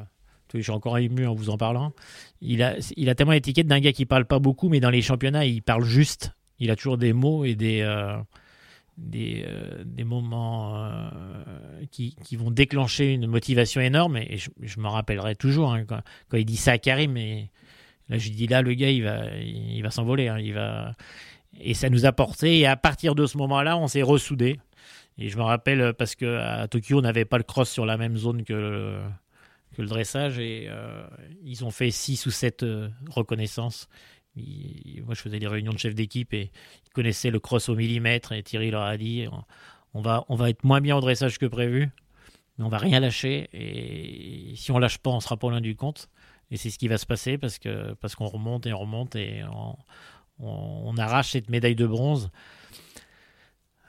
je 0.58 0.64
suis 0.64 0.72
encore 0.72 0.98
ému 0.98 1.26
en 1.28 1.34
vous 1.34 1.50
en 1.50 1.58
parlant. 1.58 1.94
Il 2.42 2.64
a, 2.64 2.76
il 2.96 3.14
tellement 3.16 3.34
l'étiquette 3.34 3.68
d'un 3.68 3.80
gars 3.80 3.94
qui 3.94 4.06
parle 4.06 4.26
pas 4.26 4.40
beaucoup, 4.40 4.70
mais 4.70 4.80
dans 4.80 4.90
les 4.90 5.02
championnats, 5.02 5.46
il 5.46 5.62
parle 5.62 5.84
juste. 5.84 6.32
Il 6.60 6.72
a 6.72 6.76
toujours 6.76 6.98
des 6.98 7.14
mots 7.14 7.44
et 7.44 7.56
des, 7.56 7.82
euh, 7.82 8.18
euh, 9.16 9.84
moments 10.06 10.90
qui, 11.92 12.16
vont 12.34 12.52
déclencher 12.52 13.14
une 13.14 13.28
motivation 13.28 13.82
énorme. 13.82 14.18
Et 14.18 14.38
je, 14.38 14.80
me 14.80 14.88
rappellerai 14.88 15.36
toujours 15.36 15.74
hein, 15.74 15.86
quand, 15.86 16.02
il 16.34 16.46
dit 16.46 16.58
ça 16.58 16.74
à 16.74 16.78
Karim. 16.78 17.18
Et 17.18 17.50
là, 18.10 18.18
je 18.18 18.30
dis 18.30 18.48
là, 18.48 18.62
le 18.62 18.74
gars, 18.74 18.90
il 18.92 19.04
va, 19.84 19.92
s'envoler. 19.92 20.28
Hein, 20.28 20.40
va... 20.54 20.96
Et 21.60 21.74
ça 21.74 21.90
nous 21.90 22.06
a 22.06 22.12
porté. 22.12 22.60
Et 22.60 22.66
à 22.66 22.78
partir 22.78 23.16
de 23.16 23.26
ce 23.26 23.38
moment-là, 23.38 23.78
on 23.78 23.88
s'est 23.88 24.02
ressoudés. 24.02 24.60
Et 25.18 25.30
je 25.30 25.38
me 25.38 25.44
rappelle 25.44 25.94
parce 25.94 26.16
qu'à 26.16 26.68
Tokyo, 26.68 27.00
on 27.00 27.02
n'avait 27.02 27.26
pas 27.26 27.38
le 27.38 27.44
cross 27.44 27.70
sur 27.70 27.86
la 27.86 27.98
même 27.98 28.18
zone 28.18 28.44
que 28.44 28.54
le, 28.54 29.00
que 29.76 29.82
dressage 29.82 30.40
et 30.40 30.68
euh, 30.70 31.06
ils 31.44 31.64
ont 31.66 31.72
fait 31.72 31.92
six 31.92 32.26
ou 32.26 32.32
sept 32.32 32.64
euh, 32.64 32.90
reconnaissances. 33.10 33.88
moi, 34.36 35.14
je 35.14 35.22
faisais 35.22 35.40
des 35.40 35.48
réunions 35.48 35.74
de 35.74 35.78
chefs 35.78 35.96
d'équipe 35.96 36.34
et 36.34 36.52
ils 36.86 36.92
connaissaient 36.94 37.32
le 37.32 37.40
cross 37.40 37.70
au 37.70 37.76
millimètre 37.76 38.32
et 38.32 38.42
Thierry 38.44 38.72
leur 38.72 38.84
a 38.84 38.98
dit 38.98 39.28
on 39.94 40.02
va, 40.02 40.26
on 40.30 40.36
va 40.36 40.50
être 40.50 40.64
moins 40.64 40.82
bien 40.82 40.98
au 40.98 41.02
dressage 41.02 41.38
que 41.38 41.46
prévu, 41.46 41.90
mais 42.58 42.66
on 42.66 42.70
va 42.70 42.78
rien 42.78 43.00
lâcher 43.00 43.50
et 43.54 44.56
si 44.56 44.72
on 44.72 44.80
lâche 44.80 44.98
pas, 44.98 45.12
on 45.12 45.20
sera 45.20 45.38
pas 45.38 45.50
loin 45.50 45.62
du 45.62 45.76
compte. 45.76 46.10
Et 46.52 46.58
c'est 46.58 46.70
ce 46.70 46.78
qui 46.78 46.88
va 46.88 46.98
se 46.98 47.06
passer 47.08 47.38
parce 47.38 47.58
que 47.58 47.94
parce 47.96 48.16
qu'on 48.16 48.28
remonte 48.28 48.68
et 48.68 48.74
on 48.74 48.80
remonte 48.80 49.16
et 49.16 49.44
on 50.40 50.98
arrache 50.98 51.32
cette 51.32 51.50
médaille 51.50 51.76
de 51.76 51.88
bronze. 51.88 52.30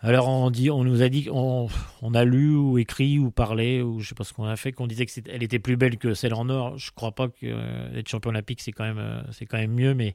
Alors 0.06 0.28
on, 0.28 0.50
dit, 0.50 0.70
on 0.70 0.84
nous 0.84 1.02
a 1.02 1.08
dit, 1.08 1.28
on, 1.32 1.68
a 2.14 2.24
lu 2.24 2.54
ou 2.54 2.78
écrit 2.78 3.18
ou 3.18 3.32
parlé, 3.32 3.82
ou 3.82 3.98
je 3.98 4.10
sais 4.10 4.14
pas 4.14 4.22
ce 4.22 4.32
qu'on 4.32 4.44
a 4.44 4.54
fait, 4.54 4.70
qu'on 4.70 4.86
disait 4.86 5.04
qu'elle 5.04 5.42
était 5.42 5.58
plus 5.58 5.76
belle 5.76 5.98
que 5.98 6.14
celle 6.14 6.32
en 6.32 6.48
or. 6.48 6.78
Je 6.78 6.92
crois 6.94 7.10
pas 7.10 7.26
que 7.26 7.46
euh, 7.46 8.02
champion 8.06 8.30
olympique 8.30 8.60
c'est 8.60 8.70
quand 8.70 8.84
même 8.84 9.00
euh, 9.00 9.20
c'est 9.32 9.46
quand 9.46 9.58
même 9.58 9.72
mieux, 9.72 9.94
mais 9.94 10.14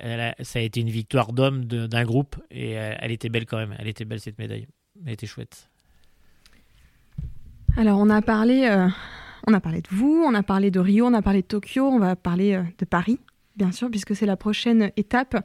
ça 0.00 0.58
a 0.58 0.62
été 0.62 0.80
une 0.80 0.90
victoire 0.90 1.32
d'homme 1.32 1.64
d'un 1.64 2.04
groupe 2.04 2.34
et 2.50 2.70
elle, 2.72 3.12
était 3.12 3.28
belle 3.28 3.46
quand 3.46 3.56
même. 3.56 3.76
Elle 3.78 3.86
était 3.86 4.04
belle 4.04 4.18
cette 4.18 4.38
médaille. 4.38 4.66
Elle 5.06 5.12
était 5.12 5.28
chouette. 5.28 5.68
Alors 7.76 8.00
on 8.00 8.10
a 8.10 8.20
parlé, 8.20 8.66
euh, 8.66 8.88
on 9.46 9.54
a 9.54 9.60
parlé 9.60 9.80
de 9.80 9.88
vous, 9.92 10.24
on 10.26 10.34
a 10.34 10.42
parlé 10.42 10.72
de 10.72 10.80
Rio, 10.80 11.06
on 11.06 11.14
a 11.14 11.22
parlé 11.22 11.42
de 11.42 11.46
Tokyo, 11.46 11.86
on 11.86 12.00
va 12.00 12.16
parler 12.16 12.60
de 12.78 12.84
Paris, 12.84 13.20
bien 13.54 13.70
sûr, 13.70 13.88
puisque 13.92 14.16
c'est 14.16 14.26
la 14.26 14.36
prochaine 14.36 14.90
étape. 14.96 15.36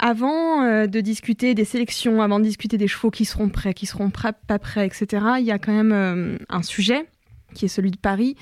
Avant 0.00 0.62
euh, 0.62 0.86
de 0.86 1.00
discuter 1.00 1.54
des 1.54 1.64
sélections, 1.64 2.20
avant 2.20 2.40
de 2.40 2.44
discuter 2.44 2.76
des 2.78 2.88
chevaux 2.88 3.10
qui 3.10 3.24
seront 3.24 3.48
prêts, 3.48 3.74
qui 3.74 3.86
seront 3.86 4.10
pas 4.10 4.58
prêts, 4.58 4.86
etc., 4.86 5.24
il 5.38 5.44
y 5.44 5.52
a 5.52 5.58
quand 5.58 5.72
même 5.72 5.92
euh, 5.92 6.36
un 6.48 6.62
sujet 6.62 7.06
qui 7.54 7.66
est 7.66 7.68
celui 7.68 7.92
de 7.92 7.96
Paris. 7.96 8.36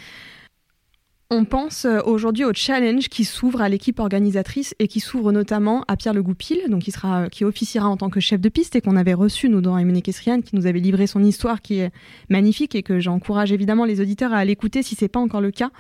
On 1.35 1.45
pense 1.45 1.85
euh, 1.85 2.01
aujourd'hui 2.05 2.45
au 2.45 2.53
challenge 2.55 3.09
qui 3.09 3.25
s'ouvre 3.25 3.61
à 3.61 3.69
l'équipe 3.69 4.01
organisatrice 4.01 4.75
et 4.79 4.89
qui 4.89 5.01
s'ouvre 5.01 5.31
notamment 5.31 5.85
à 5.89 5.97
Pierre 5.97 6.15
Le 6.15 6.23
Goupil, 6.23 6.63
donc 6.69 6.83
qui, 7.31 7.45
officiera 7.45 7.89
en 7.89 7.97
tant 7.99 8.09
que 8.09 8.21
chef 8.21 8.41
de 8.41 8.49
piste 8.49 8.77
et 8.77 8.81
qu'on 8.81 8.97
avait 8.97 9.15
reçu, 9.15 9.51
nous, 9.51 9.61
dans 9.61 9.79
Emmené 9.79 10.01
Kestrian, 10.01 10.41
qui 10.41 10.57
nous 10.57 10.67
avait 10.67 10.81
livré 10.81 11.07
son 11.07 11.23
histoire 11.23 11.61
qui 11.61 11.81
est 11.81 11.91
magnifique 12.31 12.75
et 12.75 12.83
que 12.83 12.99
j'encourage 12.99 13.53
évidemment 13.53 13.85
les 13.85 14.01
auditeurs 14.01 14.33
à 14.33 14.45
l'écouter 14.45 14.83
si 14.83 14.95
c'est 14.95 15.09
pas 15.09 15.21
encore 15.21 15.43
le 15.43 15.51
cas. 15.51 15.71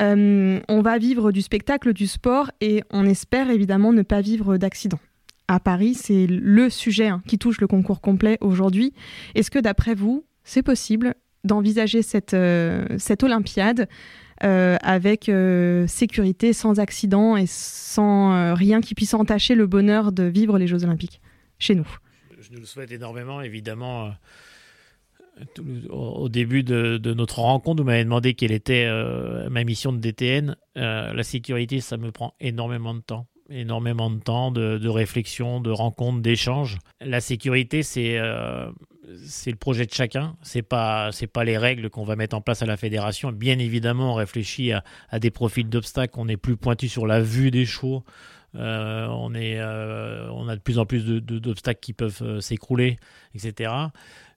Euh, 0.00 0.60
on 0.68 0.82
va 0.82 0.98
vivre 0.98 1.32
du 1.32 1.42
spectacle, 1.42 1.92
du 1.92 2.06
sport 2.06 2.50
et 2.60 2.82
on 2.90 3.06
espère 3.06 3.50
évidemment 3.50 3.92
ne 3.92 4.02
pas 4.02 4.20
vivre 4.20 4.56
d'accidents. 4.56 5.00
À 5.48 5.60
Paris, 5.60 5.94
c'est 5.94 6.26
le 6.26 6.70
sujet 6.70 7.08
hein, 7.08 7.22
qui 7.26 7.38
touche 7.38 7.60
le 7.60 7.66
concours 7.66 8.00
complet 8.00 8.38
aujourd'hui. 8.40 8.92
Est-ce 9.34 9.50
que 9.50 9.58
d'après 9.58 9.94
vous, 9.94 10.24
c'est 10.42 10.62
possible 10.62 11.14
d'envisager 11.44 12.00
cette, 12.02 12.32
euh, 12.32 12.86
cette 12.98 13.22
Olympiade 13.22 13.88
euh, 14.42 14.76
avec 14.82 15.30
sécurité, 15.86 16.52
sans 16.52 16.80
accident 16.80 17.36
et 17.36 17.46
sans 17.46 18.54
rien 18.54 18.80
qui 18.80 18.94
puisse 18.94 19.14
entacher 19.14 19.54
le 19.54 19.66
bonheur 19.66 20.12
de 20.12 20.24
vivre 20.24 20.58
les 20.58 20.66
Jeux 20.66 20.84
Olympiques 20.84 21.20
chez 21.58 21.74
nous? 21.74 21.86
Je 22.40 22.50
nous 22.52 22.60
le 22.60 22.66
souhaite 22.66 22.90
énormément, 22.90 23.40
évidemment 23.40 24.10
au 25.90 26.28
début 26.28 26.62
de, 26.62 27.14
notre 27.14 27.40
rencontre, 27.40 27.82
vous 27.82 27.86
m'avez 27.86 28.04
demandé 28.04 28.34
quelle 28.34 28.52
était 28.52 28.86
euh, 28.86 29.48
ma 29.50 29.64
mission 29.64 29.92
de 29.92 29.98
DTN. 29.98 30.56
Euh, 30.76 31.12
la 31.12 31.22
sécurité, 31.22 31.80
ça 31.80 31.96
me 31.96 32.10
prend 32.12 32.34
énormément 32.40 32.94
de 32.94 33.00
temps. 33.00 33.26
Énormément 33.50 34.10
de 34.10 34.20
temps, 34.20 34.50
de, 34.50 34.88
réflexion, 34.88 35.60
de 35.60 35.70
rencontre, 35.70 36.22
d'échange. 36.22 36.78
La 37.00 37.20
sécurité, 37.20 37.82
c'est 37.82 38.16
euh, 38.18 38.70
le 39.06 39.56
projet 39.56 39.84
de 39.84 39.92
chacun. 39.92 40.36
C'est 40.42 40.62
pas 40.62 41.10
pas 41.32 41.44
les 41.44 41.58
règles 41.58 41.90
qu'on 41.90 42.04
va 42.04 42.16
mettre 42.16 42.36
en 42.36 42.40
place 42.40 42.62
à 42.62 42.66
la 42.66 42.78
fédération. 42.78 43.32
Bien 43.32 43.58
évidemment, 43.58 44.12
on 44.12 44.14
réfléchit 44.14 44.72
à, 44.72 45.18
des 45.18 45.30
profils 45.30 45.68
d'obstacles. 45.68 46.14
On 46.16 46.28
est 46.28 46.38
plus 46.38 46.56
pointu 46.56 46.88
sur 46.88 47.06
la 47.06 47.20
vue 47.20 47.50
des 47.50 47.66
chevaux. 47.66 48.02
on 48.54 49.34
a 49.34 50.56
de 50.56 50.60
plus 50.62 50.78
en 50.78 50.86
plus 50.86 51.04
d'obstacles 51.04 51.80
qui 51.80 51.92
peuvent 51.92 52.40
s'écrouler, 52.40 52.96
etc. 53.34 53.72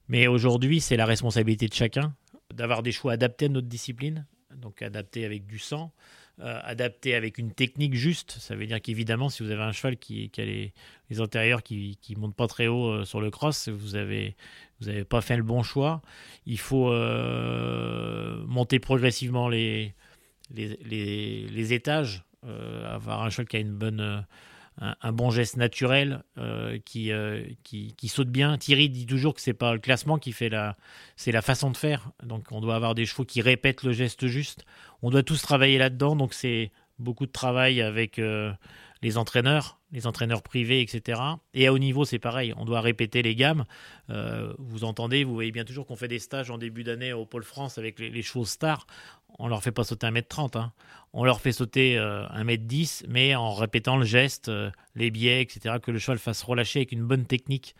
Mais 0.08 0.28
aujourd'hui, 0.28 0.80
c'est 0.82 0.98
la 0.98 1.06
responsabilité 1.06 1.68
de 1.68 1.74
chacun 1.74 2.14
d'avoir 2.54 2.82
des 2.82 2.92
choix 2.92 3.14
adaptés 3.14 3.46
à 3.46 3.50
notre 3.50 3.68
discipline, 3.68 4.26
donc 4.56 4.82
adaptés 4.82 5.26
avec 5.26 5.46
du 5.46 5.60
sang, 5.60 5.92
euh, 6.40 6.60
adaptés 6.64 7.16
avec 7.16 7.40
une 7.40 7.52
technique 7.52 7.96
juste. 7.96 8.38
Ça 8.40 8.56
veut 8.56 8.68
dire 8.68 8.80
qu'évidemment, 8.80 9.30
si 9.30 9.42
vous 9.42 9.50
avez 9.50 9.64
un 9.64 9.72
cheval 9.72 9.98
qui, 9.98 10.32
a 10.38 10.42
les, 10.42 10.72
antérieurs 11.20 11.64
qui 11.64 11.98
ne 12.10 12.20
montent 12.20 12.36
pas 12.36 12.46
très 12.46 12.68
haut 12.68 12.90
euh, 12.90 13.06
sur 13.06 13.22
le 13.22 13.32
cross, 13.32 13.70
vous 13.70 13.96
avez 13.96 14.36
vous 14.80 14.88
n'avez 14.88 15.04
pas 15.04 15.22
fait 15.22 15.36
le 15.36 15.42
bon 15.42 15.64
choix. 15.64 16.02
Il 16.46 16.60
faut 16.60 16.92
euh, 16.92 18.44
monter 18.46 18.78
progressivement 18.78 19.50
les, 19.50 19.96
les, 20.52 21.48
les 21.50 21.74
étages, 21.74 22.24
avoir 22.86 23.24
un 23.24 23.32
cheval 23.32 23.48
qui 23.48 23.58
a 23.58 23.60
une 23.60 23.76
bonne 23.76 24.24
un, 24.80 25.12
bon 25.12 25.32
geste 25.32 25.58
naturel 25.58 26.24
euh, 26.38 26.78
qui, 26.86 27.12
euh, 27.12 27.44
qui, 27.64 27.96
qui, 27.96 28.08
saute 28.08 28.30
bien. 28.30 28.58
Thierry 28.58 28.90
dit 28.90 29.06
toujours 29.06 29.34
que 29.34 29.42
c'est 29.42 29.54
pas 29.54 29.74
le 29.74 29.80
classement 29.80 30.18
qui 30.20 30.32
fait 30.32 30.50
la, 30.50 30.78
c'est 31.16 31.32
la 31.32 31.42
façon 31.42 31.72
de 31.72 31.78
faire. 31.78 32.12
Donc 32.24 32.52
on 32.52 32.62
doit 32.62 32.76
avoir 32.76 32.94
des 32.94 33.06
chevaux 33.06 33.26
qui 33.26 33.42
répètent 33.42 33.84
le 33.84 33.92
geste 33.92 34.28
juste. 34.28 34.66
On 35.02 35.10
doit 35.10 35.24
tous 35.24 35.42
travailler 35.42 35.78
là-dedans. 35.78 36.16
Donc 36.16 36.34
c'est 36.34 36.72
beaucoup 37.00 37.26
de 37.26 37.32
travail 37.32 37.82
avec 37.82 38.20
euh, 38.20 38.52
les 39.02 39.18
entraîneurs, 39.18 39.80
les 39.92 40.06
entraîneurs 40.06 40.44
privés, 40.44 40.82
etc. 40.82 41.22
Et 41.56 41.66
à 41.66 41.74
haut 41.74 41.80
niveau, 41.80 42.06
c'est 42.06 42.20
pareil. 42.20 42.54
On 42.58 42.66
doit 42.66 42.82
répéter 42.82 43.24
les 43.24 43.36
gammes. 43.36 43.66
vous 44.60 44.84
entendez, 44.84 45.24
vous 45.24 45.34
voyez 45.34 45.52
bien 45.52 45.66
toujours 45.66 45.88
qu'on 45.88 45.96
fait 45.96 46.08
des 46.08 46.20
stages 46.20 46.52
en 46.52 46.58
début 46.58 46.84
d'année 46.84 47.14
au 47.14 47.26
Pôle 47.26 47.44
France 47.44 47.78
avec 47.78 48.00
les, 48.00 48.10
les 48.10 48.22
chevaux 48.22 48.46
stars 48.46 48.86
on 49.40 49.48
leur 49.48 49.64
fait 49.64 49.72
pas 49.72 49.84
sauter 49.84 50.08
1m30, 50.08 50.58
hein. 50.58 50.74
on 51.14 51.24
leur 51.24 51.42
fait 51.42 51.52
sauter 51.52 51.96
1m10, 51.98 53.04
euh, 53.04 53.08
mais 53.10 53.36
en 53.36 53.54
répétant 53.54 53.98
le 53.98 54.06
geste, 54.06 54.50
euh, 54.50 54.72
les 54.96 55.12
biais, 55.12 55.42
etc., 55.42 55.76
que 55.82 55.92
le 55.92 56.00
cheval 56.00 56.18
fasse 56.18 56.44
relâcher 56.44 56.80
avec 56.80 56.92
une 56.92 57.04
bonne 57.04 57.26
technique. 57.26 57.76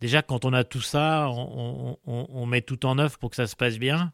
Déjà, 0.00 0.22
quand 0.22 0.44
on 0.44 0.52
a 0.52 0.64
tout 0.64 0.82
ça, 0.82 1.30
on, 1.30 2.46
met 2.46 2.60
tout 2.60 2.84
en 2.84 2.98
œuvre 2.98 3.16
pour 3.18 3.30
que 3.30 3.36
ça 3.36 3.46
se 3.46 3.56
passe 3.56 3.78
bien. 3.78 4.12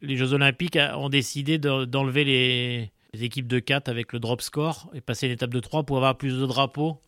Les 0.00 0.16
Jeux 0.16 0.32
Olympiques 0.32 0.78
ont 0.96 1.08
décidé 1.08 1.58
d'enlever 1.58 2.24
les, 2.24 2.92
équipes 3.22 3.46
de 3.46 3.60
4 3.60 3.88
avec 3.88 4.12
le 4.12 4.18
drop 4.18 4.40
score 4.40 4.90
et 4.92 5.00
passer 5.00 5.28
l'étape 5.28 5.50
de 5.50 5.60
3 5.60 5.84
pour 5.84 5.98
avoir 5.98 6.16
plus 6.16 6.36
de 6.36 6.46
drapeaux 6.46 7.00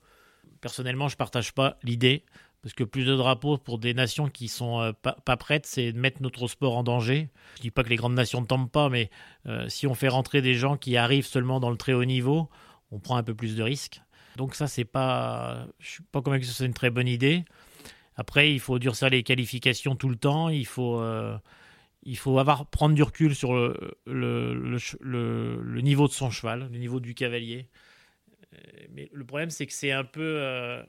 personnellement, 0.63 1.09
je 1.09 1.17
partage 1.17 1.53
pas 1.53 1.77
l'idée. 1.83 2.25
Parce 2.63 2.75
que 2.75 2.85
plus 2.85 3.05
de 3.05 3.17
drapeaux 3.17 3.59
pour 3.59 3.79
des 3.79 3.93
nations 3.93 4.29
qui 4.29 4.47
sont 4.47 4.81
euh, 4.81 4.93
pas, 4.93 5.37
prêtes, 5.37 5.67
c'est 5.67 5.93
de 5.93 5.99
mettre 5.99 6.23
notre 6.23 6.47
sport 6.47 6.77
en 6.77 6.85
danger. 6.85 7.29
Je 7.57 7.63
dis 7.63 7.71
pas 7.73 7.83
que 7.83 7.89
les 7.89 7.97
grandes 7.97 8.15
nations 8.15 8.41
ne 8.41 8.47
tombent 8.47 8.71
pas, 8.71 8.89
mais 8.89 9.11
euh, 9.47 9.69
si 9.69 9.89
on 9.89 9.95
fait 9.95 10.09
rentrer 10.09 10.43
des 10.43 10.55
gens 10.55 10.77
qui 10.77 10.97
arrivent 10.97 11.27
seulement 11.27 11.59
dans 11.59 11.71
le 11.71 11.77
très 11.77 11.93
haut 11.93 12.05
niveau, 12.05 12.49
on 12.93 13.01
prend 13.01 13.17
un 13.17 13.25
peu 13.25 13.35
plus 13.35 13.57
de 13.57 13.65
risques. 13.65 14.01
Donc 14.37 14.55
ça, 14.55 14.69
c'est 14.69 14.85
pas, 14.85 15.67
je 15.81 15.91
suis 15.91 16.03
pas 16.05 16.23
convaincu 16.23 16.47
que 16.47 16.53
c'est 16.53 16.65
une 16.65 16.73
très 16.73 16.91
bonne 16.91 17.09
idée. 17.09 17.45
Après, 18.15 18.53
il 18.53 18.61
faut 18.61 18.79
durcir 18.79 19.11
les 19.11 19.25
qualifications 19.25 19.97
tout 19.97 20.09
le 20.09 20.17
temps. 20.17 20.49
Il 20.49 20.67
faut, 20.67 21.01
euh, 21.01 21.37
il 22.05 22.17
faut 22.17 22.39
avoir 22.39 22.67
prendre 22.67 22.95
du 22.95 23.03
recul 23.03 23.35
sur 23.35 23.55
le, 23.55 23.91
niveau 25.81 26.07
de 26.07 26.13
son 26.13 26.31
cheval, 26.31 26.69
le 26.71 26.79
niveau 26.79 27.01
du 27.01 27.15
cavalier. 27.15 27.67
Mais 28.91 29.11
le 29.13 29.25
problème, 29.25 29.51
c'est 29.51 29.67
que 29.67 29.73
c'est 29.73 29.93
un 29.93 30.05
peu 30.05 30.85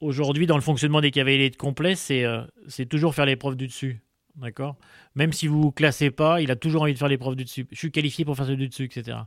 aujourd'hui, 0.00 0.46
dans 0.46 0.56
le 0.56 0.62
fonctionnement 0.62 1.00
des 1.00 1.10
cavaliers 1.10 1.50
de 1.50 1.56
complet, 1.56 1.94
euh, 2.10 2.46
c'est 2.68 2.86
toujours 2.86 3.14
faire 3.14 3.26
l'épreuve 3.26 3.56
du 3.56 3.66
dessus. 3.66 4.00
D'accord? 4.36 4.76
Même 5.16 5.32
si 5.32 5.48
vous 5.48 5.66
ne 5.66 5.70
classez 5.70 6.12
pas, 6.12 6.40
il 6.40 6.52
a 6.52 6.56
toujours 6.56 6.82
envie 6.82 6.92
de 6.92 6.98
faire 6.98 7.08
l'épreuve 7.08 7.34
du 7.34 7.44
dessus. 7.44 7.66
Je 7.72 7.76
suis 7.76 7.90
qualifié 7.90 8.24
pour 8.24 8.36
faire 8.36 8.46
ce 8.46 8.52
du 8.52 8.68
dessus, 8.68 8.84
etc. 8.84 9.18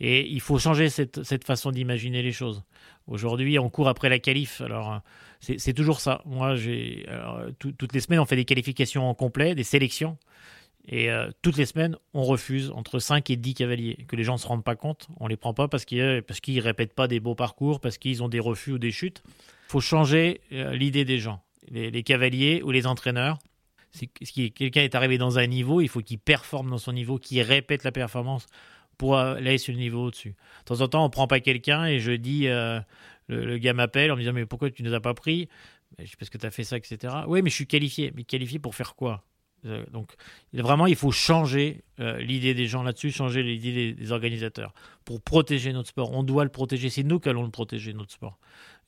Et 0.00 0.28
il 0.28 0.40
faut 0.40 0.58
changer 0.58 0.90
cette, 0.90 1.22
cette 1.22 1.44
façon 1.44 1.70
d'imaginer 1.70 2.22
les 2.22 2.32
choses. 2.32 2.62
Aujourd'hui, 3.06 3.58
on 3.58 3.70
court 3.70 3.88
après 3.88 4.10
la 4.10 4.18
qualif. 4.18 4.60
Alors, 4.60 5.00
c'est 5.40 5.72
toujours 5.72 6.00
ça. 6.00 6.20
Moi, 6.26 6.56
j'ai 6.56 7.06
toutes 7.58 7.94
les 7.94 8.00
semaines, 8.00 8.20
on 8.20 8.26
fait 8.26 8.36
des 8.36 8.44
qualifications 8.44 9.08
en 9.08 9.14
complet, 9.14 9.54
des 9.54 9.64
sélections. 9.64 10.18
Et 10.86 11.10
euh, 11.10 11.30
toutes 11.40 11.56
les 11.56 11.66
semaines, 11.66 11.96
on 12.12 12.24
refuse 12.24 12.70
entre 12.70 12.98
5 12.98 13.30
et 13.30 13.36
10 13.36 13.54
cavaliers. 13.54 14.04
Que 14.08 14.16
les 14.16 14.24
gens 14.24 14.34
ne 14.34 14.38
se 14.38 14.46
rendent 14.46 14.64
pas 14.64 14.76
compte. 14.76 15.08
On 15.18 15.24
ne 15.24 15.30
les 15.30 15.36
prend 15.36 15.54
pas 15.54 15.68
parce 15.68 15.86
qu'ils 15.86 15.98
ne 16.00 16.60
répètent 16.60 16.94
pas 16.94 17.08
des 17.08 17.20
beaux 17.20 17.34
parcours, 17.34 17.80
parce 17.80 17.96
qu'ils 17.96 18.22
ont 18.22 18.28
des 18.28 18.40
refus 18.40 18.72
ou 18.72 18.78
des 18.78 18.90
chutes 18.90 19.22
faut 19.70 19.80
changer 19.80 20.40
euh, 20.52 20.74
l'idée 20.74 21.04
des 21.04 21.18
gens, 21.18 21.42
les, 21.70 22.02
cavaliers 22.02 22.60
ou 22.64 22.72
les 22.72 22.86
entraîneurs. 22.86 23.38
Quelqu'un 24.34 24.82
est 24.82 24.94
arrivé 24.94 25.16
dans 25.16 25.38
un 25.38 25.46
niveau, 25.46 25.80
il 25.80 25.88
faut 25.88 26.00
qu'il 26.00 26.18
performe 26.18 26.70
dans 26.70 26.78
son 26.78 26.92
niveau, 26.92 27.18
qu'il 27.18 27.40
répète 27.42 27.84
la 27.84 27.92
performance 27.92 28.46
pour 28.98 29.16
aller 29.16 29.58
sur 29.58 29.72
le 29.72 29.78
niveau 29.78 30.06
au-dessus. 30.06 30.30
De 30.30 30.64
temps 30.64 30.80
en 30.80 30.88
temps, 30.88 31.04
on 31.04 31.10
prend 31.10 31.26
pas 31.26 31.40
quelqu'un 31.40 31.86
et 31.86 32.00
je 32.00 32.12
dis, 32.12 32.48
euh, 32.48 32.80
le, 33.28 33.58
gars 33.58 33.72
m'appelle 33.72 34.10
en 34.10 34.16
me 34.16 34.20
disant 34.20 34.32
mais 34.32 34.44
pourquoi 34.44 34.70
tu 34.70 34.82
ne 34.82 34.88
nous 34.88 34.94
as 34.94 35.00
pas 35.00 35.14
pris? 35.14 35.48
Parce 36.18 36.30
que 36.30 36.38
tu 36.38 36.46
as 36.46 36.50
fait 36.50 36.64
ça, 36.64 36.76
etc. 36.76 37.14
Oui, 37.26 37.42
mais 37.42 37.50
je 37.50 37.54
suis 37.54 37.66
qualifié. 37.66 38.12
Mais 38.14 38.24
qualifié 38.24 38.58
pour 38.58 38.74
faire 38.74 38.94
quoi? 38.94 39.24
euh, 39.24 39.29
donc 39.64 40.14
vraiment, 40.52 40.86
il 40.86 40.96
faut 40.96 41.10
changer 41.10 41.82
l'idée 41.98 42.54
des 42.54 42.66
gens 42.66 42.82
là-dessus, 42.82 43.10
changer 43.10 43.42
l'idée 43.42 43.92
des, 43.92 44.12
organisateurs 44.12 44.72
pour 45.04 45.20
protéger 45.20 45.72
notre 45.72 45.88
sport. 45.88 46.12
On 46.12 46.22
doit 46.22 46.44
le 46.44 46.50
protéger. 46.50 46.88
C'est 46.88 47.02
nous 47.02 47.20
qui 47.20 47.28
allons 47.28 47.44
le 47.44 47.50
protéger, 47.50 47.92
notre 47.92 48.12
sport. 48.12 48.38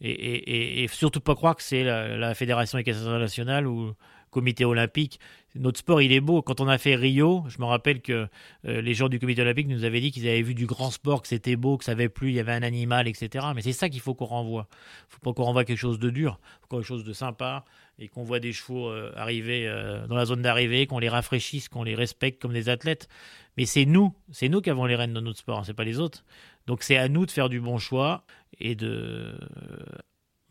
Et, 0.00 0.86
surtout 0.90 1.20
pas 1.20 1.34
croire 1.34 1.56
que 1.56 1.62
c'est 1.62 1.84
la, 1.84 2.34
Fédération 2.34 2.78
équestre 2.78 3.06
nationale 3.18 3.66
ou 3.66 3.86
le 3.86 3.94
Comité 4.30 4.64
olympique. 4.64 5.20
Notre 5.54 5.78
sport, 5.78 6.00
il 6.00 6.10
est 6.10 6.22
beau. 6.22 6.40
Quand 6.40 6.62
on 6.62 6.68
a 6.68 6.78
fait 6.78 6.94
Rio, 6.94 7.44
je 7.48 7.58
me 7.58 7.66
rappelle 7.66 8.00
que 8.00 8.26
euh, 8.66 8.80
les 8.80 8.94
gens 8.94 9.10
du 9.10 9.20
Comité 9.20 9.42
olympique 9.42 9.68
nous 9.68 9.84
avaient 9.84 10.00
dit 10.00 10.10
qu'ils 10.10 10.26
avaient 10.26 10.40
vu 10.40 10.54
du 10.54 10.64
grand 10.64 10.90
sport, 10.90 11.20
que 11.20 11.28
c'était 11.28 11.54
beau, 11.54 11.76
que 11.76 11.84
ça 11.84 11.92
avait 11.92 12.08
plu, 12.08 12.28
il 12.28 12.34
y 12.34 12.40
avait 12.40 12.52
un 12.52 12.62
animal, 12.62 13.08
etc. 13.08 13.48
Mais 13.54 13.60
c'est 13.60 13.74
ça 13.74 13.90
qu'il 13.90 14.00
faut 14.00 14.14
qu'on 14.14 14.24
renvoie. 14.24 14.68
Il 14.70 15.12
faut 15.12 15.18
pas 15.20 15.34
qu'on 15.34 15.44
renvoie 15.44 15.66
quelque 15.66 15.76
chose 15.76 15.98
de 15.98 16.08
dur, 16.08 16.40
quelque 16.70 16.82
chose 16.82 17.04
de 17.04 17.12
sympa 17.12 17.66
et 17.98 18.08
qu'on 18.08 18.22
voit 18.22 18.40
des 18.40 18.52
chevaux 18.52 18.88
euh, 18.88 19.12
arriver 19.16 19.66
euh, 19.66 20.06
dans 20.06 20.16
la 20.16 20.24
zone 20.24 20.42
d'arrivée, 20.42 20.86
qu'on 20.86 20.98
les 20.98 21.08
rafraîchisse, 21.08 21.68
qu'on 21.68 21.82
les 21.82 21.94
respecte 21.94 22.40
comme 22.40 22.52
des 22.52 22.68
athlètes. 22.68 23.08
Mais 23.56 23.66
c'est 23.66 23.84
nous, 23.84 24.14
c'est 24.30 24.48
nous 24.48 24.60
qui 24.60 24.70
avons 24.70 24.86
les 24.86 24.96
rênes 24.96 25.14
de 25.14 25.20
notre 25.20 25.38
sport, 25.38 25.64
c'est 25.64 25.74
pas 25.74 25.84
les 25.84 25.98
autres. 25.98 26.24
Donc 26.66 26.82
c'est 26.82 26.96
à 26.96 27.08
nous 27.08 27.26
de 27.26 27.30
faire 27.30 27.48
du 27.48 27.60
bon 27.60 27.78
choix 27.78 28.24
et 28.58 28.74
de 28.74 29.34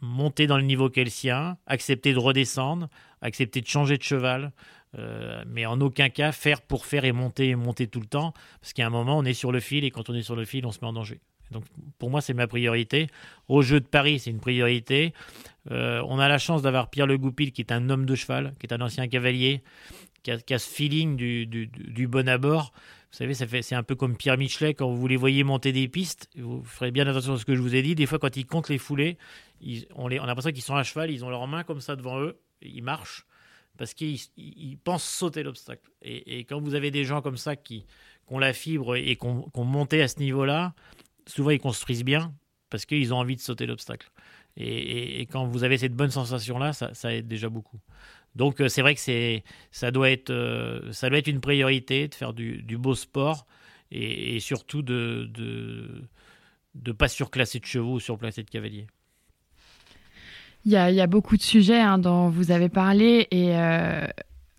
monter 0.02 0.48
dans 0.48 0.58
le 0.58 0.64
niveau 0.64 0.90
qu'est 0.90 1.04
le 1.04 1.10
sien, 1.10 1.58
accepter 1.68 2.14
de 2.14 2.20
redescendre, 2.20 2.90
accepter 3.22 3.62
de 3.62 3.68
changer 3.68 3.98
de 3.98 4.04
cheval, 4.04 4.52
euh, 4.98 5.44
mais 5.48 5.66
en 5.66 5.80
aucun 5.80 6.10
cas 6.10 6.32
faire 6.32 6.62
pour 6.62 6.86
faire 6.86 7.06
et 7.06 7.12
monter 7.12 7.50
et 7.50 7.56
monter 7.56 7.88
tout 7.88 8.02
le 8.02 8.08
temps, 8.08 8.34
parce 8.60 8.74
qu'à 8.74 8.86
un 8.86 8.90
moment 8.90 9.18
on 9.18 9.24
est 9.24 9.34
sur 9.34 9.52
le 9.52 9.60
fil 9.60 9.86
et 9.86 9.92
quand 9.92 10.10
on 10.10 10.16
est 10.16 10.24
sur 10.24 10.36
le 10.36 10.44
fil 10.44 10.66
on 10.66 10.72
se 10.72 10.80
met 10.82 10.88
en 10.88 10.94
danger. 10.94 11.22
Donc 11.52 11.64
pour 12.00 12.10
moi 12.10 12.22
c'est 12.22 12.34
ma 12.34 12.48
priorité. 12.48 13.08
Au 13.48 13.62
jeu 13.62 13.80
de 13.80 13.86
Paris 13.86 14.20
c'est 14.20 14.32
une 14.32 14.40
priorité. 14.40 15.14
Euh, 15.70 16.02
on 16.08 16.18
a 16.18 16.28
la 16.28 16.40
chance 16.40 16.62
d'avoir 16.62 16.90
Pierre 16.90 17.06
Le 17.06 17.18
Goupil 17.18 17.52
qui 17.52 17.62
est 17.62 17.72
un 17.72 17.90
homme 17.90 18.06
de 18.06 18.16
cheval, 18.16 18.56
qui 18.60 18.66
est 18.66 18.74
un 18.74 18.82
ancien 18.82 19.08
cavalier, 19.08 19.62
qui 20.24 20.32
a, 20.32 20.60
ce 20.60 20.70
feeling 20.70 21.16
du, 21.16 22.08
bon 22.08 22.28
abord. 22.28 22.72
Vous 23.12 23.18
savez, 23.18 23.34
ça 23.34 23.46
fait, 23.46 23.62
c'est 23.62 23.76
un 23.76 23.84
peu 23.84 23.96
comme 23.96 24.16
Pierre 24.16 24.38
Michelet 24.38 24.74
quand 24.74 24.90
vous 24.90 25.08
les 25.08 25.18
voyez 25.18 25.44
monter 25.44 25.72
des 25.72 25.88
pistes. 25.88 26.30
Vous 26.36 26.64
ferez 26.64 26.92
bien 26.92 27.06
attention 27.08 27.34
à 27.34 27.38
ce 27.38 27.46
que 27.46 27.56
je 27.56 27.62
vous 27.62 27.76
ai 27.76 27.82
dit. 27.82 27.94
Des 27.94 28.06
fois, 28.06 28.20
quand 28.20 28.38
ils 28.38 28.46
comptent 28.46 28.70
les 28.70 28.78
foulées, 28.78 29.18
on, 29.96 30.08
les, 30.08 30.20
on 30.20 30.24
a 30.24 30.28
l'impression 30.28 30.52
qu'ils 30.52 30.64
sont 30.64 30.76
à 30.76 30.84
cheval, 30.84 31.12
ils 31.12 31.26
ont 31.26 31.30
leurs 31.30 31.48
mains 31.48 31.64
comme 31.64 31.82
ça 31.82 31.96
devant 31.96 32.20
eux, 32.20 32.40
ils 32.62 32.84
marchent 32.84 33.26
parce 33.82 33.96
qu'ils 33.96 34.78
pensent 34.84 35.04
sauter 35.04 35.42
l'obstacle. 35.42 35.90
Et, 36.04 36.46
quand 36.46 36.62
vous 36.62 36.76
avez 36.76 36.92
des 36.92 37.04
gens 37.04 37.24
comme 37.24 37.38
ça 37.38 37.56
qui, 37.56 37.88
ont 38.28 38.38
la 38.38 38.54
fibre 38.54 38.96
et 38.96 39.16
qui 39.16 39.26
ont, 39.26 39.66
monté 39.66 40.04
à 40.04 40.08
ce 40.08 40.20
niveau-là, 40.20 40.76
souvent 41.26 41.50
ils 41.50 41.60
construisent 41.60 42.04
bien 42.04 42.32
parce 42.70 42.86
qu'ils 42.86 43.12
ont 43.12 43.18
envie 43.18 43.36
de 43.36 43.42
sauter 43.42 43.66
l'obstacle. 43.66 44.11
Et, 44.58 45.22
quand 45.32 45.46
vous 45.46 45.64
avez 45.64 45.78
cette 45.78 45.96
bonne 45.96 46.12
sensation-là, 46.12 46.74
ça, 46.74 47.14
aide 47.14 47.28
déjà 47.28 47.50
beaucoup. 47.50 47.80
Donc 48.36 48.62
euh, 48.62 48.70
c'est 48.70 48.82
vrai 48.82 48.96
que 48.96 49.02
c'est 49.02 49.44
ça 49.72 49.92
doit 49.92 50.10
être 50.10 50.30
euh, 50.30 50.94
ça 50.94 51.10
doit 51.10 51.18
être 51.18 51.28
une 51.28 51.42
priorité 51.42 52.08
de 52.08 52.16
faire 52.16 52.32
du, 52.34 52.64
beau 52.78 52.96
sport 52.96 53.46
et, 53.92 54.40
surtout 54.40 54.82
de, 54.82 55.30
de 55.34 56.02
de 56.76 56.92
pas 56.94 57.10
surclasser 57.10 57.60
de 57.60 57.66
chevaux 57.66 57.96
ou 57.96 58.00
surclasser 58.00 58.44
de 58.44 58.50
cavaliers. 58.50 58.88
Il 60.64 60.72
y, 60.72 60.78
a, 60.78 61.08
beaucoup 61.08 61.38
de 61.38 61.42
sujets 61.42 61.82
hein, 61.82 61.98
dont 61.98 62.30
vous 62.30 62.52
avez 62.52 62.70
parlé 62.70 63.28
et 63.32 63.58
euh, 63.58 64.06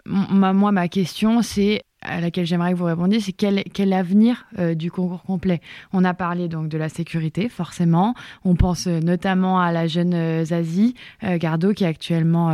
moi 0.05 0.73
ma 0.73 0.89
question 0.89 1.43
c'est 1.43 1.85
à 2.03 2.21
laquelle 2.21 2.47
j'aimerais 2.47 2.73
que 2.73 2.77
vous 2.77 2.85
répondiez, 2.85 3.21
c'est 3.21 3.33
quel, 3.33 3.63
quel 3.73 3.93
avenir 3.93 4.47
euh, 4.59 4.75
du 4.75 4.91
concours 4.91 5.23
complet? 5.23 5.61
On 5.93 6.05
a 6.05 6.15
parlé 6.15 6.49
donc 6.49 6.69
de 6.69 6.79
la 6.79 6.89
sécurité, 6.89 7.49
forcément. 7.49 8.15
On 8.45 8.55
pense 8.55 8.87
euh, 8.87 9.01
notamment 9.01 9.61
à 9.61 9.73
la 9.73 9.87
jeune 9.87 10.15
euh, 10.15 10.45
Zazie 10.45 10.95
Gardo, 11.23 11.73
qui 11.73 11.85
est 11.85 11.87
actuellement, 11.87 12.51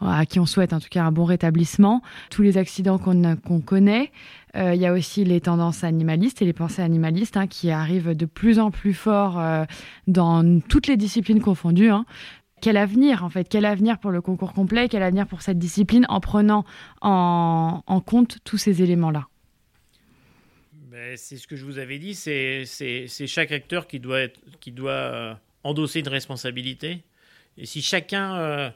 à 0.00 0.26
qui 0.26 0.38
on 0.38 0.46
souhaite 0.46 0.72
en 0.72 0.80
tout 0.80 0.88
cas 0.90 1.04
un 1.04 1.12
bon 1.12 1.24
rétablissement. 1.24 2.02
Tous 2.30 2.42
les 2.42 2.58
accidents 2.58 2.98
qu'on 2.98 3.60
connaît. 3.60 4.12
Il 4.54 4.76
y 4.76 4.86
a 4.86 4.92
aussi 4.92 5.24
les 5.24 5.40
tendances 5.40 5.84
animalistes 5.84 6.42
et 6.42 6.44
les 6.44 6.52
pensées 6.52 6.82
animalistes 6.82 7.36
hein, 7.36 7.46
qui 7.46 7.70
arrivent 7.70 8.16
de 8.16 8.26
plus 8.26 8.58
en 8.58 8.70
plus 8.70 8.94
fort 8.94 9.40
dans 10.06 10.60
toutes 10.68 10.86
les 10.86 10.96
disciplines 10.96 11.40
confondues. 11.40 11.90
Hein 11.90 12.04
quel 12.60 12.76
avenir 12.76 13.24
en 13.24 13.30
fait 13.30 13.48
Quel 13.48 13.64
avenir 13.64 13.98
pour 13.98 14.10
le 14.10 14.20
concours 14.20 14.52
complet 14.52 14.88
Quel 14.88 15.02
avenir 15.02 15.26
pour 15.26 15.42
cette 15.42 15.58
discipline 15.58 16.06
en 16.08 16.20
prenant 16.20 16.64
en, 17.00 18.02
compte 18.04 18.38
tous 18.44 18.58
ces 18.58 18.82
éléments-là? 18.82 19.28
Ben, 20.90 21.16
C'est 21.16 21.36
ce 21.36 21.46
que 21.46 21.56
je 21.56 21.64
vous 21.64 21.78
avais 21.78 21.98
dit, 21.98 22.14
c'est 22.14 22.64
chaque 23.26 23.52
acteur 23.52 23.86
qui 23.86 24.00
doit, 24.00 24.28
qui 24.60 24.72
doit 24.72 24.92
euh, 24.92 25.34
endosser 25.64 26.00
une 26.00 26.08
responsabilité. 26.08 27.02
Et 27.56 27.66
si 27.66 27.82
chacun 27.82 28.36
euh, 28.36 28.70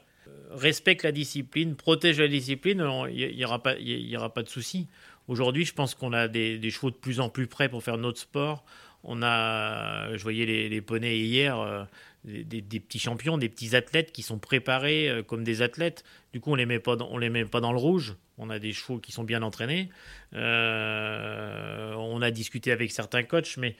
respecte 0.51 1.03
la 1.03 1.11
discipline, 1.11 1.75
protège 1.75 2.19
la 2.19 2.27
discipline, 2.27 2.85
il 3.11 3.35
n'y 3.35 3.45
aura, 3.45 3.61
pas, 3.61 3.75
aura 4.15 4.33
pas 4.33 4.43
de 4.43 4.49
souci. 4.49 4.87
Aujourd'hui, 5.27 5.65
je 5.65 5.73
pense 5.73 5.95
qu'on 5.95 6.11
a 6.13 6.27
des, 6.27 6.69
chevaux 6.69 6.91
de 6.91 6.95
plus 6.95 7.19
en 7.19 7.29
plus 7.29 7.47
prêts 7.47 7.69
pour 7.69 7.83
faire 7.83 7.97
notre 7.97 8.19
sport. 8.19 8.65
On 9.03 9.21
a, 9.21 10.15
je 10.15 10.23
voyais 10.23 10.45
les, 10.45 10.69
les 10.69 10.81
poneys 10.81 11.17
hier, 11.17 11.59
euh, 11.59 11.83
des, 12.25 12.79
petits 12.79 12.99
champions, 12.99 13.37
des 13.37 13.49
petits 13.49 13.75
athlètes 13.75 14.11
qui 14.11 14.21
sont 14.21 14.39
préparés 14.39 15.09
euh, 15.09 15.23
comme 15.23 15.43
des 15.43 15.61
athlètes. 15.61 16.03
Du 16.31 16.39
coup, 16.39 16.51
on 16.51 16.55
les 16.55 16.65
met 16.65 16.79
pas, 16.79 16.95
on 17.01 17.17
les 17.17 17.29
met 17.29 17.45
pas 17.45 17.61
dans 17.61 17.71
le 17.71 17.77
rouge. 17.77 18.15
On 18.37 18.49
a 18.49 18.59
des 18.59 18.73
chevaux 18.73 18.99
qui 18.99 19.11
sont 19.11 19.23
bien 19.23 19.43
entraînés. 19.43 19.89
Euh, 20.33 21.93
on 21.93 22.21
a 22.21 22.31
discuté 22.31 22.71
avec 22.71 22.91
certains 22.91 23.23
coachs, 23.23 23.57
mais 23.57 23.75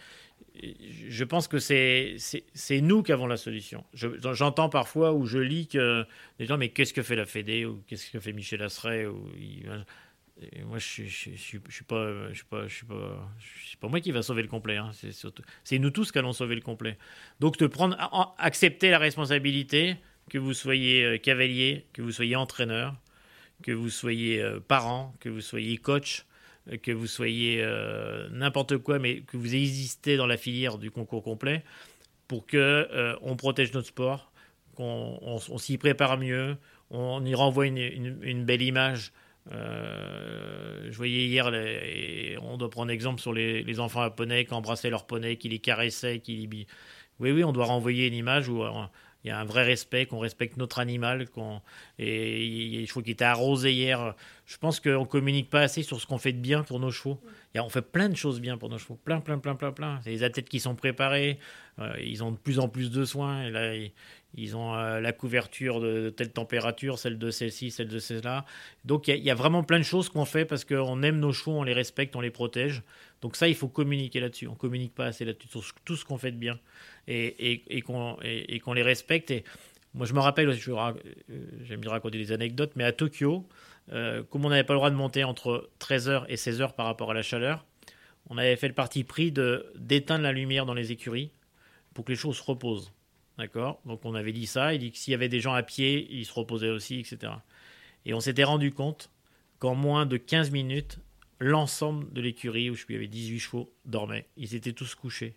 je 1.08 1.24
pense 1.24 1.48
que 1.48 1.58
c'est 1.58 2.18
nous 2.82 3.02
qui 3.02 3.12
avons 3.12 3.26
la 3.26 3.38
solution. 3.38 3.84
J'entends 3.94 4.70
parfois 4.70 5.14
ou 5.14 5.26
je 5.26 5.40
lis 5.40 5.68
que 5.68 6.06
les 6.38 6.46
gens, 6.46 6.58
mais 6.58 6.70
qu'est-ce 6.70 6.94
que 6.94 7.02
fait 7.02 7.16
la 7.16 7.26
Fédé 7.26 7.66
ou 7.66 7.82
qu'est-ce 7.88 8.12
que 8.12 8.20
fait 8.20 8.34
Michel 8.34 8.62
Asseret 8.62 9.08
ou 9.08 9.28
moi, 10.66 10.80
je, 10.80 11.04
je, 11.04 11.30
suis 11.36 11.86
pas, 11.86 12.12
moi 13.84 14.00
qui 14.00 14.12
va 14.12 14.22
sauver 14.22 14.42
le 14.42 14.48
complet. 14.48 14.78
Hein. 14.78 14.92
C'est 15.64 15.80
nous 15.80 15.90
tous 15.90 16.12
qui 16.12 16.18
allons 16.18 16.34
sauver 16.34 16.56
le 16.56 16.62
complet. 16.62 16.98
Donc, 17.40 17.58
de 17.58 17.68
prendre, 17.68 17.98
accepter 18.38 18.90
la 18.90 19.00
responsabilité, 19.00 19.98
que 20.30 20.38
vous 20.38 20.54
soyez 20.54 21.04
euh, 21.04 21.18
cavalier, 21.18 21.86
que 21.94 22.02
vous 22.02 22.12
soyez 22.12 22.36
entraîneur, 22.36 22.96
que 23.62 23.72
vous 23.72 23.90
soyez 23.90 24.42
euh, 24.42 24.60
parent, 24.60 25.14
que 25.20 25.30
vous 25.30 25.42
soyez 25.42 25.78
coach, 25.78 26.26
euh, 26.72 26.78
que 26.78 26.92
vous 26.92 27.08
soyez 27.08 27.66
n'importe 28.32 28.78
quoi, 28.78 29.00
mais 29.00 29.22
que 29.22 29.38
vous 29.38 29.56
existez 29.56 30.18
dans 30.18 30.28
la 30.28 30.38
filière 30.38 30.78
du 30.78 30.92
concours 30.92 31.24
complet, 31.24 31.64
pour 32.28 32.46
que 32.46 33.18
on 33.22 33.36
protège 33.36 33.74
notre 33.74 33.90
sport, 33.90 34.32
qu'on 34.76 35.20
on, 35.22 35.58
s'y 35.58 35.78
prépare 35.78 36.18
mieux, 36.18 36.58
on 36.90 37.24
y 37.26 37.36
renvoie 37.36 37.68
une 37.68 38.46
belle 38.46 38.62
image 38.62 39.12
euh, 39.52 40.88
je 40.90 40.96
voyais 40.96 41.26
hier, 41.26 41.52
on 42.42 42.58
doit 42.58 42.70
prendre 42.70 42.92
exemple 42.92 43.22
sur 43.22 43.34
les, 43.34 43.80
enfants 43.80 44.04
japonais 44.04 44.46
qui 44.46 44.54
embrassaient 44.54 44.90
leur 44.90 45.06
poney, 45.06 45.38
qui 45.38 45.50
les 45.50 45.60
caressaient, 45.60 46.20
qui 46.20 46.48
oui, 47.20 47.32
oui, 47.32 47.44
on 47.44 47.52
doit 47.52 47.66
renvoyer 47.66 48.08
une 48.08 48.14
image 48.14 48.50
où 48.50 48.64
il 49.24 49.28
y 49.30 49.32
a 49.32 49.40
un 49.40 49.46
vrai 49.46 49.64
respect, 49.64 50.06
qu'on 50.06 50.20
respecte 50.20 50.58
notre 50.58 50.80
animal, 50.80 51.30
qu'on 51.30 51.62
et 52.00 52.46
il 52.46 52.74
y 52.74 52.78
a 52.78 52.82
des 52.82 52.86
chevaux 52.88 53.02
qui 53.02 53.12
étaient 53.12 53.24
arrosés 53.24 53.72
hier. 53.72 54.16
Je 54.46 54.58
pense 54.58 54.80
qu'on 54.80 55.06
communique 55.06 55.50
pas 55.50 55.62
assez 55.62 55.84
sur 55.84 56.02
ce 56.02 56.08
qu'on 56.08 56.18
fait 56.18 56.34
de 56.34 56.40
bien 56.40 56.64
pour 56.64 56.80
nos 56.80 56.92
chevaux. 56.92 57.22
on 57.56 57.70
fait 57.70 57.82
plein 57.82 58.10
de 58.10 58.16
choses 58.16 58.42
bien 58.42 58.58
pour 58.58 58.70
nos 58.70 58.78
chevaux, 58.78 59.00
plein, 59.06 59.22
plein, 59.22 59.38
plein, 59.38 59.56
plein, 59.56 59.72
plein. 59.72 60.02
C'est 60.04 60.10
les 60.10 60.24
athlètes 60.24 60.50
qui 60.50 60.60
sont 60.60 60.76
préparés, 60.76 61.40
euh, 61.80 61.94
ils 62.04 62.24
ont 62.24 62.32
de 62.32 62.38
plus 62.38 62.60
en 62.60 62.68
plus 62.68 62.92
de 62.92 63.06
soins. 63.06 63.46
Et 63.46 63.94
ont 64.56 64.76
euh, 64.76 65.00
la 65.00 65.12
couverture 65.12 65.80
de, 65.80 66.10
telle 66.10 66.32
température, 66.32 66.98
celle 66.98 67.18
de 67.18 67.30
celle-ci, 67.30 67.72
celle 67.72 67.88
de 67.88 68.00
celle-là. 68.00 68.46
Donc 68.86 69.08
il 69.08 69.18
y, 69.18 69.30
a 69.30 69.36
vraiment 69.36 69.64
plein 69.64 69.80
de 69.80 69.84
choses 69.84 70.10
qu'on 70.10 70.26
fait 70.26 70.46
parce 70.46 70.66
qu'on 70.66 71.04
aime 71.04 71.20
nos 71.20 71.34
chevaux, 71.34 71.54
on 71.54 71.64
les 71.64 71.74
respecte, 71.74 72.16
on 72.16 72.22
les 72.22 72.32
protège. 72.32 72.82
Donc 73.22 73.36
ça, 73.36 73.48
il 73.48 73.56
faut 73.56 73.68
communiquer 73.68 74.20
là-dessus. 74.20 74.48
On 74.48 74.56
communique 74.56 74.94
pas 74.96 75.06
assez 75.06 75.24
là-dessus 75.24 75.48
sur 75.50 75.64
tout 75.86 75.96
ce 75.96 76.04
qu'on 76.04 76.18
fait 76.18 76.32
de 76.32 76.38
bien 76.38 76.60
et, 77.08 77.82
qu'on 77.86 78.18
les 78.74 78.84
respecte. 78.84 79.32
Et 79.32 79.44
moi, 79.94 80.06
je 80.06 80.14
me 80.14 80.20
rappelle, 80.20 80.50
euh, 80.50 80.94
j'aime 81.64 81.80
bien 81.80 81.92
raconter 81.92 82.18
des 82.18 82.32
anecdotes, 82.32 82.72
mais 82.76 82.84
à 82.84 82.92
Tokyo, 82.92 83.48
euh, 83.92 84.24
comme 84.24 84.46
on 84.46 84.50
n'avait 84.50 84.64
pas 84.64 84.74
le 84.74 84.80
droit 84.80 84.90
de 84.90 84.96
monter 84.96 85.24
entre 85.24 85.70
13h 85.80 86.26
et 86.30 86.36
16h 86.36 86.74
par 86.74 86.86
rapport 86.86 87.12
à 87.12 87.14
la 87.14 87.22
chaleur, 87.22 87.66
on 88.30 88.38
avait 88.38 88.56
fait 88.56 88.68
le 88.68 88.74
parti 88.74 89.04
pris 89.04 89.32
d'éteindre 89.32 90.24
la 90.24 90.32
lumière 90.32 90.66
dans 90.66 90.74
les 90.74 90.92
écuries 90.92 91.32
pour 91.94 92.06
que 92.06 92.12
les 92.12 92.18
choses 92.18 92.38
se 92.38 92.44
reposent. 92.44 92.92
D'accord 93.38 93.82
Donc 93.86 94.02
on 94.06 94.14
avait 94.14 94.34
dit 94.34 94.46
ça, 94.46 94.74
il 94.74 94.80
dit 94.80 94.92
que 94.92 94.98
s'il 94.98 95.12
y 95.12 95.16
avait 95.16 95.30
des 95.30 95.40
gens 95.40 95.54
à 95.54 95.64
pied, 95.64 96.08
ils 96.12 96.26
se 96.26 96.34
reposaient 96.34 96.70
aussi, 96.70 97.00
etc. 97.00 97.34
Et 98.06 98.14
on 98.14 98.20
s'était 98.20 98.44
rendu 98.44 98.72
compte 98.72 99.10
qu'en 99.60 99.76
moins 99.76 100.06
de 100.06 100.18
15 100.18 100.52
minutes, 100.52 101.00
l'ensemble 101.40 102.12
de 102.14 102.22
l'écurie, 102.22 102.70
où 102.70 102.76
je 102.76 102.86
il 102.90 102.94
y 102.94 102.96
avait 102.96 103.08
18 103.08 103.40
chevaux, 103.40 103.74
dormait. 103.86 104.28
Ils 104.38 104.56
étaient 104.56 104.74
tous 104.74 104.96
couchés. 104.96 105.36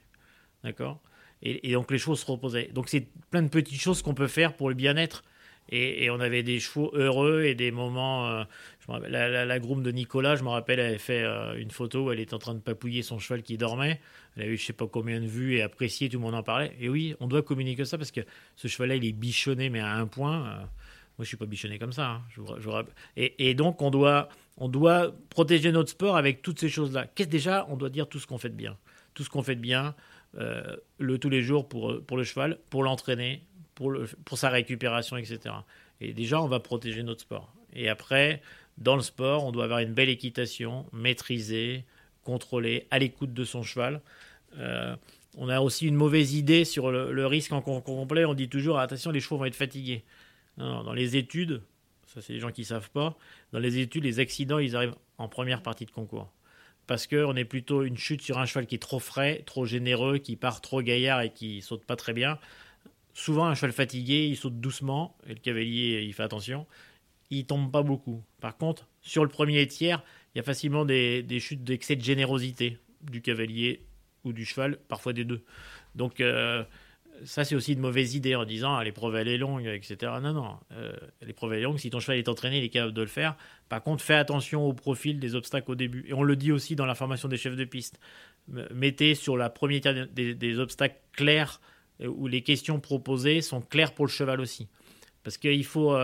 D'accord 0.62 1.00
et, 1.42 1.72
donc 1.72 1.90
les 1.90 1.98
chevaux 1.98 2.16
se 2.16 2.26
reposaient. 2.26 2.70
Donc 2.72 2.88
c'est 2.88 3.06
plein 3.30 3.42
de 3.42 3.48
petites 3.48 3.80
choses 3.80 4.02
qu'on 4.02 4.14
peut 4.14 4.26
faire 4.26 4.54
pour 4.54 4.68
le 4.68 4.74
bien-être. 4.74 5.22
Et, 5.68 6.10
on 6.10 6.20
avait 6.20 6.42
des 6.42 6.60
chevaux 6.60 6.90
heureux 6.94 7.42
et 7.42 7.54
des 7.54 7.70
moments. 7.70 8.28
Euh, 8.28 8.44
la, 8.88 9.44
la, 9.44 9.58
groom 9.58 9.82
de 9.82 9.90
Nicolas, 9.90 10.36
je 10.36 10.44
me 10.44 10.48
rappelle, 10.48 10.78
elle 10.78 10.86
avait 10.86 10.98
fait 10.98 11.22
euh, 11.22 11.58
une 11.58 11.70
photo 11.70 12.06
où 12.06 12.12
elle 12.12 12.20
était 12.20 12.34
en 12.34 12.38
train 12.38 12.54
de 12.54 12.60
papouiller 12.60 13.02
son 13.02 13.18
cheval 13.18 13.42
qui 13.42 13.56
dormait. 13.56 14.00
Elle 14.36 14.44
avait 14.44 14.52
eu 14.52 14.56
je 14.56 14.64
sais 14.64 14.72
pas 14.72 14.86
combien 14.86 15.20
de 15.20 15.26
vues 15.26 15.56
et 15.56 15.62
apprécié, 15.62 16.08
tout 16.08 16.18
le 16.18 16.22
monde 16.22 16.34
en 16.34 16.42
parlait. 16.42 16.76
Et 16.80 16.88
oui, 16.88 17.14
on 17.20 17.26
doit 17.26 17.42
communiquer 17.42 17.84
ça 17.84 17.98
parce 17.98 18.12
que 18.12 18.20
ce 18.54 18.68
cheval-là, 18.68 18.96
il 18.96 19.04
est 19.04 19.12
bichonné, 19.12 19.70
mais 19.70 19.80
à 19.80 19.94
un 19.94 20.06
point. 20.06 20.46
Euh, 20.46 20.64
moi, 21.18 21.24
je 21.24 21.28
suis 21.28 21.36
pas 21.38 21.46
bichonné 21.46 21.78
comme 21.78 21.92
ça. 21.92 22.20
Hein. 22.36 22.84
et, 23.16 23.54
donc, 23.54 23.80
on 23.80 23.90
doit, 23.90 24.28
on 24.58 24.68
doit 24.68 25.14
protéger 25.30 25.72
notre 25.72 25.90
sport 25.90 26.16
avec 26.16 26.42
toutes 26.42 26.60
ces 26.60 26.68
choses-là. 26.68 27.06
Qu'est-ce 27.06 27.30
déjà 27.30 27.66
On 27.70 27.76
doit 27.76 27.88
dire 27.88 28.06
tout 28.06 28.18
ce 28.18 28.26
qu'on 28.26 28.36
fait 28.36 28.50
de 28.50 28.54
bien. 28.54 28.76
Tout 29.14 29.24
ce 29.24 29.30
qu'on 29.30 29.42
fait 29.42 29.56
de 29.56 29.60
bien. 29.60 29.94
Euh, 30.38 30.76
le 30.98 31.18
tous 31.18 31.30
les 31.30 31.40
jours 31.40 31.68
pour, 31.68 31.90
le 31.90 32.24
cheval, 32.24 32.58
pour 32.68 32.82
l'entraîner, 32.82 33.42
pour, 33.74 33.90
le, 33.90 34.06
pour 34.26 34.36
sa 34.36 34.50
récupération, 34.50 35.16
etc. 35.16 35.54
Et 36.02 36.12
déjà, 36.12 36.42
on 36.42 36.48
va 36.48 36.60
protéger 36.60 37.02
notre 37.02 37.22
sport. 37.22 37.54
Et 37.72 37.88
après, 37.88 38.42
dans 38.78 38.96
le 38.96 39.02
sport, 39.02 39.44
on 39.44 39.52
doit 39.52 39.64
avoir 39.64 39.80
une 39.80 39.94
belle 39.94 40.08
équitation, 40.08 40.86
maîtrisée, 40.92 41.84
contrôlée, 42.22 42.86
à 42.90 42.98
l'écoute 42.98 43.32
de 43.32 43.44
son 43.44 43.62
cheval. 43.62 44.00
Euh, 44.58 44.96
on 45.36 45.48
a 45.48 45.60
aussi 45.60 45.86
une 45.86 45.94
mauvaise 45.94 46.34
idée 46.34 46.64
sur 46.64 46.90
le, 46.90 47.26
risque 47.26 47.52
en 47.52 47.60
complet. 47.60 48.24
On 48.24 48.34
dit 48.34 48.48
toujours 48.48 48.78
attention, 48.78 49.10
les 49.10 49.20
chevaux 49.20 49.38
vont 49.38 49.44
être 49.44 49.56
fatigués. 49.56 50.04
dans 50.56 50.92
les 50.94 51.16
études, 51.16 51.62
ça 52.06 52.22
c'est 52.22 52.32
les 52.32 52.40
gens 52.40 52.50
qui 52.50 52.62
ne 52.62 52.66
savent 52.66 52.90
pas, 52.90 53.16
dans 53.52 53.58
les 53.58 53.78
études, 53.78 54.04
les 54.04 54.18
accidents, 54.18 54.58
ils 54.58 54.74
arrivent 54.76 54.96
en 55.18 55.28
première 55.28 55.62
partie 55.62 55.84
de 55.84 55.90
concours 55.90 56.32
parce 56.86 57.06
qu'on 57.06 57.34
est 57.36 57.44
plutôt 57.44 57.82
une 57.82 57.96
chute 57.96 58.22
sur 58.22 58.38
un 58.38 58.46
cheval 58.46 58.66
qui 58.66 58.76
est 58.76 58.82
trop 58.82 59.00
frais, 59.00 59.42
trop 59.46 59.66
généreux, 59.66 60.18
qui 60.18 60.36
part 60.36 60.60
trop 60.60 60.82
gaillard 60.82 61.20
et 61.20 61.30
qui 61.30 61.62
saute 61.62 61.84
pas 61.84 61.96
très 61.96 62.12
bien. 62.12 62.38
Souvent, 63.14 63.46
un 63.46 63.54
cheval 63.54 63.72
fatigué, 63.72 64.26
il 64.26 64.36
saute 64.36 64.60
doucement, 64.60 65.16
et 65.26 65.30
le 65.30 65.40
cavalier, 65.40 66.02
il 66.06 66.12
fait 66.12 66.22
attention. 66.22 66.66
Il 67.30 67.46
tombe 67.46 67.70
pas 67.70 67.82
beaucoup. 67.82 68.22
Par 68.40 68.56
contre, 68.56 68.88
sur 69.00 69.22
le 69.22 69.28
premier 69.28 69.66
tiers, 69.66 70.02
il 70.34 70.38
y 70.38 70.40
a 70.40 70.44
facilement 70.44 70.84
des, 70.84 71.24
chutes 71.40 71.64
d'excès 71.64 71.96
de 71.96 72.02
générosité 72.02 72.78
du 73.02 73.22
cavalier 73.22 73.84
ou 74.24 74.32
du 74.32 74.44
cheval, 74.44 74.78
parfois 74.88 75.12
des 75.12 75.24
deux. 75.24 75.42
Donc, 75.94 76.20
euh, 76.20 76.62
ça, 77.24 77.44
c'est 77.44 77.54
aussi 77.54 77.72
une 77.72 77.80
mauvaise 77.80 78.14
idée 78.14 78.34
en 78.34 78.44
disant 78.44 78.74
ah, 78.74 78.84
l'épreuve 78.84 79.16
elle 79.16 79.28
est 79.28 79.38
longue, 79.38 79.66
etc. 79.66 80.12
Non, 80.22 80.32
non. 80.32 80.56
Euh, 80.72 80.92
l'épreuve 81.22 81.54
elle 81.54 81.60
est 81.60 81.62
longue. 81.62 81.78
Si 81.78 81.90
ton 81.90 82.00
cheval 82.00 82.18
est 82.18 82.28
entraîné, 82.28 82.58
il 82.58 82.64
est 82.64 82.68
capable 82.68 82.92
de 82.92 83.00
le 83.00 83.08
faire. 83.08 83.36
Par 83.68 83.82
contre, 83.82 84.02
fais 84.02 84.14
attention 84.14 84.66
au 84.66 84.72
profil 84.72 85.18
des 85.18 85.34
obstacles 85.34 85.70
au 85.70 85.74
début. 85.74 86.04
Et 86.08 86.12
on 86.12 86.22
le 86.22 86.36
dit 86.36 86.52
aussi 86.52 86.76
dans 86.76 86.86
la 86.86 86.94
formation 86.94 87.28
des 87.28 87.36
chefs 87.36 87.56
de 87.56 87.64
piste. 87.64 87.98
Mettez 88.72 89.14
sur 89.14 89.36
la 89.36 89.50
première 89.50 89.80
tiers 89.80 90.06
des, 90.06 90.58
obstacles 90.58 91.00
clairs 91.12 91.60
euh, 92.00 92.06
où 92.06 92.28
les 92.28 92.42
questions 92.42 92.78
proposées 92.78 93.40
sont 93.40 93.60
claires 93.60 93.92
pour 93.92 94.06
le 94.06 94.10
cheval 94.10 94.40
aussi. 94.40 94.68
Parce 95.22 95.38
qu'il 95.38 95.64
faut. 95.64 95.96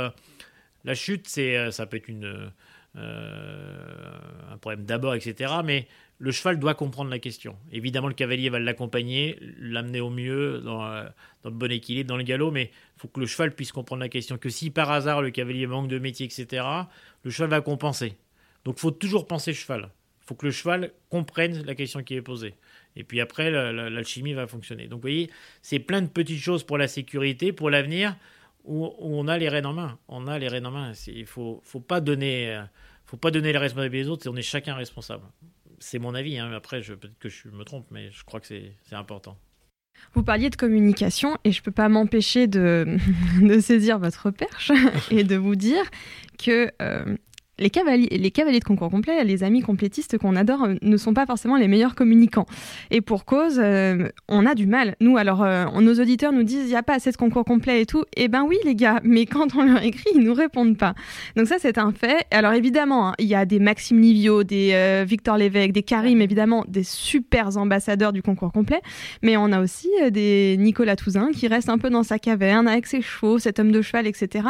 La 0.85 0.95
chute, 0.95 1.28
c'est, 1.28 1.70
ça 1.70 1.87
peut 1.87 1.97
être 1.97 2.09
une, 2.09 2.51
un 2.95 4.59
problème 4.61 4.85
d'abord, 4.85 5.14
etc. 5.14 5.53
Mais 5.64 5.87
le 6.22 6.30
cheval 6.30 6.61
doit 6.61 6.74
comprendre 6.74 7.11
la 7.11 7.18
question. 7.18 7.57
Évidemment, 7.72 8.07
le 8.07 8.14
cavalier 8.14 8.49
va 8.49 8.61
l'accompagner, 8.61 9.41
l'amener 9.59 10.01
au 10.01 10.09
mieux, 10.09 10.61
dans, 10.61 10.87
euh, 10.87 11.03
dans, 11.43 11.51
le 11.51 11.57
bon 11.57 11.70
équilibre, 11.72 12.09
dans 12.09 12.16
le 12.16 12.22
galop, 12.22 12.53
mais 12.53 12.70
il 12.97 13.01
faut 13.01 13.09
que 13.09 13.18
le 13.18 13.26
cheval 13.26 13.53
puisse 13.53 13.72
comprendre 13.72 14.01
la 14.01 14.09
question. 14.09 14.39
Que 14.39 14.49
si 14.49 14.70
par 14.70 14.93
hasard 14.93 15.20
le 15.20 15.33
cavalier 15.33 15.66
manque 15.66 15.89
de 15.89 15.99
métier, 15.99 16.26
etc., 16.26 16.64
le 17.24 17.30
cheval 17.33 17.51
va 17.51 17.61
compenser. 17.61 18.14
Donc 18.64 18.76
il 18.78 18.80
faut 18.80 18.93
toujours 18.93 19.26
penser 19.26 19.53
cheval. 19.53 19.91
Il 20.22 20.26
faut 20.26 20.37
que 20.37 20.47
le 20.47 20.53
cheval 20.53 20.93
comprenne 21.11 21.64
la 21.66 21.74
question 21.74 22.05
qui 22.05 22.14
est 22.14 22.22
posée. 22.22 22.55
Et 22.95 23.03
puis 23.03 23.20
après, 23.20 23.51
l'alchimie 23.51 24.35
va 24.35 24.47
fonctionner. 24.47 24.87
Donc 24.87 24.99
vous 24.99 25.09
voyez, 25.09 25.28
c'est 25.61 25.80
plein 25.80 26.03
de 26.03 26.07
petites 26.07 26.41
choses 26.41 26.62
pour 26.62 26.78
la 26.78 26.87
sécurité, 26.87 27.53
pour 27.53 27.68
l'avenir, 27.68 28.16
où, 28.65 28.93
on 28.99 29.29
a 29.29 29.39
les 29.39 29.49
rênes 29.49 29.67
en 29.67 29.73
main. 29.73 29.99
On 30.09 30.27
a 30.27 30.39
les 30.39 30.49
rênes 30.49 30.67
en 30.67 30.71
main. 30.71 30.93
Il 31.07 31.27
faut, 31.27 31.61
faut, 31.65 31.81
pas 31.81 32.01
donner, 32.01 32.55
euh, 32.55 32.63
faut 33.05 33.17
pas 33.17 33.31
donner 33.31 33.53
les 33.53 33.59
responsabilités 33.59 34.05
des 34.05 34.11
autres, 34.11 34.29
on 34.31 34.37
est 34.37 34.43
chacun 34.43 34.75
responsable 34.75 35.25
c'est 35.83 35.99
mon 35.99 36.15
avis. 36.15 36.39
Hein. 36.39 36.53
Après, 36.53 36.81
peut-être 36.81 37.19
que 37.19 37.29
je 37.29 37.49
me 37.49 37.65
trompe, 37.65 37.87
mais 37.91 38.11
je 38.11 38.25
crois 38.25 38.41
que 38.41 38.47
c'est 38.47 38.75
important. 38.93 39.37
Vous 40.15 40.23
parliez 40.23 40.51
de 40.51 40.57
communication 40.57 41.37
et 41.45 41.53
je 41.53 41.61
ne 41.61 41.65
peux 41.65 41.73
pas 41.73 41.89
m'empêcher 41.89 42.47
de, 42.47 42.97
de, 43.43 43.61
saisir 43.61 43.99
votre 43.99 44.31
perche 44.31 44.73
et 45.11 45.25
de 45.25 45.37
vous 45.37 45.55
dire 45.55 45.85
que 46.39 46.71
euh, 46.81 47.17
les 47.59 47.70
cavaliers, 47.70 48.09
les 48.11 48.30
cavaliers 48.30 48.61
de 48.61 48.64
concours 48.64 48.90
complet, 48.90 49.24
les 49.24 49.44
amis 49.44 49.61
complétistes 49.61 50.16
qu'on 50.16 50.36
adore, 50.36 50.64
euh, 50.64 50.74
ne 50.80 50.96
sont 50.96 51.12
pas 51.12 51.26
forcément 51.26 51.57
les 51.57 51.68
meilleurs 51.68 51.94
communicants. 51.94 52.46
Et 52.90 53.03
pour 53.03 53.26
cause, 53.26 53.61
euh, 53.62 54.09
on 54.28 54.46
a 54.46 54.55
du 54.55 54.66
mal. 54.66 54.96
Nous, 55.00 55.18
alors, 55.18 55.42
euh, 55.42 55.66
nos 55.80 55.94
auditeurs 56.00 56.32
nous 56.32 56.44
disent, 56.44 56.64
il 56.64 56.68
n'y 56.70 56.76
a 56.76 56.82
pas 56.82 56.94
assez 56.94 57.11
de 57.11 57.16
concours 57.16 57.44
complet 57.44 57.82
et 57.82 57.86
tout. 57.86 58.05
Eh 58.16 58.28
ben 58.28 58.44
oui, 58.48 58.57
les 58.64 58.74
gars, 58.74 59.00
mais 59.05 59.26
quand 59.26 59.55
on 59.55 59.64
leur 59.64 59.82
écrit, 59.82 60.11
ils 60.14 60.22
nous 60.22 60.32
répondent 60.32 60.78
pas. 60.78 60.94
Donc 61.36 61.46
ça, 61.46 61.57
c'est 61.59 61.76
un 61.76 61.92
fait. 61.92 62.24
Alors 62.30 62.53
évidemment, 62.55 63.11
hein, 63.11 63.14
il 63.18 63.26
y 63.26 63.34
a 63.34 63.44
des 63.44 63.59
Maxime 63.59 64.00
Livio, 64.00 64.44
des 64.44 65.05
Victor 65.07 65.36
Lévesque, 65.36 65.72
des 65.72 65.82
Karim, 65.82 66.20
évidemment, 66.22 66.64
des 66.68 66.84
super 66.84 67.57
ambassadeurs 67.59 68.12
du 68.12 68.22
concours 68.22 68.53
complet. 68.53 68.80
Mais 69.22 69.36
on 69.36 69.53
a 69.53 69.61
aussi 69.61 69.88
des 70.11 70.57
Nicolas 70.59 70.96
Touzin 70.96 71.30
qui 71.32 71.48
reste 71.48 71.68
un 71.68 71.78
peu 71.78 71.90
dans 71.90 72.03
sa 72.03 72.18
caverne 72.18 72.66
avec 72.66 72.86
ses 72.86 73.03
chevaux, 73.03 73.38
cet 73.38 73.59
homme 73.59 73.72
de 73.72 73.82
cheval, 73.82 74.07
etc. 74.07 74.48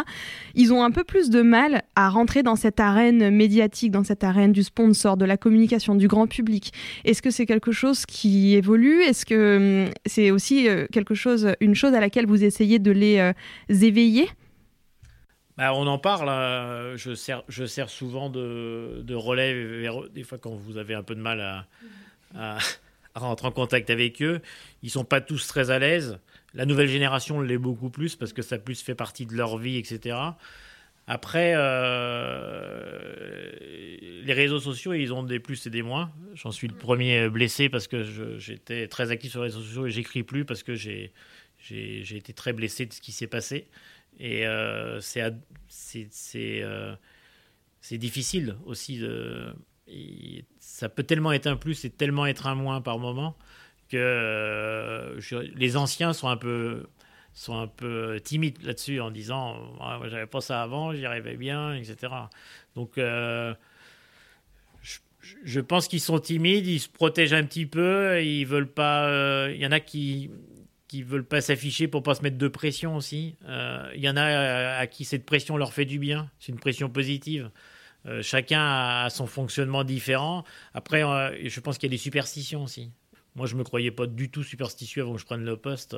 Ils 0.54 0.72
ont 0.72 0.84
un 0.84 0.90
peu 0.90 1.04
plus 1.04 1.30
de 1.30 1.42
mal 1.42 1.82
à 1.96 2.08
rentrer 2.08 2.42
dans 2.42 2.56
cette 2.56 2.78
arène 2.80 3.01
médiatique, 3.10 3.90
dans 3.90 4.04
cette 4.04 4.22
arène 4.22 4.52
du 4.52 4.62
sponsor, 4.62 5.16
de 5.16 5.24
la 5.24 5.36
communication, 5.36 5.94
du 5.94 6.08
grand 6.08 6.26
public 6.26 6.72
Est-ce 7.04 7.22
que 7.22 7.30
c'est 7.30 7.46
quelque 7.46 7.72
chose 7.72 8.06
qui 8.06 8.54
évolue? 8.54 9.02
Est-ce 9.02 9.26
que 9.26 9.86
hum, 9.86 9.92
c'est 10.06 10.30
aussi 10.30 10.68
euh, 10.68 10.86
quelque 10.92 11.14
chose, 11.14 11.54
une 11.60 11.74
chose 11.74 11.94
à 11.94 12.00
laquelle 12.00 12.26
vous 12.26 12.44
essayez 12.44 12.78
de 12.78 12.90
les 12.90 13.18
euh, 13.18 13.32
éveiller? 13.68 14.28
Bah, 15.56 15.74
on 15.74 15.86
en 15.86 15.98
parle. 15.98 16.28
Hein. 16.28 16.96
Je, 16.96 17.14
sers, 17.14 17.42
je 17.48 17.64
sers 17.64 17.90
souvent 17.90 18.30
de, 18.30 19.02
de 19.02 19.14
relais 19.14 19.88
Des 20.14 20.22
fois, 20.22 20.38
quand 20.38 20.54
vous 20.54 20.78
avez 20.78 20.94
un 20.94 21.02
peu 21.02 21.14
de 21.14 21.20
mal 21.20 21.40
à, 21.40 21.66
à, 22.34 22.58
rentrer 23.14 23.48
en 23.48 23.52
contact 23.52 23.90
avec 23.90 24.22
eux, 24.22 24.40
ils 24.82 24.90
sont 24.90 25.04
pas 25.04 25.20
tous 25.20 25.46
très 25.46 25.70
à 25.70 25.78
l'aise. 25.78 26.18
La 26.54 26.66
nouvelle 26.66 26.88
génération 26.88 27.40
l'est 27.40 27.58
beaucoup 27.58 27.90
plus 27.90 28.16
parce 28.16 28.32
que 28.32 28.42
ça 28.42 28.58
plus 28.58 28.82
fait 28.82 28.94
partie 28.94 29.26
de 29.26 29.34
leur 29.34 29.58
vie, 29.58 29.76
etc. 29.76 30.16
Après, 31.06 31.52
euh, 31.56 33.50
les 34.24 34.32
réseaux 34.32 34.60
sociaux, 34.60 34.92
ils 34.92 35.12
ont 35.12 35.22
des 35.22 35.40
plus 35.40 35.66
et 35.66 35.70
des 35.70 35.82
moins. 35.82 36.12
J'en 36.34 36.52
suis 36.52 36.68
le 36.68 36.74
premier 36.74 37.28
blessé 37.28 37.68
parce 37.68 37.88
que 37.88 38.38
j'étais 38.38 38.86
très 38.88 39.10
actif 39.10 39.32
sur 39.32 39.40
les 39.40 39.46
réseaux 39.48 39.62
sociaux 39.62 39.86
et 39.86 39.90
j'écris 39.90 40.22
plus 40.22 40.44
parce 40.44 40.62
que 40.62 40.74
j'ai 40.74 41.12
été 41.68 42.32
très 42.32 42.52
blessé 42.52 42.86
de 42.86 42.92
ce 42.92 43.00
qui 43.00 43.12
s'est 43.12 43.26
passé. 43.26 43.66
Et 44.20 44.46
euh, 44.46 45.00
c'est 45.00 45.24
euh, 46.62 46.94
difficile 47.90 48.56
aussi. 48.64 49.04
Ça 50.60 50.88
peut 50.88 51.02
tellement 51.02 51.32
être 51.32 51.48
un 51.48 51.56
plus 51.56 51.84
et 51.84 51.90
tellement 51.90 52.26
être 52.26 52.46
un 52.46 52.54
moins 52.54 52.80
par 52.80 52.98
moment 52.98 53.36
que 53.88 55.18
les 55.54 55.76
anciens 55.76 56.12
sont 56.12 56.28
un 56.28 56.36
peu 56.36 56.86
sont 57.34 57.58
un 57.58 57.66
peu 57.66 58.20
timides 58.22 58.62
là-dessus 58.62 59.00
en 59.00 59.10
disant 59.10 59.56
ah, 59.80 60.00
j'avais 60.06 60.26
pas 60.26 60.40
ça 60.40 60.62
avant, 60.62 60.92
j'y 60.92 61.06
arrivais 61.06 61.36
bien, 61.36 61.74
etc. 61.74 62.12
Donc 62.76 62.98
euh, 62.98 63.54
je, 65.44 65.60
pense 65.60 65.88
qu'ils 65.88 66.00
sont 66.00 66.18
timides, 66.18 66.66
ils 66.66 66.80
se 66.80 66.88
protègent 66.88 67.32
un 67.32 67.44
petit 67.44 67.66
peu, 67.66 68.22
ils 68.22 68.44
veulent 68.44 68.70
pas. 68.70 69.06
Euh, 69.06 69.52
il 69.54 69.60
y 69.60 69.66
en 69.66 69.72
a 69.72 69.80
qui 69.80 70.30
qui 70.88 71.02
veulent 71.02 71.24
pas 71.24 71.40
s'afficher 71.40 71.88
pour 71.88 72.02
pas 72.02 72.14
se 72.14 72.22
mettre 72.22 72.36
de 72.36 72.48
pression 72.48 72.96
aussi. 72.96 73.36
Il 73.94 74.00
y 74.00 74.10
en 74.10 74.16
a 74.18 74.76
à, 74.76 74.86
qui 74.86 75.06
cette 75.06 75.24
pression 75.24 75.56
leur 75.56 75.72
fait 75.72 75.86
du 75.86 75.98
bien. 75.98 76.30
C'est 76.38 76.52
une 76.52 76.58
pression 76.58 76.90
positive. 76.90 77.50
chacun 78.20 78.60
a 78.60 79.08
son 79.08 79.26
fonctionnement 79.26 79.84
différent. 79.84 80.44
Après, 80.74 81.00
je 81.00 81.60
pense 81.60 81.78
qu'il 81.78 81.88
y 81.88 81.92
a 81.92 81.96
des 81.96 82.02
superstitions 82.02 82.64
aussi. 82.64 82.90
Moi, 83.36 83.46
je 83.46 83.56
me 83.56 83.64
croyais 83.64 83.90
pas 83.90 84.06
du 84.06 84.30
tout 84.30 84.42
superstitieux 84.42 85.00
avant 85.00 85.14
que 85.14 85.20
je 85.20 85.24
prenne 85.24 85.46
le 85.46 85.56
poste. 85.56 85.96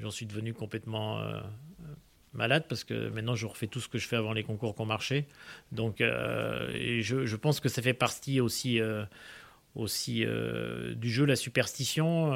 J'en 0.00 0.10
suis 0.10 0.26
devenu 0.26 0.54
complètement 0.54 1.20
malade 2.34 2.64
parce 2.68 2.84
que 2.84 3.08
maintenant 3.08 3.34
je 3.34 3.46
refais 3.46 3.66
tout 3.66 3.80
ce 3.80 3.88
que 3.88 3.98
je 3.98 4.06
fais 4.06 4.16
avant 4.16 4.32
les 4.32 4.42
concours 4.42 4.74
qu'on 4.74 4.86
marchait. 4.86 5.26
Donc 5.72 6.00
euh, 6.00 7.00
je, 7.02 7.36
pense 7.36 7.60
que 7.60 7.68
ça 7.68 7.82
fait 7.82 7.94
partie 7.94 8.40
aussi, 8.40 8.80
euh, 8.80 9.04
aussi 9.74 10.24
euh, 10.24 10.94
du 10.94 11.10
jeu, 11.10 11.24
la 11.24 11.36
superstition. 11.36 12.32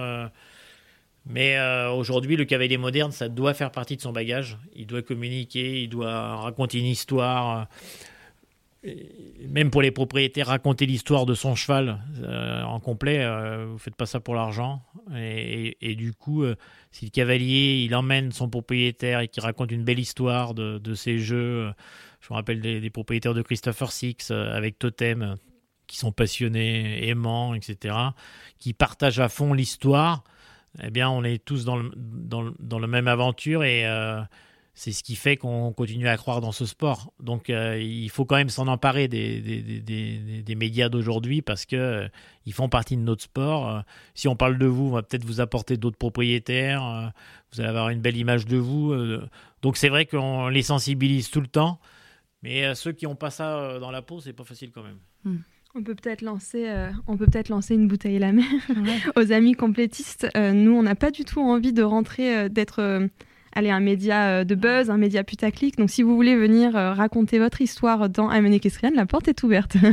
mais 1.27 1.59
aujourd'hui, 1.89 2.37
le 2.37 2.45
cavalier 2.45 2.77
moderne, 2.77 3.13
ça 3.13 3.29
doit 3.29 3.55
faire 3.55 3.71
partie 3.71 3.97
de 3.97 4.03
son 4.03 4.13
bagage. 4.13 4.59
Il 4.75 4.87
doit 4.87 5.03
communiquer, 5.03 5.83
il 5.83 5.89
doit 5.89 6.37
raconter 6.37 6.79
une 6.79 6.87
histoire 6.87 7.69
même 9.49 9.71
pour 9.71 9.83
les 9.83 9.91
propriétaires, 9.91 10.49
raconter 10.49 10.87
l'histoire 10.87 11.27
de 11.27 11.35
son 11.35 11.55
cheval 11.55 12.01
euh, 12.23 12.63
en 12.63 12.81
complet, 12.81 13.21
euh, 13.21 13.67
vous 13.71 13.79
faites 13.79 13.97
pas 13.97 14.07
ça 14.07 14.21
pour 14.21 14.35
l'argent. 14.35 14.83
Et, 15.17 15.95
du 15.97 16.13
coup, 16.13 16.43
euh, 16.43 16.57
si 16.91 17.07
le 17.07 17.11
cavalier 17.11 17.85
il 17.85 17.95
emmène 17.95 18.33
son 18.33 18.49
propriétaire 18.49 19.21
et 19.21 19.29
qu'il 19.29 19.43
raconte 19.43 19.71
une 19.71 19.85
belle 19.85 19.99
histoire 19.99 20.55
de, 20.55 20.95
ses 20.95 21.19
jeux, 21.19 21.73
je 22.21 22.27
me 22.31 22.35
rappelle 22.35 22.61
des, 22.61 22.91
propriétaires 22.91 23.35
de 23.35 23.43
Christopher 23.43 23.91
Six 23.91 24.31
avec 24.31 24.79
Totem, 24.79 25.37
qui 25.87 25.97
sont 25.97 26.13
passionnés, 26.13 27.09
aimants, 27.09 27.55
etc., 27.55 27.95
qui 28.59 28.73
partagent 28.73 29.21
à 29.21 29.29
fond 29.29 29.53
l'histoire, 29.53 30.25
eh 30.83 30.91
bien, 30.91 31.09
on 31.09 31.23
est 31.23 31.45
tous 31.45 31.65
dans 31.65 31.77
le, 31.77 31.91
dans, 31.95 32.51
dans 32.59 32.79
la 32.79 32.87
même 32.87 33.09
aventure 33.09 33.65
et 33.65 33.85
c'est 34.75 34.91
ce 34.91 35.05
qui 35.05 35.15
fait 35.15 35.37
qu'on 35.37 35.73
continue 35.73 36.09
à 36.09 36.17
croire 36.17 36.41
dans 36.41 36.51
ce 36.51 36.67
sport. 36.67 37.13
Donc 37.21 37.49
euh, 37.49 37.79
il 37.81 38.11
faut 38.11 38.25
quand 38.25 38.37
même 38.37 38.49
s'en 38.49 38.67
emparer 38.67 39.07
des, 39.07 39.41
des, 39.41 40.55
médias 40.57 40.89
d'aujourd'hui 40.89 41.43
parce 41.43 41.65
que 41.65 41.77
euh, 41.77 42.09
ils 42.45 42.53
font 42.53 42.69
partie 42.69 42.97
de 42.97 43.03
notre 43.03 43.23
sport. 43.23 43.71
Euh, 43.71 43.81
si 44.15 44.27
on 44.27 44.35
parle 44.35 44.59
de 44.59 44.67
vous, 44.67 44.87
on 44.87 44.91
va 44.91 45.03
peut-être 45.03 45.25
vous 45.25 45.41
apporter 45.41 45.77
d'autres 45.77 45.97
propriétaires. 45.97 47.13
vous 47.53 47.61
allez 47.61 47.69
avoir 47.69 47.91
une 47.91 48.01
belle 48.01 48.17
image 48.17 48.47
de 48.47 48.57
vous. 48.57 48.93
donc 49.63 49.77
c'est 49.77 49.89
vrai 49.89 50.07
qu'on 50.07 50.49
les 50.49 50.63
sensibilise 50.63 51.31
tout 51.31 51.41
le 51.41 51.47
temps. 51.47 51.79
Mais 52.43 52.75
ceux 52.75 52.93
qui 52.93 53.07
n'ont 53.07 53.17
pas 53.17 53.31
ça 53.31 53.79
dans 53.79 53.91
la 53.91 54.03
peau, 54.03 54.21
c'est 54.21 54.33
pas 54.33 54.45
facile 54.45 54.71
quand 54.73 54.83
même. 54.83 54.99
Hmm. 55.25 55.39
On 55.77 55.83
peut 55.83 55.95
peut-être 55.95 56.23
lancer, 56.23 56.73
on 57.07 57.17
peut 57.17 57.27
peut-être 57.27 57.49
lancer 57.49 57.75
une 57.75 57.89
bouteille 57.89 58.19
la 58.19 58.33
mer 58.33 58.45
aux 59.17 59.33
amis 59.33 59.55
complétistes. 59.55 60.29
nous, 60.37 60.73
on 60.73 60.83
n'a 60.83 60.95
pas 60.95 61.11
du 61.13 61.25
tout 61.25 61.41
envie 61.41 61.73
de 61.73 61.83
rentrer, 61.83 62.49
d'être 62.49 63.09
allez, 63.55 63.71
un 63.71 63.81
média 63.81 64.29
euh, 64.29 64.45
de 64.45 64.55
buzz, 64.55 64.91
un 64.91 64.97
média 64.97 65.25
putaclic. 65.25 65.77
Donc 65.79 65.91
si 65.91 66.03
vous 66.03 66.15
voulez 66.15 66.37
venir 66.37 66.77
euh, 66.77 66.93
raconter 66.93 67.39
votre 67.39 67.61
histoire 67.61 68.09
dans 68.09 68.29
Amené 68.29 68.61
la 68.95 69.07
porte 69.07 69.29
est 69.29 69.43
ouverte. 69.43 69.77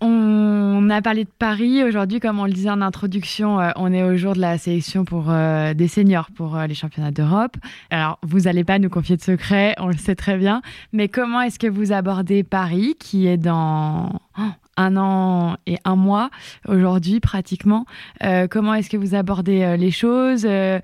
On 0.00 0.90
a 0.90 1.00
parlé 1.00 1.24
de 1.24 1.30
Paris. 1.38 1.82
Aujourd'hui, 1.82 2.20
comme 2.20 2.38
on 2.38 2.44
le 2.44 2.52
disait 2.52 2.68
en 2.68 2.82
introduction, 2.82 3.58
euh, 3.58 3.70
on 3.76 3.90
est 3.90 4.02
au 4.02 4.16
jour 4.18 4.34
de 4.34 4.40
la 4.40 4.58
sélection 4.58 5.06
pour 5.06 5.32
des 5.32 5.88
seniors 5.88 6.30
pour 6.30 6.58
les 6.58 6.74
championnats 6.74 7.12
d'Europe. 7.12 7.56
Alors, 7.88 8.18
vous 8.22 8.40
n'allez 8.40 8.64
pas 8.64 8.78
nous 8.78 8.90
confier 8.90 9.16
de 9.16 9.22
secrets, 9.22 9.74
on 9.78 9.86
le 9.86 9.96
sait 9.96 10.14
très 10.14 10.36
bien. 10.36 10.60
Mais 10.92 11.08
comment 11.08 11.40
est-ce 11.40 11.58
que 11.58 11.68
vous 11.68 11.92
abordez 11.92 12.42
Paris, 12.42 12.96
qui 12.98 13.26
est 13.26 13.38
dans 13.38 14.20
oh, 14.38 14.42
un 14.76 14.96
an 14.96 15.56
et 15.66 15.78
un 15.84 15.96
mois 15.96 16.30
aujourd'hui 16.68 17.20
pratiquement. 17.20 17.86
Euh, 18.22 18.46
comment 18.48 18.74
est-ce 18.74 18.90
que 18.90 18.96
vous 18.96 19.14
abordez 19.14 19.62
euh, 19.62 19.76
les 19.76 19.90
choses 19.90 20.44
euh, 20.48 20.80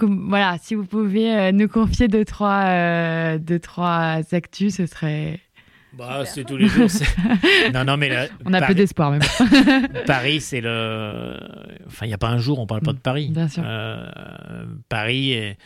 Voilà, 0.00 0.56
si 0.60 0.74
vous 0.74 0.84
pouvez 0.84 1.52
nous 1.52 1.68
confier 1.68 2.08
deux 2.08 2.24
trois, 2.24 3.38
deux, 3.38 3.58
trois 3.58 4.20
actus, 4.32 4.76
ce 4.76 4.86
serait... 4.86 5.40
Bah, 5.96 6.24
c'est 6.26 6.44
tous 6.44 6.58
les 6.58 6.68
jours. 6.68 6.88
non, 7.72 7.84
non, 7.84 7.96
mais 7.96 8.28
on 8.44 8.52
a 8.52 8.60
peu 8.60 8.74
d'espoir 8.74 9.12
même. 9.12 9.22
Paris, 10.06 10.42
c'est 10.42 10.60
le. 10.60 11.38
Enfin, 11.86 12.04
il 12.04 12.08
n'y 12.08 12.14
a 12.14 12.18
pas 12.18 12.28
un 12.28 12.36
jour, 12.36 12.58
on 12.58 12.66
parle 12.66 12.82
pas 12.82 12.92
de 12.92 12.98
Paris. 12.98 13.30
Bien 13.30 13.48
sûr. 13.48 13.62
Paris 14.90 15.32
est 15.32 15.56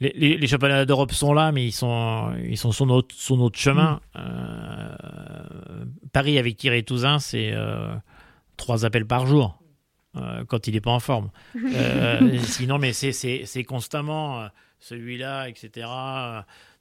les, 0.00 0.46
championnats 0.46 0.86
d'Europe 0.86 1.12
sont 1.12 1.34
là, 1.34 1.52
mais 1.52 1.66
ils 1.66 1.72
sont, 1.72 2.32
ils 2.48 2.56
sont 2.56 2.72
sur, 2.72 2.86
notre, 2.86 3.14
sur 3.14 3.36
notre 3.36 3.58
chemin. 3.58 4.00
Mm. 4.14 4.18
Euh, 4.18 5.84
Paris 6.12 6.38
avec 6.38 6.56
Thierry 6.56 6.84
Touzin, 6.84 7.18
c'est 7.18 7.52
euh, 7.52 7.94
trois 8.56 8.84
appels 8.84 9.06
par 9.06 9.26
jour 9.26 9.62
euh, 10.16 10.44
quand 10.46 10.66
il 10.66 10.74
n'est 10.74 10.80
pas 10.80 10.90
en 10.90 11.00
forme. 11.00 11.30
sinon, 12.42 12.78
mais 12.78 12.92
c'est 12.92 13.64
constamment 13.64 14.48
celui-là, 14.78 15.48
etc. 15.48 15.86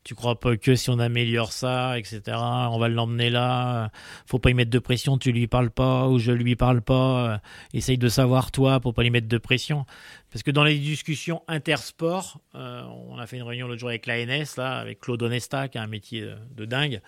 Tu 0.06 0.16
crois 0.16 0.40
pas 0.40 0.56
que 0.56 0.76
si 0.76 0.90
on 0.90 0.98
améliore 0.98 1.52
ça, 1.52 2.00
etc., 2.00 2.22
on 2.38 2.80
va 2.80 2.88
l'emmener 2.88 3.30
là. 3.30 3.92
Faut 4.26 4.40
pas 4.40 4.50
y 4.50 4.54
mettre 4.54 4.72
de 4.72 4.80
pression, 4.80 5.18
tu 5.18 5.34
lui 5.34 5.48
parles 5.48 5.72
pas 5.72 6.08
ou 6.08 6.20
je 6.20 6.32
lui 6.32 6.56
parle 6.56 6.82
pas. 6.82 7.42
Essaye 7.74 7.98
de 7.98 8.08
savoir 8.08 8.52
toi 8.52 8.80
pour 8.80 8.94
pas 8.94 9.04
lui 9.04 9.12
mettre 9.12 9.28
de 9.28 9.38
pression. 9.38 9.86
Parce 10.32 10.44
que 10.44 10.52
dans 10.52 10.64
les 10.64 10.78
discussions 10.78 11.42
intersport, 11.48 12.40
euh, 12.56 12.84
on 13.08 13.18
a 13.18 13.26
fait 13.26 13.38
une 13.38 13.44
réunion 13.44 13.68
l'autre 13.68 13.80
jour 13.80 13.90
avec 13.90 14.06
l'ANS, 14.06 14.56
là, 14.58 14.78
avec 14.78 15.00
Claude 15.00 15.22
Onesta, 15.24 15.68
qui 15.68 15.78
a 15.78 15.82
un 15.82 15.88
métier 15.88 16.22
de, 16.52 16.66
dingue. 16.66 17.02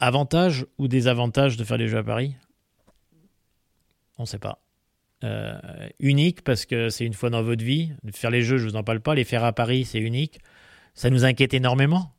Avantage 0.00 0.66
ou 0.78 0.88
désavantage 0.88 1.56
de 1.56 1.64
faire 1.64 1.78
des 1.78 1.88
jeux 1.88 1.98
à 1.98 2.04
Paris? 2.04 2.34
On 4.18 4.24
ne 4.24 4.26
sait 4.26 4.38
pas. 4.38 4.60
Euh, 5.22 5.58
unique 6.00 6.42
parce 6.42 6.66
que 6.66 6.90
c'est 6.90 7.06
une 7.06 7.14
fois 7.14 7.30
dans 7.30 7.42
votre 7.42 7.64
vie. 7.64 7.92
Faire 8.12 8.30
les 8.30 8.42
jeux, 8.42 8.58
je 8.58 8.68
vous 8.68 8.76
en 8.76 8.82
parle 8.82 9.00
pas. 9.00 9.14
Les 9.14 9.24
faire 9.24 9.44
à 9.44 9.52
Paris, 9.52 9.84
c'est 9.84 10.00
unique. 10.00 10.40
Ça 10.94 11.10
nous 11.10 11.24
inquiète 11.24 11.54
énormément. 11.54 12.12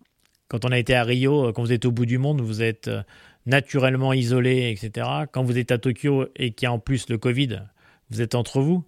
Quand 0.47 0.65
on 0.65 0.71
a 0.71 0.79
été 0.79 0.95
à 0.95 1.03
Rio, 1.03 1.51
quand 1.53 1.61
vous 1.61 1.73
êtes 1.73 1.85
au 1.85 1.91
bout 1.91 2.05
du 2.05 2.17
monde, 2.17 2.41
vous 2.41 2.61
êtes 2.61 2.87
euh, 2.87 3.03
naturellement 3.45 4.13
isolé, 4.13 4.71
etc. 4.71 5.07
Quand 5.31 5.43
vous 5.43 5.57
êtes 5.57 5.71
à 5.71 5.77
Tokyo 5.77 6.27
et 6.35 6.51
qu'il 6.51 6.65
y 6.65 6.67
a 6.67 6.71
en 6.71 6.79
plus 6.79 7.09
le 7.09 7.17
Covid, 7.17 7.63
vous 8.09 8.21
êtes 8.21 8.35
entre 8.35 8.61
vous. 8.61 8.85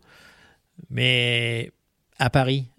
Mais 0.90 1.72
à 2.20 2.30
Paris, 2.30 2.70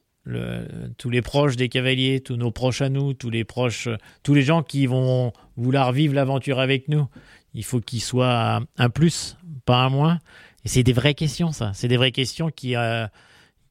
tous 0.98 1.10
les 1.10 1.22
proches 1.22 1.56
des 1.56 1.68
cavaliers, 1.68 2.20
tous 2.20 2.36
nos 2.36 2.50
proches 2.50 2.82
à 2.82 2.88
nous, 2.88 3.14
tous 3.14 3.30
les 3.30 3.44
proches, 3.44 3.88
tous 4.22 4.34
les 4.34 4.42
gens 4.42 4.62
qui 4.62 4.86
vont 4.86 5.32
vouloir 5.56 5.92
vivre 5.92 6.14
l'aventure 6.14 6.60
avec 6.60 6.88
nous, 6.88 7.06
il 7.54 7.64
faut 7.64 7.80
qu'ils 7.80 8.02
soient 8.02 8.60
un 8.76 8.90
plus, 8.90 9.36
pas 9.64 9.84
un 9.84 9.88
moins. 9.88 10.18
Et 10.64 10.68
c'est 10.68 10.82
des 10.82 10.92
vraies 10.92 11.14
questions, 11.14 11.52
ça. 11.52 11.72
C'est 11.74 11.88
des 11.88 11.96
vraies 11.96 12.12
questions 12.12 12.50
qui, 12.50 12.76
euh, 12.76 13.06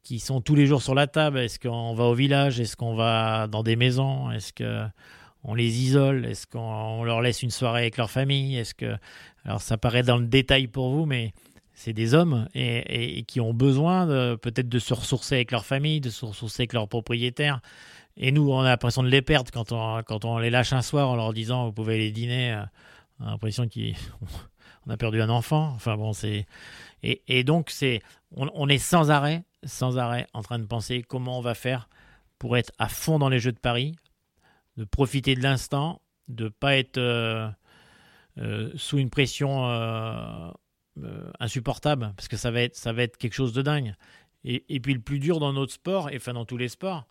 qui 0.03 0.19
sont 0.19 0.41
tous 0.41 0.55
les 0.55 0.65
jours 0.65 0.81
sur 0.81 0.95
la 0.95 1.05
table. 1.05 1.39
Est-ce 1.39 1.59
qu'on 1.59 1.93
va 1.93 2.05
au 2.05 2.13
village? 2.13 2.59
Est-ce 2.59 2.75
qu'on 2.75 2.95
va 2.95 3.47
dans 3.47 3.61
des 3.61 3.75
maisons? 3.75 4.31
Est-ce 4.31 4.51
qu'on 4.53 5.53
les 5.53 5.83
isole? 5.83 6.25
Est-ce 6.25 6.47
qu'on 6.47 7.03
leur 7.03 7.21
laisse 7.21 7.43
une 7.43 7.51
soirée 7.51 7.81
avec 7.81 7.97
leur 7.97 8.09
famille? 8.09 8.57
Est-ce 8.57 8.73
que 8.73 8.95
alors 9.45 9.61
ça 9.61 9.77
paraît 9.77 10.03
dans 10.03 10.17
le 10.17 10.27
détail 10.27 10.67
pour 10.67 10.89
vous, 10.89 11.05
mais 11.05 11.33
c'est 11.77 11.93
des 11.93 12.15
hommes 12.15 12.49
et, 12.55 13.23
qui 13.27 13.39
ont 13.39 13.53
besoin 13.53 14.07
peut-être 14.37 14.67
de 14.67 14.79
se 14.79 14.95
ressourcer 14.95 15.35
avec 15.35 15.51
leur 15.51 15.63
famille, 15.63 16.01
de 16.01 16.09
se 16.09 16.25
ressourcer 16.25 16.63
avec 16.63 16.73
leurs 16.73 16.87
propriétaires. 16.87 17.61
Et 18.17 18.31
nous, 18.31 18.51
on 18.51 18.61
a 18.61 18.69
l'impression 18.69 19.03
de 19.03 19.09
les 19.09 19.21
perdre 19.21 19.51
quand 19.51 19.71
on, 19.71 20.01
quand 20.01 20.25
on 20.25 20.39
les 20.39 20.49
lâche 20.49 20.73
un 20.73 20.81
soir 20.81 21.07
en 21.07 21.15
leur 21.15 21.33
disant 21.33 21.67
vous 21.67 21.71
pouvez 21.71 21.93
aller 21.93 22.11
dîner. 22.11 22.51
Euh, 22.53 22.63
on 23.19 23.27
a 23.27 23.29
l'impression 23.29 23.67
qu'on 23.69 24.89
a 24.89 24.97
perdu 24.97 25.21
un 25.21 25.29
enfant. 25.29 25.71
Enfin 25.75 25.95
bon, 25.97 26.13
c'est 26.13 26.47
et, 27.03 27.43
donc 27.43 27.71
on, 28.35 28.69
est 28.69 28.79
sans 28.79 29.11
arrêt, 29.11 29.43
sans 29.63 29.99
arrêt 29.99 30.25
en 30.33 30.41
train 30.41 30.57
de 30.57 30.65
penser 30.65 31.03
comment 31.03 31.37
on 31.37 31.41
va 31.41 31.53
faire 31.53 31.89
pour 32.39 32.57
être 32.57 32.71
à 32.79 32.89
fond 32.89 33.19
dans 33.19 33.29
les 33.29 33.39
Jeux 33.39 33.51
de 33.51 33.59
Paris, 33.59 33.95
de 34.77 34.83
profiter 34.83 35.35
de 35.35 35.43
l'instant, 35.43 36.01
de 36.27 36.49
pas 36.49 36.75
être 36.75 36.97
euh, 36.97 37.47
euh, 38.39 38.71
sous 38.75 38.97
une 38.97 39.11
pression 39.11 39.63
insupportable 41.39 42.13
parce 42.15 42.27
que 42.27 42.37
ça 42.37 42.51
va 42.51 42.61
être 42.61 42.75
ça 42.75 42.93
va 42.93 43.03
être 43.03 43.17
quelque 43.17 43.33
chose 43.33 43.53
de 43.53 43.61
dingue. 43.61 43.95
Et, 44.43 44.63
et, 44.69 44.79
puis 44.79 44.93
le 44.93 44.99
plus 45.01 45.19
dur 45.19 45.39
dans 45.39 45.51
notre 45.51 45.73
sport, 45.73 46.09
et 46.09 46.17
enfin 46.17 46.33
dans 46.33 46.45
tous 46.45 46.57
les 46.57 46.69
sports, 46.69 47.05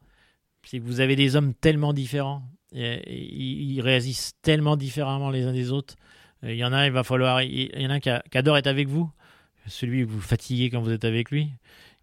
c'est 0.63 0.79
que 0.79 0.85
vous 0.85 1.01
avez 1.01 1.17
des 1.17 1.37
hommes 1.37 1.55
tellement 1.55 1.93
différents, 1.93 2.43
et, 2.73 3.03
ils 3.13 3.81
réagissent 3.81 4.35
tellement 4.43 4.77
différemment 4.77 5.31
les 5.31 5.45
uns 5.45 5.53
des 5.53 5.71
autres. 5.71 5.97
Il 6.43 6.55
y 6.55 6.65
en 6.65 6.73
a, 6.73 6.87
il 6.87 6.93
va 6.93 7.03
falloir, 7.03 7.43
y 7.43 7.71
en 7.87 7.91
a 7.91 7.95
un 7.95 8.01
qui, 8.01 8.11
adore 8.11 8.57
être 8.59 8.67
avec 8.67 8.89
vous, 8.89 9.11
celui 9.67 10.05
que 10.05 10.11
vous 10.11 10.21
fatiguez 10.21 10.71
quand 10.71 10.81
vous 10.81 10.93
êtes 10.93 11.05
avec 11.05 11.31
lui. 11.31 11.51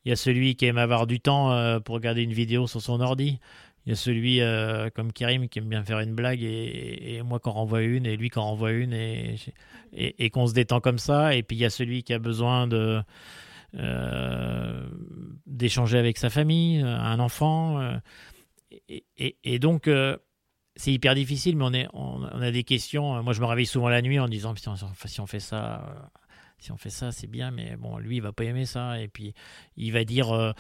Il 0.05 0.09
y 0.09 0.11
a 0.11 0.15
celui 0.15 0.55
qui 0.55 0.65
aime 0.65 0.77
avoir 0.77 1.07
du 1.07 1.19
temps 1.19 1.53
euh, 1.53 1.79
pour 1.79 1.95
regarder 1.95 2.23
une 2.23 2.33
vidéo 2.33 2.67
sur 2.67 2.81
son 2.81 2.99
ordi. 2.99 3.39
Il 3.85 3.89
y 3.89 3.93
a 3.93 3.95
celui 3.95 4.41
euh, 4.41 4.89
comme 4.89 5.11
Karim 5.11 5.49
qui 5.49 5.59
aime 5.59 5.67
bien 5.67 5.83
faire 5.83 5.99
une 5.99 6.15
blague 6.15 6.41
et, 6.41 7.21
moi 7.23 7.39
quand 7.39 7.51
renvoie 7.51 7.81
une 7.81 8.05
et 8.05 8.15
lui 8.15 8.29
quand 8.29 8.43
renvoie 8.43 8.71
une 8.71 8.93
et, 8.93 9.35
et, 9.93 10.29
qu'on 10.29 10.47
se 10.47 10.53
détend 10.53 10.79
comme 10.79 10.99
ça. 10.99 11.35
Et 11.35 11.43
puis 11.43 11.57
il 11.57 11.59
y 11.59 11.65
a 11.65 11.69
celui 11.69 12.03
qui 12.03 12.13
a 12.13 12.19
besoin 12.19 12.69
euh, 12.71 13.01
d'échanger 15.45 15.97
avec 15.97 16.17
sa 16.17 16.29
famille, 16.29 16.81
un 16.81 17.19
enfant. 17.19 17.81
Euh, 17.81 17.97
et, 19.17 19.59
donc 19.59 19.89
c'est 20.75 20.91
hyper 20.91 21.13
difficile, 21.13 21.57
mais 21.57 21.65
on, 21.65 21.73
est, 21.73 21.87
on, 21.93 22.41
a 22.41 22.51
des 22.51 22.63
questions. 22.63 23.21
Moi 23.21 23.33
je 23.33 23.41
me 23.41 23.45
réveille 23.45 23.65
souvent 23.65 23.89
la 23.89 24.01
nuit 24.01 24.19
en 24.19 24.29
disant 24.29 24.55
si 24.55 25.19
on 25.19 25.27
fait 25.27 25.41
ça, 25.41 26.11
si 26.63 26.71
on 26.71 26.77
fait 26.77 26.89
ça, 26.89 27.11
c'est 27.11 27.27
bien, 27.27 27.51
mais 27.51 27.75
bon, 27.75 27.97
lui, 27.97 28.17
il 28.17 28.21
va 28.21 28.31
pas 28.31 28.45
aimer 28.45 28.65
ça. 28.65 29.01
Et 29.01 29.09
puis, 29.09 29.33
il 29.75 29.91
va 29.91 30.05
dire, 30.05 30.31
euh, 30.31 30.53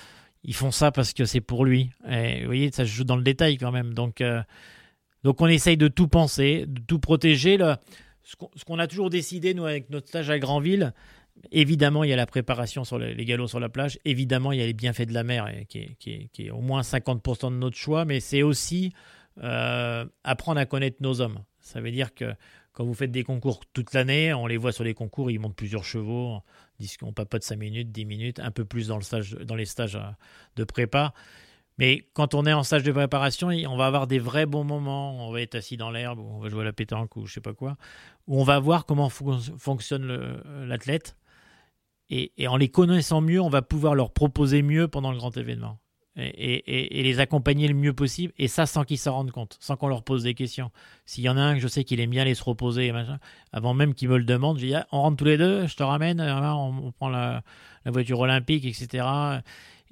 ils 0.43 0.55
font 0.55 0.71
ça 0.71 0.91
parce 0.91 1.13
que 1.13 1.25
c'est 1.25 1.41
pour 1.41 1.65
lui. 1.65 1.91
Vous 2.03 2.45
voyez, 2.45 2.71
ça 2.71 2.85
se 2.85 2.91
joue 2.91 3.03
dans 3.03 3.15
le 3.15 3.23
détail 3.23 3.57
quand 3.57 3.71
même. 3.71 3.93
Donc, 3.93 4.21
euh, 4.21 4.41
donc 5.23 5.41
on 5.41 5.47
essaye 5.47 5.77
de 5.77 5.87
tout 5.87 6.07
penser, 6.07 6.65
de 6.67 6.81
tout 6.81 6.99
protéger. 6.99 7.57
Ce 8.23 8.65
qu'on 8.65 8.79
a 8.79 8.87
toujours 8.87 9.09
décidé, 9.09 9.53
nous, 9.53 9.65
avec 9.65 9.89
notre 9.89 10.07
stage 10.07 10.29
à 10.29 10.39
Granville, 10.39 10.93
évidemment, 11.51 12.03
il 12.03 12.09
y 12.09 12.13
a 12.13 12.17
la 12.17 12.25
préparation 12.25 12.83
sur 12.83 12.99
les, 12.99 13.25
galops 13.25 13.49
sur 13.49 13.59
la 13.59 13.69
plage. 13.69 13.99
Évidemment, 14.05 14.51
il 14.51 14.59
y 14.59 14.61
a 14.61 14.65
les 14.65 14.73
bienfaits 14.73 15.07
de 15.07 15.13
la 15.13 15.23
mer, 15.23 15.49
qui, 15.69 15.79
est, 15.79 15.95
qui, 15.97 16.29
qui, 16.33 16.47
est, 16.47 16.51
au 16.51 16.61
moins 16.61 16.81
50% 16.81 17.51
de 17.51 17.57
notre 17.57 17.77
choix. 17.77 18.03
Mais 18.05 18.19
c'est 18.19 18.43
aussi 18.43 18.93
euh, 19.41 20.05
apprendre 20.23 20.59
à 20.59 20.65
connaître 20.65 20.97
nos 20.99 21.21
hommes. 21.21 21.39
Ça 21.59 21.79
veut 21.79 21.91
dire 21.91 22.13
que 22.13 22.33
quand 22.73 22.83
vous 22.83 22.93
faites 22.93 23.11
des 23.11 23.23
concours 23.23 23.61
toute 23.71 23.93
l'année, 23.93 24.33
on 24.33 24.47
les 24.47 24.57
voit 24.57 24.71
sur 24.71 24.83
les 24.83 24.93
concours, 24.93 25.31
ils 25.31 25.39
montent 25.39 25.55
plusieurs 25.55 25.85
chevaux, 25.85 26.41
qu'on 26.99 27.13
papote 27.13 27.43
5 27.43 27.57
minutes, 27.57 27.91
10 27.91 28.05
minutes, 28.05 28.39
un 28.39 28.51
peu 28.51 28.65
plus 28.65 28.87
dans, 28.87 28.97
les 29.55 29.65
stages 29.65 29.95
euh, 29.95 30.01
de 30.55 30.63
prépa. 30.63 31.13
Mais 31.77 32.07
quand 32.13 32.35
on 32.35 32.45
est 32.45 32.53
en 32.53 32.63
stage 32.63 32.83
de 32.83 32.91
préparation, 32.91 33.47
on 33.47 33.77
va 33.77 33.87
avoir 33.87 34.05
des 34.05 34.19
vrais 34.19 34.45
bons 34.45 34.63
moments. 34.63 35.27
On 35.27 35.31
va 35.31 35.41
être 35.41 35.55
assis 35.55 35.77
dans 35.77 35.89
l'herbe, 35.89 36.19
on 36.19 36.39
va 36.39 36.49
jouer 36.49 36.61
à 36.61 36.65
la 36.65 36.73
pétanque 36.73 37.15
ou 37.15 37.25
je 37.25 37.33
sais 37.33 37.41
pas 37.41 37.53
quoi, 37.53 37.77
où 38.27 38.39
on 38.39 38.43
va 38.43 38.59
voir 38.59 38.85
comment 38.85 39.09
fonctionne 39.09 40.41
l'athlète. 40.65 41.17
Et, 42.09 42.31
et, 42.37 42.47
en 42.47 42.57
les 42.57 42.69
connaissant 42.69 43.21
mieux, 43.21 43.41
on 43.41 43.49
va 43.49 43.63
pouvoir 43.63 43.95
leur 43.95 44.11
proposer 44.11 44.61
mieux 44.61 44.87
pendant 44.87 45.11
le 45.11 45.17
grand 45.17 45.35
événement 45.35 45.79
et, 46.15 47.03
les 47.03 47.19
accompagner 47.19 47.67
le 47.67 47.73
mieux 47.73 47.93
possible, 47.93 48.33
et 48.37 48.47
ça 48.47 48.65
sans 48.65 48.83
qu'ils 48.83 48.97
s'en 48.97 49.13
rendent 49.13 49.31
compte, 49.31 49.57
sans 49.59 49.75
qu'on 49.75 49.87
leur 49.87 50.03
pose 50.03 50.23
des 50.23 50.33
questions. 50.33 50.71
S'il 51.05 51.23
y 51.23 51.29
en 51.29 51.37
a 51.37 51.41
un 51.41 51.55
que 51.55 51.59
je 51.59 51.67
sais 51.67 51.83
qu'il 51.83 51.99
aime 51.99 52.11
bien 52.11 52.21
aller 52.21 52.35
se 52.35 52.43
reposer, 52.43 52.91
avant 53.51 53.73
même 53.73 53.93
qu'il 53.93 54.09
me 54.09 54.17
le 54.17 54.23
demande, 54.23 54.59
je 54.59 54.65
dis 54.67 54.75
ah, 54.75 54.87
on 54.91 55.01
rentre 55.01 55.17
tous 55.17 55.25
les 55.25 55.37
deux, 55.37 55.67
je 55.67 55.75
te 55.75 55.83
ramène, 55.83 56.21
on, 56.21 56.91
prend 56.91 57.09
la, 57.09 57.43
voiture 57.85 58.19
olympique, 58.19 58.65
etc. 58.65 59.05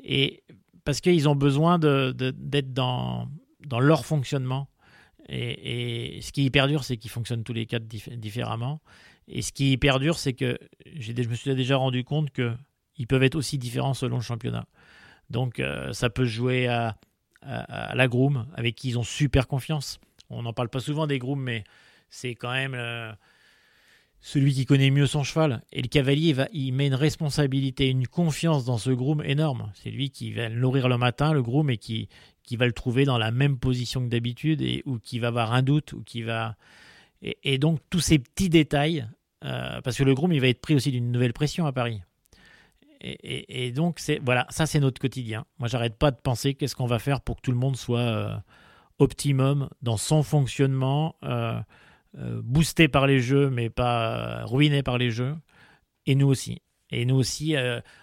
Et 0.03 0.43
parce 0.83 1.01
qu'ils 1.01 1.27
ont 1.27 1.35
besoin 1.35 1.79
d'être 1.79 2.73
dans, 2.73 3.27
leur 3.79 4.05
fonctionnement. 4.05 4.67
Et, 5.29 6.19
ce 6.21 6.31
qui 6.31 6.45
hyper 6.45 6.67
dur, 6.67 6.83
c'est 6.83 6.97
qu'ils 6.97 7.11
fonctionnent 7.11 7.43
tous 7.43 7.53
les 7.53 7.65
quatre 7.65 7.85
différemment. 7.85 8.81
Et 9.27 9.41
ce 9.41 9.51
qui 9.51 9.77
dur, 9.77 10.17
c'est 10.17 10.33
que 10.33 10.57
je 10.85 11.13
me 11.13 11.35
suis 11.35 11.55
déjà 11.55 11.77
rendu 11.77 12.03
compte 12.03 12.31
qu'ils 12.31 13.07
peuvent 13.07 13.23
être 13.23 13.35
aussi 13.35 13.57
différents 13.57 13.93
selon 13.93 14.17
le 14.17 14.23
championnat. 14.23 14.65
Donc 15.31 15.59
euh, 15.59 15.93
ça 15.93 16.09
peut 16.09 16.25
jouer 16.25 16.67
à, 16.67 16.97
la 17.43 18.07
groom, 18.07 18.45
avec 18.53 18.75
qui 18.75 18.89
ils 18.89 18.99
ont 18.99 19.03
super 19.03 19.47
confiance. 19.47 19.99
On 20.29 20.43
n'en 20.43 20.53
parle 20.53 20.69
pas 20.69 20.79
souvent 20.79 21.07
des 21.07 21.17
grooms, 21.17 21.41
mais 21.41 21.63
c'est 22.09 22.35
quand 22.35 22.51
même 22.51 22.75
euh, 22.75 23.11
celui 24.19 24.53
qui 24.53 24.65
connaît 24.65 24.91
mieux 24.91 25.07
son 25.07 25.23
cheval. 25.23 25.63
Et 25.71 25.81
le 25.81 25.87
cavalier, 25.87 26.33
va, 26.33 26.47
il 26.53 26.71
met 26.73 26.85
une 26.85 26.95
responsabilité, 26.95 27.89
une 27.89 28.07
confiance 28.07 28.63
dans 28.63 28.77
ce 28.77 28.91
groom 28.91 29.23
énorme. 29.23 29.71
C'est 29.73 29.89
lui 29.89 30.11
qui 30.11 30.31
va 30.31 30.49
le 30.49 30.59
nourrir 30.59 30.87
le 30.87 30.97
matin, 30.97 31.33
le 31.33 31.41
groom, 31.41 31.71
et 31.71 31.77
qui, 31.77 32.09
qui 32.43 32.57
va 32.57 32.67
le 32.67 32.73
trouver 32.73 33.05
dans 33.05 33.17
la 33.17 33.31
même 33.31 33.57
position 33.57 34.01
que 34.01 34.09
d'habitude, 34.09 34.61
et, 34.61 34.83
ou 34.85 34.99
qui 34.99 35.17
va 35.17 35.29
avoir 35.29 35.53
un 35.53 35.63
doute, 35.63 35.93
ou 35.93 36.03
qui 36.03 36.21
va... 36.21 36.55
Et, 37.23 37.57
donc 37.57 37.79
tous 37.89 37.99
ces 37.99 38.19
petits 38.19 38.49
détails, 38.49 39.07
euh, 39.43 39.81
parce 39.81 39.97
que 39.97 40.03
le 40.03 40.13
groom, 40.13 40.31
il 40.31 40.41
va 40.41 40.47
être 40.47 40.61
pris 40.61 40.75
aussi 40.75 40.91
d'une 40.91 41.11
nouvelle 41.11 41.33
pression 41.33 41.65
à 41.65 41.71
Paris. 41.71 42.01
Et, 43.03 43.71
donc, 43.71 43.99
voilà, 44.23 44.45
ça 44.49 44.67
c'est 44.67 44.79
notre 44.79 45.01
quotidien. 45.01 45.45
Moi, 45.57 45.67
j'arrête 45.67 45.97
pas 45.97 46.11
de 46.11 46.17
penser 46.17 46.53
qu'est-ce 46.53 46.75
qu'on 46.75 46.85
va 46.85 46.99
faire 46.99 47.21
pour 47.21 47.37
que 47.37 47.41
tout 47.41 47.51
le 47.51 47.57
monde 47.57 47.75
soit 47.75 47.99
euh, 47.99 48.35
optimum 48.99 49.69
dans 49.81 49.97
son 49.97 50.21
fonctionnement, 50.21 51.15
euh, 51.23 51.59
euh, 52.19 52.41
boosté 52.43 52.87
par 52.87 53.07
les 53.07 53.19
jeux, 53.19 53.49
mais 53.49 53.71
pas 53.71 54.45
ruiné 54.45 54.83
par 54.83 54.99
les 54.99 55.09
jeux. 55.09 55.35
Et 56.05 56.13
nous 56.13 56.27
aussi. 56.27 56.61
Et 56.91 57.05
nous 57.05 57.15
aussi, 57.15 57.55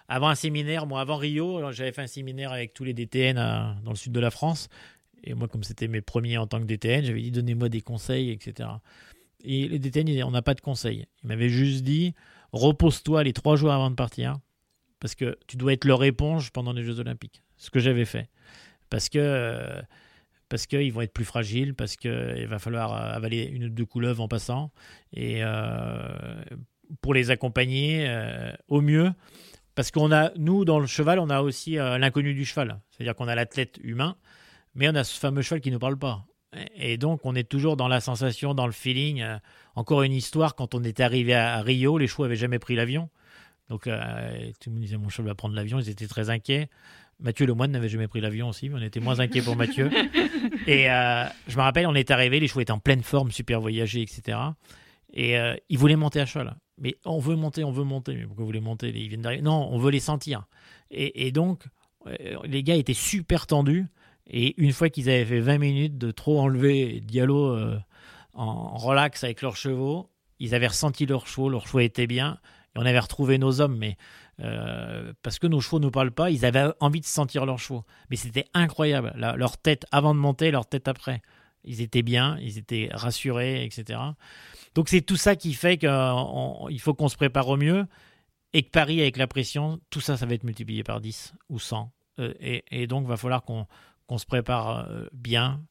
avant 0.09 0.29
un 0.29 0.35
séminaire, 0.35 0.87
moi 0.87 1.03
avant 1.03 1.17
Rio, 1.17 1.73
j'avais 1.73 1.93
fait 1.93 2.03
un 2.03 2.07
séminaire 2.07 2.53
avec 2.53 2.73
tous 2.73 2.85
les 2.85 2.95
DTN 2.95 3.37
dans 3.85 3.91
le 3.91 3.97
sud 3.97 4.13
de 4.13 4.21
la 4.21 4.31
France. 4.31 4.69
Et 5.23 5.35
moi, 5.35 5.47
comme 5.47 5.63
c'était 5.63 5.89
mes 5.89 6.01
premiers 6.01 6.39
en 6.39 6.47
tant 6.47 6.59
que 6.59 6.65
DTN, 6.65 7.05
j'avais 7.05 7.21
dit 7.21 7.31
donnez-moi 7.31 7.69
des 7.69 7.83
conseils, 7.83 8.31
etc. 8.31 8.71
Et 9.45 9.69
les 9.69 9.79
DTN, 9.79 10.25
on 10.25 10.31
n'a 10.31 10.41
pas 10.41 10.55
de 10.55 10.63
conseils. 10.63 11.05
Ils 11.23 11.27
m'avaient 11.27 11.51
juste 11.51 11.85
dit 11.85 12.15
repose-toi 12.53 13.25
les 13.25 13.35
trois 13.35 13.57
jours 13.57 13.73
avant 13.73 13.91
de 13.91 13.95
partir 13.95 14.39
parce 15.01 15.15
que 15.15 15.39
tu 15.47 15.57
dois 15.57 15.73
être 15.73 15.85
leur 15.85 16.03
éponge 16.05 16.51
pendant 16.51 16.73
les 16.73 16.83
Jeux 16.83 17.01
Olympiques. 17.01 17.43
Ce 17.57 17.71
que 17.71 17.81
j'avais 17.81 18.05
fait. 18.05 18.29
Parce 18.91 19.09
que 19.09 19.19
euh, 19.19 19.81
parce 20.49 20.67
qu'ils 20.67 20.93
vont 20.93 21.03
être 21.03 21.13
plus 21.13 21.27
fragiles, 21.27 21.75
parce 21.75 21.97
qu'il 21.97 22.47
va 22.49 22.59
falloir 22.59 22.93
avaler 22.93 23.45
une 23.45 23.65
ou 23.65 23.69
deux 23.69 23.85
couleuvres 23.85 24.23
en 24.23 24.29
passant, 24.29 24.71
et 25.13 25.41
euh, 25.43 26.43
pour 27.03 27.13
les 27.13 27.31
accompagner 27.31 28.07
euh, 28.09 28.53
au 28.69 28.81
mieux. 28.81 29.13
Parce 29.75 29.91
qu'on 29.91 30.11
a, 30.11 30.33
nous, 30.37 30.65
dans 30.65 30.81
le 30.81 30.87
cheval, 30.87 31.21
on 31.21 31.31
a 31.31 31.41
aussi 31.43 31.75
l'inconnu 31.75 32.35
du 32.35 32.45
cheval. 32.45 32.81
C'est-à-dire 32.91 33.15
qu'on 33.15 33.29
a 33.29 33.37
l'athlète 33.37 33.79
humain, 33.81 34.17
mais 34.75 34.89
on 34.89 34.95
a 34.97 35.05
ce 35.05 35.17
fameux 35.21 35.43
cheval 35.43 35.61
qui 35.61 35.69
ne 35.69 35.75
nous 35.75 35.79
parle 35.79 35.97
pas. 35.99 36.25
Et 36.75 36.97
donc, 36.97 37.21
on 37.25 37.37
est 37.37 37.49
toujours 37.49 37.77
dans 37.77 37.87
la 37.87 38.01
sensation, 38.01 38.55
dans 38.55 38.67
le 38.67 38.73
feeling. 38.73 39.25
Encore 39.77 40.03
une 40.03 40.15
histoire, 40.15 40.57
quand 40.57 40.75
on 40.75 40.83
est 40.83 40.99
arrivé 40.99 41.33
à 41.33 41.61
Rio, 41.61 41.97
les 41.97 42.09
chevaux 42.09 42.25
n'avaient 42.25 42.35
jamais 42.35 42.59
pris 42.59 42.75
l'avion. 42.75 43.09
Donc, 43.69 43.87
euh, 43.87 44.51
tout 44.61 44.71
le 44.71 44.75
monde 44.75 44.83
disait 44.83 44.97
mon 44.97 45.09
cheval 45.09 45.29
va 45.29 45.35
prendre 45.35 45.55
l'avion. 45.55 45.79
Ils 45.79 45.89
étaient 45.89 46.07
très 46.07 46.31
inquiets. 46.31 46.69
Mathieu 47.21 47.47
Lemoine 47.47 47.73
n'avait 47.73 47.89
jamais 47.89 48.09
pris 48.09 48.21
l'avion 48.21 48.49
aussi, 48.49 48.69
mais 48.69 48.77
on 48.77 48.83
était 48.83 49.01
moins 49.01 49.21
inquiets 49.21 49.43
pour 49.43 49.57
Mathieu. 49.57 49.91
Et 50.67 50.91
euh, 50.91 51.25
je 51.49 51.57
me 51.57 51.63
rappelle, 51.63 51.87
on 51.87 51.95
est 51.95 52.11
arrivé, 52.11 52.39
les 52.39 52.47
chevaux 52.47 52.61
étaient 52.61 52.73
en 52.73 52.79
pleine 52.79 53.03
forme, 53.03 53.33
super 53.33 53.61
voyagés, 53.61 54.03
etc. 54.03 54.39
Et 55.13 55.37
euh, 55.37 55.57
ils 55.69 55.79
voulaient 55.79 55.97
monter 55.97 56.21
à 56.21 56.27
cheval. 56.27 56.57
Mais 56.81 56.97
on 57.05 57.19
veut 57.19 57.35
monter, 57.35 57.65
on 57.65 57.73
veut 57.73 57.85
monter. 57.85 58.15
Mais 58.15 58.25
pourquoi 58.25 58.43
vous 58.43 58.49
voulez 58.49 58.61
monter? 58.61 58.89
Ils 58.89 59.09
viennent 59.09 59.23
d'arriver. 59.23 59.43
Non, 59.43 59.69
on 59.71 59.79
veut 59.79 59.91
les 59.91 60.01
sentir. 60.01 60.47
Et, 60.91 61.33
donc, 61.33 61.65
les 62.45 62.63
gars 62.63 62.77
étaient 62.77 62.95
super 62.95 63.47
tendus. 63.47 63.87
Et 64.29 64.55
une 64.63 64.73
fois 64.73 64.89
qu'ils 64.89 65.11
avaient 65.11 65.25
fait 65.25 65.41
20 65.41 65.59
minutes 65.59 65.99
de 65.99 66.13
trop 66.13 66.41
enlever 66.41 67.01
Diallo 67.01 67.59
en 68.33 68.77
relax 68.77 69.25
avec 69.25 69.43
leurs 69.43 69.57
chevaux, 69.57 70.09
ils 70.39 70.55
avaient 70.55 70.69
ressenti 70.69 71.05
leurs 71.05 71.27
chevaux, 71.27 71.49
leurs 71.49 71.67
chevaux 71.67 71.81
étaient 71.81 72.07
bien 72.07 72.39
on 72.77 72.87
avait 72.87 72.99
retrouvé 72.99 73.39
nos 73.39 73.61
hommes, 73.61 73.77
mais 73.77 73.97
euh, 74.41 75.13
parce 75.23 75.39
que 75.39 75.47
nos 75.47 75.61
chevaux 75.61 75.79
ne 75.79 75.85
nous 75.85 75.91
parlent 75.91 76.13
pas, 76.13 76.31
ils 76.31 76.45
avaient 76.45 76.67
envie 76.81 77.01
de 77.01 77.07
sentir 77.07 77.47
leurs 77.47 77.59
chevaux. 77.59 77.85
Mais 78.11 78.17
c'était 78.17 78.45
incroyable, 78.55 79.13
leur 79.17 79.59
tête 79.59 79.87
avant 79.91 80.15
de 80.15 80.21
monter, 80.21 80.51
leur 80.51 80.67
tête 80.67 80.89
après. 80.89 81.23
Ils 81.65 81.81
étaient 81.81 82.03
bien, 82.03 82.39
ils 82.41 82.57
étaient 82.57 82.89
rassurés, 82.93 83.65
etc. 83.65 83.99
Donc 84.75 84.89
c'est 84.89 85.01
tout 85.01 85.17
ça 85.17 85.35
qui 85.35 85.55
fait 85.55 85.77
qu'il 85.77 86.81
faut 86.81 86.95
qu'on 86.95 87.09
se 87.09 87.17
prépare 87.17 87.49
au 87.49 87.57
mieux 87.57 87.87
et 88.53 88.63
que 88.63 88.71
Paris, 88.71 89.01
avec 89.01 89.17
la 89.17 89.27
pression, 89.27 89.81
tout 89.91 90.01
ça, 90.01 90.17
ça 90.17 90.27
va 90.27 90.35
être 90.35 90.45
multiplié 90.45 90.83
par 90.83 91.01
10 91.01 91.35
ou 91.49 91.59
100. 91.59 91.93
Euh, 92.21 92.33
et, 92.41 92.87
donc, 92.87 93.05
il 93.05 93.09
va 93.09 93.17
falloir 93.17 93.43
qu'on 93.43 94.19
se 94.19 94.27
prépare 94.27 94.89
euh, 94.89 95.07
bien, 95.13 95.63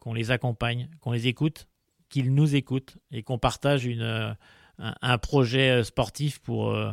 qu'on 0.00 0.12
les 0.12 0.30
accompagne, 0.30 0.88
qu'on 1.00 1.12
les 1.12 1.28
écoute, 1.28 1.66
qu'ils 2.08 2.34
nous 2.34 2.54
écoutent 2.54 2.98
et 3.10 3.22
qu'on 3.22 3.38
partage 3.38 3.86
une 3.86 4.36
un, 4.80 5.18
projet 5.18 5.70
euh, 5.70 5.84
sportif 5.84 6.38
pour, 6.38 6.70
euh, 6.70 6.92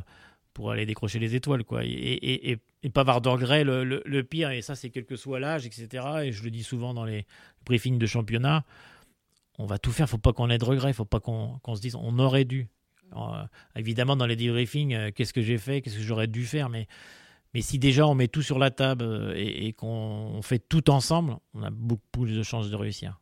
pour 0.53 0.71
aller 0.71 0.85
décrocher 0.85 1.19
les 1.19 1.35
étoiles. 1.35 1.63
Quoi. 1.63 1.81
Et, 1.83 2.51
et, 2.51 2.59
pas 2.89 3.01
avoir 3.01 3.19
de 3.19 3.27
regrets, 3.27 3.65
le, 3.65 3.83
le, 3.83 4.23
pire, 4.23 4.51
et 4.51 4.61
ça 4.61 4.73
c'est 4.73 4.89
quel 4.89 5.05
que 5.05 5.17
soit 5.17 5.41
l'âge, 5.41 5.65
etc. 5.65 6.05
Et 6.23 6.31
je 6.31 6.41
le 6.41 6.49
dis 6.49 6.63
souvent 6.63 6.93
dans 6.93 7.03
les 7.03 7.25
briefings 7.65 7.97
de 7.97 8.05
championnat, 8.05 8.63
on 9.57 9.65
va 9.65 9.77
tout 9.77 9.91
faire, 9.91 10.09
faut 10.09 10.17
pas 10.17 10.31
qu'on 10.31 10.49
ait 10.49 10.57
de 10.57 10.63
regrets, 10.63 10.93
faut 10.93 11.03
pas 11.03 11.19
qu'on 11.19 11.75
se 11.75 11.81
dise 11.81 11.95
on 11.95 12.17
aurait 12.17 12.45
dû. 12.45 12.69
Euh, 13.13 13.43
évidemment, 13.75 14.15
dans 14.15 14.25
les 14.25 14.37
debriefings, 14.37 15.11
qu'est-ce 15.11 15.33
que 15.33 15.41
j'ai 15.41 15.57
fait, 15.57 15.81
qu'est-ce 15.81 15.97
que 15.97 16.01
j'aurais 16.01 16.27
dû 16.27 16.45
faire, 16.45 16.69
mais, 16.69 16.87
mais 17.53 17.59
si 17.59 17.77
déjà 17.77 18.07
on 18.07 18.15
met 18.15 18.29
tout 18.29 18.41
sur 18.41 18.57
la 18.57 18.71
table 18.71 19.33
et, 19.35 19.67
et 19.67 19.73
qu'on 19.73 20.39
fait 20.41 20.59
tout 20.59 20.89
ensemble, 20.89 21.35
on 21.53 21.63
a 21.63 21.69
beaucoup 21.69 22.07
plus 22.13 22.37
de 22.37 22.43
chances 22.43 22.69
de 22.69 22.75
réussir. 22.77 23.19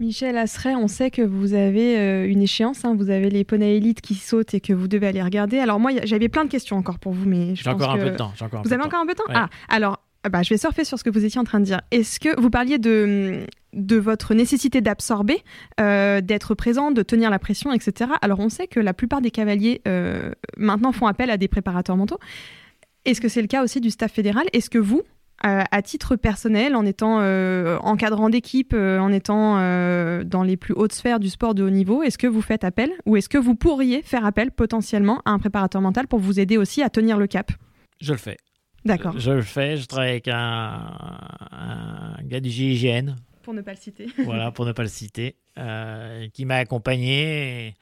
Michel 0.00 0.36
Asseret, 0.36 0.76
on 0.76 0.88
sait 0.88 1.10
que 1.10 1.22
vous 1.22 1.54
avez 1.54 1.98
euh, 1.98 2.28
une 2.28 2.42
échéance, 2.42 2.84
hein. 2.84 2.94
vous 2.96 3.10
avez 3.10 3.30
les 3.30 3.44
poneys 3.44 3.76
élites 3.76 4.00
qui 4.00 4.14
sautent 4.14 4.54
et 4.54 4.60
que 4.60 4.72
vous 4.72 4.88
devez 4.88 5.08
aller 5.08 5.22
regarder. 5.22 5.58
Alors 5.58 5.80
moi, 5.80 5.90
j'avais 6.04 6.28
plein 6.28 6.44
de 6.44 6.50
questions 6.50 6.76
encore 6.76 6.98
pour 6.98 7.12
vous, 7.12 7.28
mais 7.28 7.54
j'ai 7.54 7.68
encore, 7.68 7.90
un 7.90 7.98
peu 7.98 8.10
de 8.10 8.16
temps. 8.16 8.32
vous 8.64 8.72
avez 8.72 8.82
encore 8.82 9.00
un 9.00 9.06
peu 9.06 9.12
de 9.12 9.18
temps 9.18 9.24
Ah, 9.34 9.48
alors, 9.68 10.00
ah 10.24 10.28
bah, 10.28 10.42
je 10.42 10.50
vais 10.50 10.58
surfer 10.58 10.84
sur 10.84 10.98
ce 10.98 11.04
que 11.04 11.10
vous 11.10 11.24
étiez 11.24 11.40
en 11.40 11.44
train 11.44 11.60
de 11.60 11.64
dire. 11.64 11.80
Est-ce 11.90 12.20
que 12.20 12.40
vous 12.40 12.50
parliez 12.50 12.78
de, 12.78 13.44
de 13.72 13.96
votre 13.96 14.34
nécessité 14.34 14.80
d'absorber, 14.80 15.42
euh, 15.80 16.20
d'être 16.20 16.54
présent, 16.54 16.90
de 16.90 17.02
tenir 17.02 17.30
la 17.30 17.38
pression, 17.38 17.72
etc. 17.72 18.12
Alors 18.22 18.40
on 18.40 18.48
sait 18.48 18.66
que 18.66 18.80
la 18.80 18.94
plupart 18.94 19.20
des 19.20 19.30
cavaliers 19.30 19.82
euh, 19.86 20.32
maintenant 20.56 20.92
font 20.92 21.06
appel 21.06 21.30
à 21.30 21.36
des 21.36 21.48
préparateurs 21.48 21.96
mentaux. 21.96 22.18
Est-ce 23.04 23.20
que 23.20 23.28
c'est 23.28 23.42
le 23.42 23.48
cas 23.48 23.62
aussi 23.62 23.80
du 23.80 23.90
staff 23.90 24.12
fédéral? 24.12 24.46
Est-ce 24.52 24.70
que 24.70 24.78
vous, 24.78 25.02
à 25.40 25.82
titre 25.82 26.16
personnel, 26.16 26.74
en 26.74 26.84
étant 26.84 27.20
euh, 27.20 27.78
encadrant 27.78 28.28
d'équipe, 28.28 28.72
euh, 28.74 28.98
en 28.98 29.12
étant 29.12 29.58
euh, 29.58 30.24
dans 30.24 30.42
les 30.42 30.56
plus 30.56 30.74
hautes 30.74 30.92
sphères 30.92 31.20
du 31.20 31.28
sport 31.28 31.54
de 31.54 31.62
haut 31.62 31.70
niveau, 31.70 32.02
est-ce 32.02 32.18
que 32.18 32.26
vous 32.26 32.42
faites 32.42 32.64
appel 32.64 32.90
ou 33.06 33.16
est-ce 33.16 33.28
que 33.28 33.38
vous 33.38 33.54
pourriez 33.54 34.02
faire 34.02 34.24
appel 34.24 34.50
potentiellement 34.50 35.22
à 35.24 35.30
un 35.30 35.38
préparateur 35.38 35.80
mental 35.80 36.08
pour 36.08 36.18
vous 36.18 36.40
aider 36.40 36.56
aussi 36.56 36.82
à 36.82 36.90
tenir 36.90 37.18
le 37.18 37.26
cap? 37.26 37.52
Je 38.00 38.12
le 38.12 38.18
fais. 38.18 38.36
D'accord. 38.84 39.18
Je, 39.18 39.30
le 39.30 39.42
fais. 39.42 39.76
Je 39.76 39.86
travaille 39.86 40.10
avec 40.10 40.28
un, 40.28 42.16
gars 42.24 42.40
du 42.40 42.50
GIGN. 42.50 43.14
Pour 43.42 43.54
ne 43.54 43.62
pas 43.62 43.72
le 43.72 43.78
citer. 43.78 44.06
voilà, 44.24 44.50
pour 44.50 44.66
ne 44.66 44.72
pas 44.72 44.82
le 44.82 44.88
citer, 44.88 45.36
qui 46.32 46.44
m'a 46.44 46.56
accompagné 46.56 47.76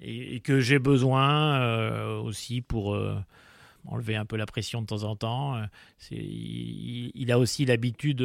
et, 0.00 0.40
que 0.40 0.60
j'ai 0.60 0.78
besoin 0.78 2.18
aussi 2.20 2.60
pour 2.60 2.96
enlever 3.86 4.16
un 4.16 4.24
peu 4.24 4.36
la 4.36 4.46
pression 4.46 4.82
de 4.82 4.86
temps 4.86 5.04
en 5.04 5.16
temps. 5.16 5.62
Il, 6.10 7.10
il, 7.14 7.32
a 7.32 7.38
aussi 7.38 7.64
l'habitude 7.64 8.22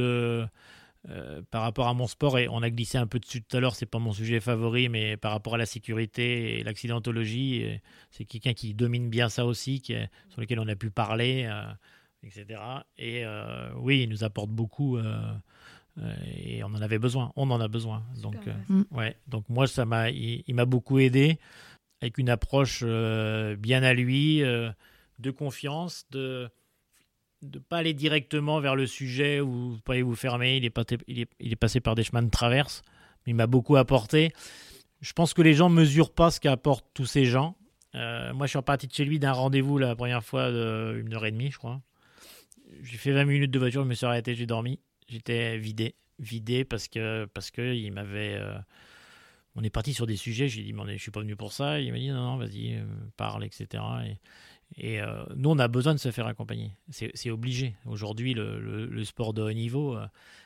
euh, 1.09 1.41
par 1.51 1.63
rapport 1.63 1.89
à 1.89 1.93
mon 1.93 2.07
sport, 2.07 2.39
et 2.39 2.47
on 2.47 2.61
a 2.63 2.69
glissé 2.69 2.97
un 2.97 3.07
peu 3.07 3.19
dessus 3.19 3.41
tout 3.41 3.57
à 3.57 3.59
l'heure, 3.59 3.75
c'est 3.75 3.85
pas 3.85 3.99
mon 3.99 4.13
sujet 4.13 4.39
favori, 4.39 4.87
mais 4.87 5.17
par 5.17 5.33
rapport 5.33 5.55
à 5.55 5.57
la 5.57 5.65
sécurité 5.65 6.59
et 6.59 6.63
l'accidentologie, 6.63 7.65
euh, 7.65 7.75
c'est 8.09 8.23
quelqu'un 8.23 8.53
qui 8.53 8.73
domine 8.73 9.09
bien 9.09 9.27
ça 9.27 9.45
aussi, 9.45 9.81
qui 9.81 9.95
sur 10.29 10.39
lequel 10.39 10.59
on 10.61 10.67
a 10.69 10.77
pu 10.77 10.91
parler, 10.91 11.45
euh, 11.45 11.65
etc. 12.23 12.61
Et 12.97 13.25
oui, 13.75 14.03
il 14.03 14.09
nous 14.09 14.23
apporte 14.23 14.49
beaucoup. 14.49 14.97
et 14.97 16.63
on 16.63 16.67
en 16.67 16.81
avait 16.81 16.99
besoin, 16.99 17.33
on 17.35 17.51
en 17.51 17.59
a 17.59 17.67
besoin. 17.67 18.03
Donc, 18.21 18.37
ouais. 18.91 19.17
Donc 19.27 19.49
moi, 19.49 19.67
ça 19.67 19.83
m'a, 19.83 20.09
il, 20.09 20.55
m'a 20.55 20.63
beaucoup 20.63 20.99
aidé 20.99 21.37
avec 22.01 22.17
une 22.17 22.29
approche 22.29 22.81
bien 22.81 23.83
à 23.83 23.93
lui, 23.93 24.41
de 25.19 25.31
confiance, 25.31 26.05
de, 26.11 26.49
de 27.41 27.59
pas 27.59 27.77
aller 27.77 27.93
directement 27.93 28.59
vers 28.59 28.75
le 28.75 28.87
sujet 28.87 29.39
où 29.39 29.71
vous 29.71 29.79
pourriez 29.83 30.01
vous 30.01 30.15
fermer. 30.15 30.57
Il 30.57 30.65
est, 30.65 30.69
passé, 30.69 30.97
il, 31.07 31.19
est, 31.19 31.29
il 31.39 31.51
est 31.51 31.57
passé 31.57 31.79
par 31.79 31.95
des 31.95 32.03
chemins 32.03 32.23
de 32.23 32.29
traverse, 32.29 32.81
mais 33.25 33.31
il 33.31 33.35
m'a 33.35 33.47
beaucoup 33.47 33.75
apporté. 33.75 34.33
Je 35.01 35.13
pense 35.13 35.33
que 35.33 35.41
les 35.41 35.53
gens 35.53 35.69
ne 35.69 35.75
mesurent 35.75 36.13
pas 36.13 36.31
ce 36.31 36.39
qu'apportent 36.39 36.87
tous 36.93 37.05
ces 37.05 37.25
gens. 37.25 37.57
Euh, 37.95 38.33
moi, 38.33 38.47
je 38.47 38.51
suis 38.51 38.57
reparti 38.57 38.87
de 38.87 38.93
chez 38.93 39.05
lui 39.05 39.19
d'un 39.19 39.33
rendez-vous 39.33 39.77
la 39.77 39.95
première 39.95 40.23
fois 40.23 40.49
d'une 40.49 41.13
heure 41.13 41.25
et 41.25 41.31
demie, 41.31 41.51
je 41.51 41.57
crois. 41.57 41.81
J'ai 42.81 42.97
fait 42.97 43.11
20 43.11 43.25
minutes 43.25 43.51
de 43.51 43.59
voiture, 43.59 43.83
je 43.83 43.87
me 43.87 43.93
suis 43.93 44.05
arrêté, 44.05 44.33
j'ai 44.33 44.45
dormi. 44.45 44.79
J'étais 45.07 45.57
vidé, 45.57 45.95
vidé 46.17 46.63
parce 46.65 46.87
que 46.87 47.25
parce 47.25 47.51
que 47.51 47.73
il 47.73 47.91
m'avait. 47.91 48.35
Euh, 48.35 48.57
on 49.55 49.63
est 49.63 49.69
parti 49.69 49.93
sur 49.93 50.07
des 50.07 50.15
sujets. 50.15 50.47
J'ai 50.47 50.63
dit, 50.63 50.73
mais 50.73 50.97
je 50.97 51.01
suis 51.01 51.11
pas 51.11 51.19
venu 51.19 51.35
pour 51.35 51.53
ça. 51.53 51.79
Il 51.79 51.91
m'a 51.91 51.99
dit, 51.99 52.09
non, 52.09 52.31
non, 52.31 52.37
vas-y, 52.37 52.75
euh, 52.75 52.85
parle, 53.17 53.43
etc. 53.43 53.83
Et, 54.07 54.17
et 54.77 55.01
euh, 55.01 55.23
nous, 55.35 55.49
on 55.49 55.59
a 55.59 55.67
besoin 55.67 55.93
de 55.93 55.99
se 55.99 56.11
faire 56.11 56.27
accompagner. 56.27 56.71
C'est 56.89 57.29
obligé. 57.29 57.75
Aujourd'hui, 57.85 58.33
le, 58.33 59.03
sport 59.03 59.33
de 59.33 59.41
haut 59.41 59.53
niveau. 59.53 59.95
Euh, 59.95 60.05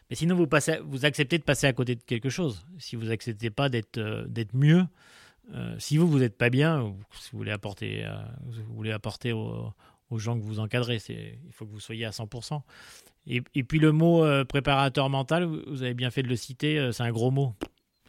mais 0.10 0.16
sinon, 0.16 0.36
vous, 0.36 0.48
passez, 0.48 0.80
vous 0.84 1.06
acceptez 1.06 1.38
de 1.38 1.44
passer 1.44 1.68
à 1.68 1.74
côté 1.74 1.96
de 1.96 2.04
quelque 2.04 2.30
chose. 2.30 2.66
Si 2.78 2.96
vous 2.96 3.06
n'acceptez 3.06 3.50
pas 3.50 3.70
d'être 3.70 3.98
euh, 3.98 4.26
mieux, 4.54 4.86
si 5.78 5.98
vous, 5.98 6.10
vous 6.10 6.20
n'êtes 6.20 6.38
pas 6.38 6.50
bien, 6.50 6.94
si 7.22 7.32
vous 7.32 7.38
voulez 7.38 7.52
apporter, 7.52 8.06
vous 8.46 8.76
voulez 8.76 8.92
apporter 8.92 9.32
aux, 9.32 9.74
gens 10.18 10.38
que 10.38 10.44
vous 10.44 10.60
encadrez, 10.60 11.00
il 11.08 11.54
faut 11.54 11.66
que 11.66 11.72
vous 11.72 11.80
soyez 11.80 12.04
à 12.04 12.10
100%. 12.10 12.62
Et, 13.28 13.42
et 13.56 13.64
puis 13.64 13.80
le 13.80 13.94
mot 13.94 14.26
préparateur 14.44 15.10
mental, 15.10 15.46
vous 15.46 15.84
avez 15.84 15.94
bien 15.94 16.12
fait 16.12 16.22
de 16.22 16.28
le 16.28 16.36
citer, 16.36 16.90
c'est 16.92 17.04
un 17.04 17.12
gros 17.12 17.32
mot. 17.32 17.54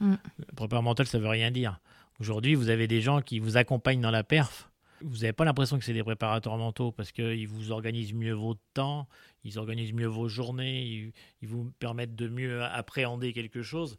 Mm. 0.00 0.14
Préparateur 0.56 0.82
mental, 0.82 1.06
ça 1.06 1.20
veut 1.20 1.28
rien 1.28 1.52
dire. 1.52 1.78
Aujourd'hui, 2.18 2.56
vous 2.56 2.70
avez 2.70 2.88
des 2.88 3.00
gens 3.00 3.22
qui 3.22 3.38
vous 3.38 3.56
accompagnent 3.56 4.00
dans 4.00 4.10
la 4.10 4.24
perf 4.24 4.68
vous 5.02 5.18
n'avez 5.18 5.32
pas 5.32 5.44
l'impression 5.44 5.78
que 5.78 5.84
c'est 5.84 5.92
des 5.92 6.02
préparateurs 6.02 6.56
mentaux 6.56 6.92
parce 6.92 7.12
qu'ils 7.12 7.48
vous 7.48 7.72
organisent 7.72 8.14
mieux 8.14 8.32
votre 8.32 8.60
temps, 8.74 9.08
ils 9.44 9.58
organisent 9.58 9.92
mieux 9.92 10.06
vos 10.06 10.28
journées, 10.28 11.12
ils, 11.40 11.48
vous 11.48 11.70
permettent 11.78 12.14
de 12.14 12.28
mieux 12.28 12.62
appréhender 12.64 13.32
quelque 13.32 13.62
chose. 13.62 13.98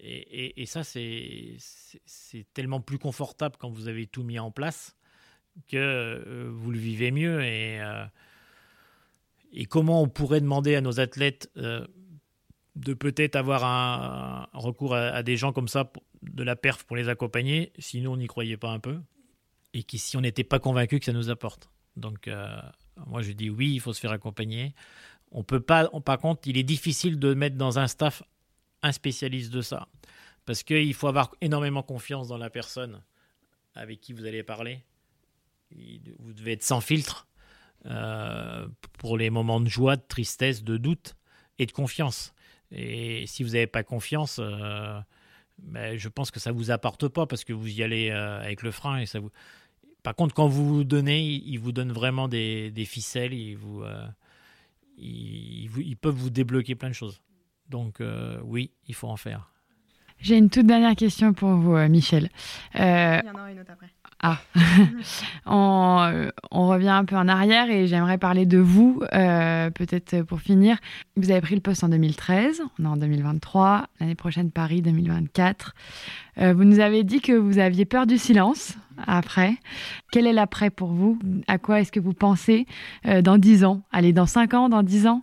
Et, 0.00 0.66
ça, 0.66 0.82
c'est 0.84 1.56
tellement 2.52 2.80
plus 2.80 2.98
confortable 2.98 3.56
quand 3.58 3.70
vous 3.70 3.88
avez 3.88 4.06
tout 4.06 4.22
mis 4.22 4.38
en 4.38 4.50
place 4.50 4.96
que 5.68 5.76
euh, 5.76 6.50
vous 6.52 6.72
le 6.72 6.78
vivez 6.78 7.10
mieux. 7.10 7.42
Et, 7.42 7.80
euh, 7.80 8.04
et 9.52 9.66
comment 9.66 10.02
on 10.02 10.08
pourrait 10.08 10.40
demander 10.40 10.74
à 10.74 10.80
nos 10.80 10.98
athlètes 10.98 11.50
euh, 11.56 11.86
de 12.74 12.92
peut-être 12.92 13.36
avoir 13.36 13.64
un, 13.64 14.48
recours 14.52 14.94
à, 14.94 15.06
à, 15.10 15.22
des 15.22 15.36
gens 15.36 15.52
comme 15.52 15.68
ça, 15.68 15.92
de 16.22 16.42
la 16.42 16.56
perf 16.56 16.84
pour 16.84 16.96
les 16.96 17.08
accompagner, 17.08 17.72
sinon 17.78 18.14
on 18.14 18.16
n'y 18.16 18.26
croyait 18.26 18.56
pas 18.56 18.70
un 18.70 18.80
peu? 18.80 18.98
Et 19.74 19.82
qui, 19.82 19.98
si 19.98 20.16
on 20.16 20.20
n'était 20.22 20.44
pas 20.44 20.60
convaincu 20.60 21.00
que 21.00 21.04
ça 21.04 21.12
nous 21.12 21.28
apporte. 21.28 21.68
Donc, 21.96 22.28
euh, 22.28 22.46
moi, 23.06 23.20
je 23.20 23.32
dis 23.32 23.50
oui, 23.50 23.74
il 23.74 23.80
faut 23.80 23.92
se 23.92 24.00
faire 24.00 24.12
accompagner. 24.12 24.72
On 25.32 25.42
peut 25.42 25.60
pas, 25.60 25.88
par 26.04 26.18
contre, 26.18 26.48
il 26.48 26.56
est 26.56 26.62
difficile 26.62 27.18
de 27.18 27.34
mettre 27.34 27.56
dans 27.56 27.78
un 27.78 27.88
staff 27.88 28.22
un 28.82 28.92
spécialiste 28.92 29.52
de 29.52 29.60
ça. 29.60 29.88
Parce 30.46 30.62
qu'il 30.62 30.94
faut 30.94 31.08
avoir 31.08 31.34
énormément 31.40 31.82
confiance 31.82 32.28
dans 32.28 32.36
la 32.38 32.50
personne 32.50 33.02
avec 33.74 34.00
qui 34.00 34.12
vous 34.12 34.26
allez 34.26 34.42
parler. 34.42 34.84
Vous 36.18 36.32
devez 36.32 36.52
être 36.52 36.62
sans 36.62 36.80
filtre 36.80 37.26
euh, 37.86 38.68
pour 38.98 39.16
les 39.16 39.30
moments 39.30 39.60
de 39.60 39.68
joie, 39.68 39.96
de 39.96 40.04
tristesse, 40.06 40.62
de 40.62 40.76
doute 40.76 41.16
et 41.58 41.66
de 41.66 41.72
confiance. 41.72 42.32
Et 42.70 43.26
si 43.26 43.42
vous 43.42 43.50
n'avez 43.50 43.66
pas 43.66 43.82
confiance, 43.82 44.38
euh, 44.38 45.00
ben, 45.58 45.96
je 45.96 46.08
pense 46.08 46.30
que 46.30 46.38
ça 46.38 46.52
ne 46.52 46.56
vous 46.56 46.70
apporte 46.70 47.08
pas 47.08 47.26
parce 47.26 47.42
que 47.42 47.52
vous 47.52 47.68
y 47.68 47.82
allez 47.82 48.10
avec 48.10 48.62
le 48.62 48.70
frein 48.70 48.98
et 48.98 49.06
ça 49.06 49.18
vous 49.18 49.30
par 50.04 50.14
contre, 50.14 50.34
quand 50.34 50.46
vous 50.46 50.68
vous 50.68 50.84
donnez, 50.84 51.22
ils 51.22 51.56
vous 51.56 51.72
donnent 51.72 51.90
vraiment 51.90 52.28
des, 52.28 52.84
ficelles, 52.86 53.32
ils, 53.32 53.56
vous, 53.56 53.82
euh, 53.82 54.06
ils, 54.98 55.96
peuvent 55.96 56.14
vous 56.14 56.28
débloquer 56.28 56.74
plein 56.74 56.90
de 56.90 56.94
choses. 56.94 57.22
Donc 57.70 58.02
euh, 58.02 58.38
oui, 58.44 58.70
il 58.86 58.94
faut 58.94 59.08
en 59.08 59.16
faire. 59.16 59.50
J'ai 60.20 60.36
une 60.36 60.50
toute 60.50 60.66
dernière 60.66 60.96
question 60.96 61.32
pour 61.32 61.50
vous, 61.50 61.74
euh, 61.74 61.88
Michel. 61.88 62.30
il 62.74 62.80
y 62.80 62.82
en 62.82 63.34
aura 63.34 63.52
une 63.52 63.60
autre 63.60 63.72
après. 63.72 63.88
Ah, 64.26 64.38
on, 65.46 66.30
on, 66.50 66.68
revient 66.68 66.88
un 66.88 67.04
peu 67.04 67.14
en 67.14 67.28
arrière 67.28 67.68
et 67.68 67.86
j'aimerais 67.86 68.16
parler 68.16 68.46
de 68.46 68.56
vous, 68.56 69.02
peut-être 69.10 70.22
pour 70.22 70.40
finir. 70.40 70.78
Vous 71.16 71.30
avez 71.30 71.42
pris 71.42 71.54
le 71.54 71.60
poste 71.60 71.84
en 71.84 71.90
2013, 71.90 72.62
on 72.78 72.84
est 72.84 72.88
en 72.88 72.96
2023, 72.96 73.86
l'année 74.00 74.14
prochaine 74.14 74.50
Paris 74.50 74.80
2024. 74.80 75.74
vous 76.38 76.64
nous 76.64 76.80
avez 76.80 77.04
dit 77.04 77.20
que 77.20 77.32
vous 77.32 77.58
aviez 77.58 77.84
peur 77.84 78.06
du 78.06 78.16
silence 78.16 78.78
après. 79.06 79.54
Quel 80.12 80.26
est 80.26 80.32
l'après 80.32 80.70
pour 80.70 80.92
vous? 80.92 81.18
À 81.46 81.58
quoi 81.58 81.80
est-ce 81.80 81.92
que 81.92 82.00
vous 82.00 82.12
pensez 82.12 82.66
euh, 83.06 83.22
dans 83.22 83.38
10 83.38 83.64
ans? 83.64 83.82
Allez, 83.92 84.12
dans 84.12 84.26
5 84.26 84.54
ans, 84.54 84.68
dans 84.68 84.82
10 84.82 85.06
ans? 85.06 85.20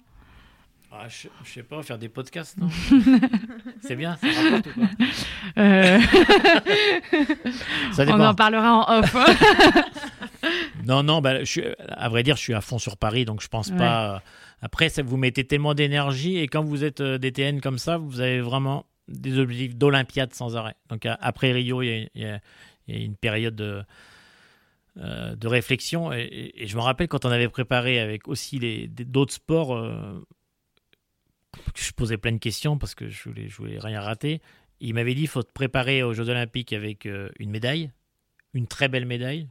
Ah, 0.91 1.07
je, 1.07 1.27
ne 1.27 1.45
sais 1.45 1.63
pas, 1.63 1.81
faire 1.83 1.97
des 1.97 2.09
podcasts, 2.09 2.57
non 2.57 2.69
C'est 3.81 3.95
bien, 3.95 4.17
ça 4.17 4.27
rapporte 4.27 4.67
ou 4.67 4.79
pas 4.79 5.61
euh. 5.61 5.99
On 8.09 8.19
en 8.19 8.35
parlera 8.35 8.73
en 8.73 8.99
off. 8.99 9.15
non, 10.85 11.03
non, 11.03 11.21
bah, 11.21 11.43
je 11.43 11.61
à 11.87 12.09
vrai 12.09 12.23
dire, 12.23 12.35
je 12.35 12.41
suis 12.41 12.53
à 12.53 12.61
fond 12.61 12.77
sur 12.79 12.97
Paris, 12.97 13.25
donc 13.25 13.41
je 13.41 13.47
pense 13.47 13.71
pas. 13.71 14.21
Après, 14.61 14.89
ça, 14.89 15.01
vous 15.01 15.17
mettez 15.17 15.45
tellement 15.45 15.73
d'énergie 15.73 16.37
et 16.37 16.47
quand 16.47 16.63
vous 16.63 16.83
êtes 16.83 17.01
euh, 17.01 17.17
DTN 17.17 17.61
comme 17.61 17.79
ça, 17.79 17.97
vous 17.97 18.19
avez 18.19 18.41
vraiment 18.41 18.85
des 19.07 19.39
objectifs 19.39 19.75
d'Olympiade 19.75 20.33
sans 20.33 20.55
arrêt. 20.55 20.75
Donc 20.89 21.05
après 21.05 21.51
Rio, 21.51 21.81
il 21.81 22.09
y 22.13 22.25
a 22.25 22.39
il 22.87 22.99
y 22.99 23.01
a 23.01 23.05
une 23.05 23.15
période 23.15 23.55
de, 23.55 23.83
euh, 24.97 25.35
de 25.35 25.47
réflexion. 25.47 26.11
Et, 26.13 26.53
je 26.65 26.75
me 26.75 26.81
rappelle 26.81 27.07
quand 27.07 27.25
on 27.25 27.31
avait 27.31 27.49
préparé 27.49 27.99
avec 27.99 28.27
aussi 28.27 28.59
d'autres 28.89 29.33
sports, 29.33 29.75
euh, 29.75 30.25
je 31.75 31.91
posais 31.91 32.17
plein 32.17 32.31
de 32.31 32.37
questions 32.37 32.77
parce 32.77 32.95
que 32.95 33.09
je 33.09 33.29
voulais, 33.29 33.79
rien 33.79 34.01
rater. 34.01 34.41
Il 34.79 34.93
m'avait 34.95 35.13
dit 35.13 35.21
il 35.21 35.27
faut 35.27 35.43
te 35.43 35.51
préparer 35.51 36.03
aux 36.03 36.13
Jeux 36.13 36.29
Olympiques 36.29 36.73
avec 36.73 37.05
euh, 37.05 37.29
une 37.39 37.51
médaille, 37.51 37.91
une 38.53 38.67
très 38.67 38.87
belle 38.87 39.05
médaille. 39.05 39.47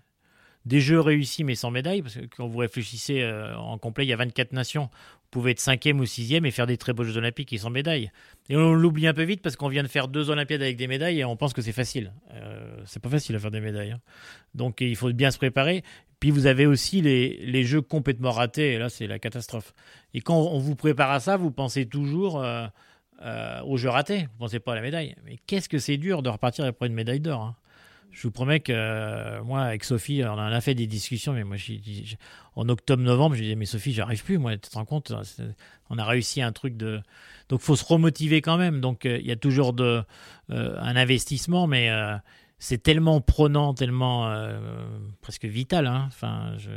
Des 0.67 0.81
jeux 0.81 1.01
réussis 1.01 1.43
mais 1.43 1.55
sans 1.55 1.71
médaille, 1.71 2.03
parce 2.03 2.17
que 2.17 2.27
quand 2.27 2.47
vous 2.47 2.59
réfléchissez 2.59 3.25
en 3.57 3.79
complet, 3.79 4.05
il 4.05 4.09
y 4.09 4.13
a 4.13 4.17
24 4.17 4.53
nations 4.53 4.91
pouvait 5.31 5.53
être 5.53 5.61
cinquième 5.61 6.01
ou 6.01 6.07
sixième 6.07 6.45
et 6.45 6.51
faire 6.51 6.67
des 6.67 6.77
très 6.77 6.93
beaux 6.93 7.05
Jeux 7.05 7.17
Olympiques 7.17 7.53
et 7.53 7.59
sans 7.59 7.71
médaille. 7.71 8.11
Et 8.49 8.57
on 8.57 8.75
l'oublie 8.75 9.07
un 9.07 9.15
peu 9.15 9.23
vite 9.23 9.43
parce 9.43 9.57
qu'on 9.57 9.69
vient 9.69 9.83
de 9.83 9.89
faire 9.89 10.09
deux 10.09 10.31
Olympiades 10.31 10.63
avec 10.63 10.77
des 10.77 10.89
médailles 10.89 11.21
et 11.21 11.25
on 11.25 11.37
pense 11.37 11.53
que 11.53 11.63
c'est 11.63 11.73
facile. 11.73 12.13
Euh, 12.33 12.83
c'est 12.85 13.01
pas 13.01 13.09
facile 13.09 13.37
à 13.37 13.39
faire 13.39 13.51
des 13.51 13.61
médailles. 13.61 13.93
Hein. 13.93 14.01
Donc 14.55 14.81
il 14.81 14.97
faut 14.97 15.13
bien 15.13 15.31
se 15.31 15.39
préparer. 15.39 15.83
Puis 16.21 16.31
vous 16.31 16.47
avez 16.47 16.67
aussi 16.67 17.01
les, 17.01 17.39
les 17.47 17.65
jeux 17.65 17.81
complètement 17.81 18.31
ratés 18.31 18.75
et 18.75 18.79
là 18.79 18.89
c'est 18.89 19.07
la 19.07 19.19
catastrophe. 19.19 19.75
Et 20.15 20.21
quand 20.21 20.37
on 20.37 20.59
vous 20.59 20.77
prépare 20.77 21.11
à 21.11 21.21
ça, 21.21 21.37
vous 21.37 21.51
pensez 21.51 21.87
toujours 21.87 22.43
euh, 22.43 22.67
euh, 23.23 23.61
aux 23.63 23.77
jeux 23.77 23.89
ratés. 23.89 24.23
Vous 24.23 24.39
pensez 24.39 24.61
pas 24.61 24.73
à 24.73 24.75
la 24.77 24.83
médaille. 24.83 25.15
Mais 25.25 25.39
qu'est-ce 25.47 25.69
que 25.69 25.79
c'est 25.79 25.97
dur 25.97 26.23
de 26.23 26.29
repartir 26.29 26.65
après 26.67 26.87
une 26.87 26.95
médaille 26.95 27.21
d'or. 27.21 27.43
Hein? 27.43 27.57
Je 28.13 28.23
vous 28.23 28.33
promets 28.33 28.61
que 28.61 28.73
euh, 28.73 29.43
moi, 29.45 29.63
avec 29.63 29.85
Sophie, 29.85 30.23
on 30.25 30.37
a 30.37 30.61
fait 30.61 30.75
des 30.75 30.87
discussions, 30.87 31.33
mais 31.33 31.45
moi, 31.45 31.57
en 32.57 32.69
octobre-novembre, 32.69 33.37
je 33.37 33.43
disais, 33.43 33.55
mais 33.55 33.67
Sophie, 33.67 33.93
j'arrive 33.93 34.25
plus, 34.25 34.39
moi, 34.39 34.57
tu 34.57 34.69
te 34.69 34.75
rends 34.75 34.85
compte, 34.85 35.13
on 35.91 35.99
a 35.99 36.05
réussi 36.05 36.43
un 36.43 36.53
truc 36.53 36.77
de. 36.77 37.01
Donc, 37.49 37.61
faut 37.61 37.77
se 37.77 37.85
remotiver 37.85 38.43
quand 38.43 38.57
même. 38.57 38.81
Donc, 38.81 39.07
euh, 39.07 39.19
il 39.21 39.27
y 39.27 39.31
a 39.31 39.37
toujours 39.37 39.73
de, 39.73 40.03
euh, 40.51 40.77
un 40.81 40.97
investissement, 40.97 41.67
mais 41.69 41.89
c'est 42.61 42.81
tellement 42.83 43.21
prenant, 43.21 43.75
tellement 43.75 44.33
presque 45.21 45.47
vital. 45.47 45.89
Hein. 45.89 46.05
Enfin, 46.07 46.55
je... 46.59 46.71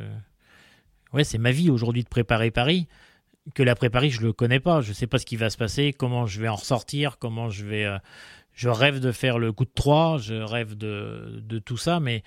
ouais, 1.14 1.24
c'est 1.24 1.38
ma 1.38 1.52
vie 1.52 1.70
aujourd'hui 1.70 2.04
de 2.04 2.10
préparer 2.10 2.50
Paris. 2.50 2.88
Que 3.54 3.62
la 3.62 3.76
préparer, 3.76 4.10
je 4.10 4.22
le 4.22 4.34
connais 4.34 4.62
pas. 4.62 4.82
Je 4.82 4.94
sais 4.94 5.06
pas 5.06 5.20
ce 5.20 5.26
qui 5.26 5.36
va 5.36 5.52
se 5.52 5.58
passer, 5.58 5.94
comment 5.94 6.26
je 6.26 6.42
vais 6.42 6.48
en 6.48 6.56
ressortir, 6.56 7.20
comment 7.20 7.50
je 7.50 7.66
vais 7.66 7.86
je 8.54 8.70
rêve 8.70 9.00
de 9.00 9.12
faire 9.12 9.40
le 9.40 9.52
coup 9.52 9.66
de 9.66 9.72
3, 9.74 10.20
je 10.20 10.36
rêve 10.36 10.76
de, 10.76 11.42
de 11.42 11.60
tout 11.60 11.78
ça, 11.78 12.00
mais 12.00 12.24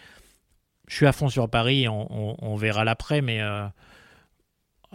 je 0.89 0.95
suis 0.97 1.07
à 1.07 1.13
fond 1.13 1.29
sur 1.29 1.49
Paris, 1.49 1.89
on, 1.89 2.45
on, 2.45 2.57
verra 2.57 2.85
l'après, 2.85 3.23
mais 3.23 3.41
euh, 3.41 3.67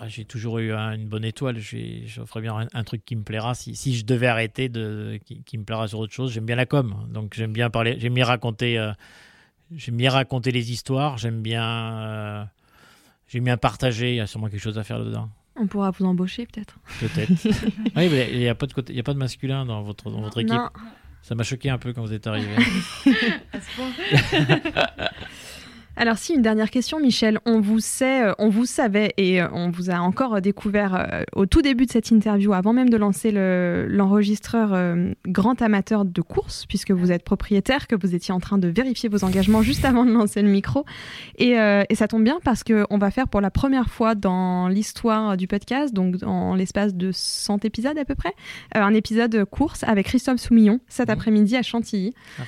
ah, 0.04 0.08
j'ai 0.08 0.26
toujours 0.26 0.58
eu 0.58 0.74
une 0.74 1.08
bonne 1.08 1.24
étoile, 1.24 1.60
je 1.60 2.24
ferai 2.26 2.42
bien 2.42 2.68
un, 2.74 2.84
truc 2.84 3.06
qui 3.06 3.16
me 3.16 3.22
plaira. 3.22 3.54
Si, 3.54 3.76
si 3.76 3.96
je 3.96 4.04
devais 4.04 4.26
arrêter, 4.26 4.68
de, 4.68 5.20
qui, 5.24 5.58
me 5.60 5.64
plaira 5.64 5.88
sur 5.88 6.00
autre 6.00 6.12
chose, 6.12 6.34
j'aime 6.34 6.48
bien 6.48 6.56
la 6.56 6.66
com, 6.66 7.08
donc 7.14 7.36
j'aime 7.36 7.54
bien 7.54 7.70
parler, 7.70 7.98
j'aime 8.00 8.16
bien 8.16 8.26
raconter. 8.26 8.80
Euh, 8.80 8.94
j'aime 9.76 9.98
bien 9.98 10.10
raconter 10.10 10.52
les 10.52 10.72
histoires, 10.72 11.20
j'aime 11.20 11.44
bien, 11.44 12.00
euh, 12.00 12.44
j'aime 13.28 13.44
bien 13.44 13.58
partager. 13.58 14.14
Il 14.14 14.16
y 14.16 14.22
a 14.22 14.26
sûrement 14.26 14.48
quelque 14.48 14.60
chose 14.60 14.80
à 14.80 14.84
faire 14.84 15.06
dedans. 15.06 15.30
On 15.56 15.68
pourra 15.68 15.92
vous 15.92 16.06
embaucher 16.06 16.48
peut-être. 16.48 16.80
Peut-être. 17.00 17.32
oui, 17.96 18.10
mais 18.10 18.30
il 18.32 18.40
n'y 18.40 18.48
a 18.48 18.56
pas 18.56 18.66
de 18.66 18.74
côté, 18.74 18.94
il 18.94 18.96
y 18.96 19.00
a 19.00 19.04
pas 19.04 19.14
de 19.14 19.20
masculin 19.20 19.68
dans 19.68 19.84
votre 19.84 20.10
dans 20.10 20.22
votre 20.22 20.40
équipe. 20.40 20.56
Non. 20.56 20.70
Ça 21.22 21.36
m'a 21.36 21.44
choqué 21.44 21.70
un 21.70 21.78
peu 21.78 21.94
quand 21.94 22.02
vous 22.02 22.14
êtes 22.14 22.26
arrivé. 22.26 22.50
Alors 25.98 26.18
si 26.18 26.34
une 26.34 26.42
dernière 26.42 26.70
question, 26.72 27.00
Michel, 27.00 27.40
on 27.46 27.60
vous 27.60 27.80
sait, 27.80 28.24
euh, 28.24 28.34
on 28.40 28.50
vous 28.50 28.66
savait 28.66 29.14
et 29.18 29.42
euh, 29.42 29.48
on 29.52 29.70
vous 29.70 29.90
a 29.92 29.96
encore 30.00 30.40
découvert 30.42 30.96
euh, 30.96 31.24
au 31.36 31.46
tout 31.46 31.62
début 31.62 31.86
de 31.86 31.92
cette 31.92 32.12
interview, 32.12 32.54
avant 32.54 32.72
même 32.74 32.90
de 32.90 32.98
lancer 32.98 33.30
le- 33.32 33.86
l'enregistreur 33.90 34.74
euh, 34.74 35.12
grand 35.28 35.62
amateur 35.62 36.06
de 36.06 36.22
course, 36.22 36.66
puisque 36.68 36.92
vous 36.92 37.12
êtes 37.12 37.24
propriétaire, 37.24 37.88
que 37.88 37.96
vous 37.96 38.16
étiez 38.16 38.34
en 38.34 38.40
train 38.40 38.58
de 38.58 38.70
vérifier 38.70 39.10
vos 39.10 39.24
engagements 39.26 39.62
juste 39.62 39.84
avant 39.86 40.06
de 40.06 40.12
lancer 40.12 40.42
le 40.42 40.48
micro, 40.50 40.86
et, 41.38 41.60
euh, 41.60 41.84
et 41.90 41.96
ça 41.96 42.08
tombe 42.08 42.24
bien 42.24 42.40
parce 42.44 42.64
que 42.64 42.86
on 42.90 42.98
va 42.98 43.12
faire 43.12 43.28
pour 43.28 43.42
la 43.42 43.52
première 43.52 43.90
fois 43.90 44.16
dans 44.16 44.70
l'histoire 44.70 45.36
du 45.36 45.48
podcast, 45.48 45.94
donc 45.94 46.16
dans 46.18 46.56
l'espace 46.56 46.96
de 46.96 47.12
100 47.12 47.66
épisodes 47.66 47.98
à 47.98 48.06
peu 48.06 48.16
près, 48.16 48.34
euh, 48.76 48.82
un 48.82 48.94
épisode 48.94 49.44
course 49.46 49.84
avec 49.84 50.06
Christophe 50.08 50.40
Soumillon 50.40 50.80
cet 50.88 51.10
après-midi 51.10 51.58
à 51.58 51.62
Chantilly. 51.64 52.14
Ah, 52.40 52.44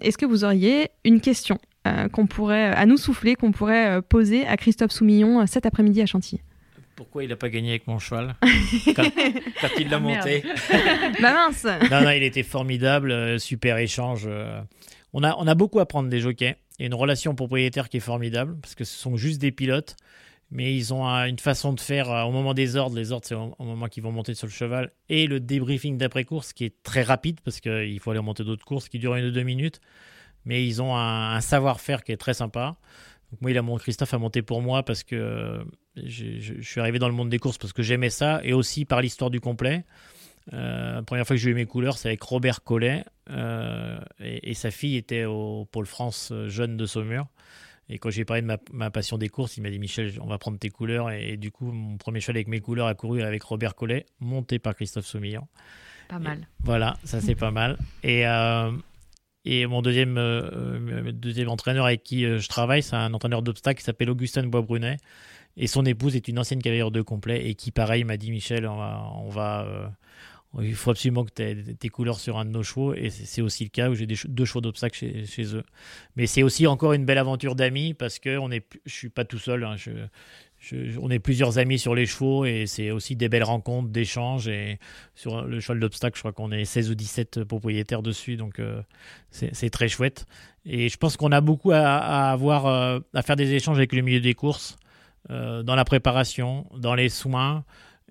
Est-ce 0.00 0.16
que 0.16 0.26
vous 0.26 0.44
auriez 0.44 0.90
une 1.04 1.20
question? 1.20 1.58
Euh, 1.86 2.08
qu'on 2.08 2.26
pourrait, 2.26 2.66
à 2.66 2.84
nous 2.84 2.98
souffler, 2.98 3.36
qu'on 3.36 3.52
pourrait 3.52 3.88
euh, 3.88 4.00
poser 4.02 4.46
à 4.46 4.58
Christophe 4.58 4.92
Soumillon 4.92 5.40
euh, 5.40 5.46
cet 5.46 5.64
après-midi 5.64 6.02
à 6.02 6.06
Chantilly 6.06 6.42
Pourquoi 6.94 7.24
il 7.24 7.30
n'a 7.30 7.36
pas 7.36 7.48
gagné 7.48 7.70
avec 7.70 7.86
mon 7.86 7.98
cheval 7.98 8.34
quand, 8.94 9.10
quand 9.60 9.68
il 9.78 9.88
l'a 9.88 9.96
Ah, 9.96 10.00
monté 10.00 10.42
Bah 11.22 11.32
mince 11.32 11.64
Non, 11.90 12.02
non, 12.02 12.10
il 12.10 12.22
était 12.22 12.42
formidable, 12.42 13.40
super 13.40 13.78
échange. 13.78 14.28
On 15.14 15.22
a, 15.24 15.34
on 15.38 15.46
a 15.46 15.54
beaucoup 15.54 15.80
à 15.80 15.86
prendre 15.86 16.10
des 16.10 16.20
jockeys. 16.20 16.56
Il 16.78 16.82
y 16.82 16.84
a 16.84 16.86
une 16.88 16.94
relation 16.94 17.34
propriétaire 17.34 17.88
qui 17.88 17.96
est 17.96 18.00
formidable 18.00 18.56
parce 18.60 18.74
que 18.74 18.84
ce 18.84 18.98
sont 18.98 19.16
juste 19.16 19.40
des 19.40 19.50
pilotes, 19.50 19.96
mais 20.50 20.76
ils 20.76 20.92
ont 20.92 21.06
une 21.06 21.38
façon 21.38 21.72
de 21.72 21.80
faire 21.80 22.08
au 22.28 22.30
moment 22.30 22.52
des 22.52 22.76
ordres. 22.76 22.96
Les 22.96 23.10
ordres, 23.10 23.26
c'est 23.26 23.34
au, 23.34 23.54
au 23.58 23.64
moment 23.64 23.86
qu'ils 23.86 24.02
vont 24.02 24.12
monter 24.12 24.34
sur 24.34 24.46
le 24.46 24.52
cheval 24.52 24.90
et 25.08 25.26
le 25.26 25.40
débriefing 25.40 25.96
d'après-course 25.96 26.52
qui 26.52 26.66
est 26.66 26.74
très 26.82 27.02
rapide 27.02 27.40
parce 27.42 27.60
qu'il 27.60 27.98
faut 28.00 28.10
aller 28.10 28.20
monter 28.20 28.44
d'autres 28.44 28.66
courses 28.66 28.90
qui 28.90 28.98
durent 28.98 29.16
une 29.16 29.24
ou 29.24 29.30
deux 29.30 29.44
minutes. 29.44 29.80
Mais 30.50 30.66
ils 30.66 30.82
ont 30.82 30.92
un, 30.96 31.36
un 31.36 31.40
savoir-faire 31.40 32.02
qui 32.04 32.10
est 32.12 32.16
très 32.26 32.34
sympa. 32.34 32.64
Donc 33.30 33.40
moi, 33.42 33.50
il 33.52 33.58
a 33.58 33.62
mon 33.62 33.76
Christophe 33.78 34.12
a 34.14 34.18
monté 34.18 34.42
pour 34.42 34.60
moi 34.60 34.82
parce 34.82 35.04
que 35.04 35.14
euh, 35.16 35.62
je 35.96 36.24
je 36.40 36.68
suis 36.70 36.80
arrivé 36.80 36.98
dans 36.98 37.08
le 37.08 37.14
monde 37.14 37.30
des 37.30 37.38
courses 37.38 37.58
parce 37.58 37.72
que 37.72 37.82
j'aimais 37.88 38.10
ça 38.10 38.40
et 38.42 38.52
aussi 38.52 38.84
par 38.84 39.00
l'histoire 39.00 39.30
du 39.30 39.40
complet. 39.40 39.84
Euh, 40.52 40.94
la 40.94 41.02
première 41.02 41.24
fois 41.26 41.36
que 41.36 41.42
j'ai 41.42 41.50
eu 41.50 41.54
mes 41.54 41.66
couleurs, 41.66 41.96
c'est 41.98 42.08
avec 42.08 42.22
Robert 42.22 42.60
Collet. 42.64 43.04
euh, 43.30 44.00
et, 44.18 44.50
et 44.50 44.54
sa 44.54 44.70
fille 44.72 44.96
était 44.96 45.24
au 45.26 45.68
Pôle 45.70 45.86
France 45.86 46.30
euh, 46.32 46.48
jeune 46.48 46.76
de 46.76 46.86
Saumur. 46.86 47.26
Et 47.92 47.98
quand 47.98 48.10
j'ai 48.10 48.24
parlé 48.24 48.42
de 48.42 48.46
ma, 48.46 48.56
ma 48.72 48.90
passion 48.90 49.18
des 49.18 49.28
courses, 49.28 49.56
il 49.58 49.62
m'a 49.62 49.70
dit 49.70 49.78
Michel, 49.78 50.12
on 50.20 50.26
va 50.26 50.38
prendre 50.38 50.58
tes 50.58 50.70
couleurs. 50.70 51.10
Et, 51.10 51.32
et 51.32 51.36
du 51.36 51.50
coup, 51.50 51.70
mon 51.72 51.96
premier 51.98 52.20
cheval 52.20 52.36
avec 52.36 52.48
mes 52.48 52.60
couleurs 52.60 52.86
a 52.88 52.94
couru 52.94 53.22
avec 53.22 53.42
Robert 53.42 53.74
Collet, 53.74 54.06
monté 54.18 54.58
par 54.58 54.74
Christophe 54.74 55.06
Soumillon. 55.06 55.46
Pas 56.08 56.18
mal. 56.18 56.38
Voilà, 56.64 56.96
ça 57.04 57.20
c'est 57.20 57.36
pas 57.36 57.52
mal. 57.52 57.78
Et, 58.02 58.26
euh, 58.26 58.72
et 59.44 59.66
mon 59.66 59.80
deuxième, 59.82 60.18
euh, 60.18 60.42
euh, 60.52 61.12
deuxième 61.12 61.48
entraîneur 61.48 61.86
avec 61.86 62.02
qui 62.02 62.24
euh, 62.24 62.38
je 62.38 62.48
travaille, 62.48 62.82
c'est 62.82 62.96
un 62.96 63.14
entraîneur 63.14 63.42
d'obstacles 63.42 63.78
qui 63.78 63.84
s'appelle 63.84 64.10
Augustin 64.10 64.44
Bois-Brunet. 64.44 64.98
Et 65.56 65.66
son 65.66 65.84
épouse 65.84 66.14
est 66.14 66.28
une 66.28 66.38
ancienne 66.38 66.62
cavalière 66.62 66.90
de 66.90 67.02
complet 67.02 67.48
et 67.48 67.54
qui, 67.54 67.70
pareil, 67.70 68.04
m'a 68.04 68.16
dit 68.16 68.30
Michel, 68.30 68.66
on 68.66 68.76
va. 68.76 69.10
On 69.16 69.28
va 69.28 69.92
il 70.58 70.74
faut 70.74 70.90
absolument 70.90 71.24
que 71.24 71.30
tu 71.32 71.42
aies 71.42 71.74
tes 71.78 71.88
couleurs 71.90 72.18
sur 72.18 72.36
un 72.36 72.44
de 72.44 72.50
nos 72.50 72.64
chevaux. 72.64 72.92
Et 72.94 73.10
c'est 73.10 73.40
aussi 73.40 73.64
le 73.64 73.70
cas 73.70 73.88
où 73.88 73.94
j'ai 73.94 74.06
deux 74.06 74.44
chevaux 74.44 74.60
d'obstacles 74.60 74.98
chez, 74.98 75.54
eux. 75.54 75.62
Mais 76.16 76.26
c'est 76.26 76.42
aussi 76.42 76.66
encore 76.66 76.92
une 76.92 77.04
belle 77.04 77.18
aventure 77.18 77.54
d'amis 77.54 77.94
parce 77.94 78.18
que 78.18 78.36
on 78.36 78.50
est, 78.50 78.66
je 78.84 78.92
suis 78.92 79.10
pas 79.10 79.24
tout 79.24 79.38
seul. 79.38 79.62
hein. 79.62 79.76
On 81.00 81.10
est 81.10 81.18
plusieurs 81.18 81.58
amis 81.58 81.78
sur 81.78 81.94
les 81.94 82.06
chevaux 82.06 82.44
et 82.44 82.66
c'est 82.66 82.90
aussi 82.90 83.16
des 83.16 83.28
belles 83.28 83.44
rencontres, 83.44 83.88
d'échanges. 83.88 84.46
Et 84.48 84.78
sur 85.14 85.42
le 85.42 85.60
cheval 85.60 85.80
d'obstacle, 85.80 86.16
je 86.16 86.20
crois 86.20 86.32
qu'on 86.32 86.52
est 86.52 86.64
16 86.64 86.90
ou 86.90 86.94
17 86.94 87.44
propriétaires 87.44 88.02
dessus, 88.02 88.36
donc 88.36 88.58
euh, 88.58 88.82
c'est 89.30 89.70
très 89.70 89.88
chouette. 89.88 90.26
Et 90.66 90.88
je 90.88 90.96
pense 90.98 91.16
qu'on 91.16 91.32
a 91.32 91.40
beaucoup 91.40 91.72
à, 91.72 92.30
avoir, 92.30 92.66
euh, 92.66 93.00
à 93.14 93.22
faire 93.22 93.36
des 93.36 93.52
échanges 93.54 93.78
avec 93.78 93.92
le 93.92 94.02
milieu 94.02 94.20
des 94.20 94.34
courses, 94.34 94.76
euh, 95.30 95.62
dans 95.62 95.74
la 95.74 95.84
préparation, 95.84 96.66
dans 96.76 96.94
les 96.94 97.08
soins. 97.08 97.64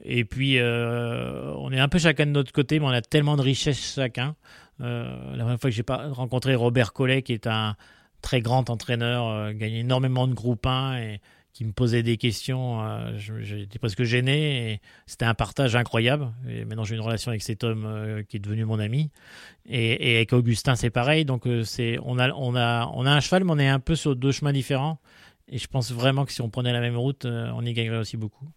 Et 0.03 0.23
puis, 0.23 0.57
on 0.61 1.71
est 1.73 1.79
un 1.79 1.89
peu 1.89 1.99
chacun 1.99 2.25
de 2.25 2.31
notre 2.31 2.53
côté, 2.53 2.79
mais 2.79 2.85
on 2.85 2.89
a 2.89 3.01
tellement 3.01 3.35
de 3.35 3.41
richesses 3.41 3.95
chacun. 3.95 4.35
La 4.79 5.37
première 5.37 5.59
fois 5.59 5.69
que 5.69 5.75
j'ai 5.75 5.83
pas 5.83 6.07
rencontré 6.07 6.55
Robert 6.55 6.93
Collet, 6.93 7.21
qui 7.21 7.33
est 7.33 7.47
un 7.47 7.75
très 8.21 8.39
grand 8.39 8.69
entraîneur, 8.69 9.53
gagné 9.53 9.79
énormément 9.79 10.25
de 10.25 10.33
groupe 10.33 10.65
1 10.65 10.99
et 10.99 11.21
qui 11.53 11.65
me 11.65 11.71
posait 11.71 12.03
des 12.03 12.17
questions, 12.17 12.81
euh, 12.81 13.17
j'étais 13.17 13.79
presque 13.79 14.03
gêné. 14.03 14.81
C'était 15.07 15.25
un 15.25 15.33
partage 15.33 15.75
incroyable. 15.75 16.31
Et 16.47 16.65
maintenant, 16.65 16.83
j'ai 16.83 16.95
une 16.95 17.01
relation 17.01 17.29
avec 17.31 17.41
cet 17.41 17.63
homme 17.63 17.85
euh, 17.85 18.23
qui 18.23 18.37
est 18.37 18.39
devenu 18.39 18.65
mon 18.65 18.79
ami. 18.79 19.11
Et, 19.65 20.11
et 20.11 20.15
avec 20.17 20.33
Augustin, 20.33 20.75
c'est 20.75 20.89
pareil. 20.89 21.25
Donc, 21.25 21.47
euh, 21.47 21.63
c'est, 21.63 21.97
on, 22.03 22.19
a, 22.19 22.31
on, 22.31 22.55
a, 22.55 22.89
on 22.93 23.05
a 23.05 23.11
un 23.11 23.19
cheval, 23.19 23.43
mais 23.43 23.51
on 23.51 23.59
est 23.59 23.67
un 23.67 23.79
peu 23.79 23.95
sur 23.95 24.15
deux 24.15 24.31
chemins 24.31 24.53
différents. 24.53 24.99
Et 25.47 25.57
je 25.57 25.67
pense 25.67 25.91
vraiment 25.91 26.25
que 26.25 26.31
si 26.31 26.41
on 26.41 26.49
prenait 26.49 26.73
la 26.73 26.81
même 26.81 26.97
route, 26.97 27.25
euh, 27.25 27.51
on 27.55 27.65
y 27.65 27.73
gagnerait 27.73 27.97
aussi 27.97 28.17
beaucoup. 28.17 28.47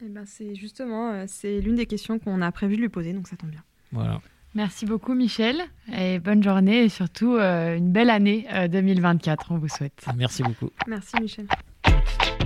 Eh 0.00 0.08
ben, 0.08 0.24
c'est 0.26 0.54
justement, 0.54 1.24
c'est 1.26 1.60
l'une 1.60 1.74
des 1.74 1.86
questions 1.86 2.20
qu'on 2.20 2.40
a 2.40 2.52
prévu 2.52 2.76
de 2.76 2.82
lui 2.82 2.88
poser, 2.88 3.12
donc 3.12 3.26
ça 3.26 3.36
tombe 3.36 3.50
bien. 3.50 3.64
Voilà. 3.90 4.20
Merci 4.54 4.86
beaucoup 4.86 5.14
Michel 5.14 5.62
et 5.96 6.18
bonne 6.18 6.42
journée 6.42 6.84
et 6.84 6.88
surtout 6.88 7.34
euh, 7.34 7.76
une 7.76 7.92
belle 7.92 8.10
année 8.10 8.46
euh, 8.52 8.66
2024 8.66 9.52
on 9.52 9.58
vous 9.58 9.68
souhaite. 9.68 10.06
Merci 10.16 10.42
beaucoup. 10.42 10.70
Merci 10.86 11.20
Michel. 11.20 11.46
Thank 12.04 12.28
you. 12.28 12.37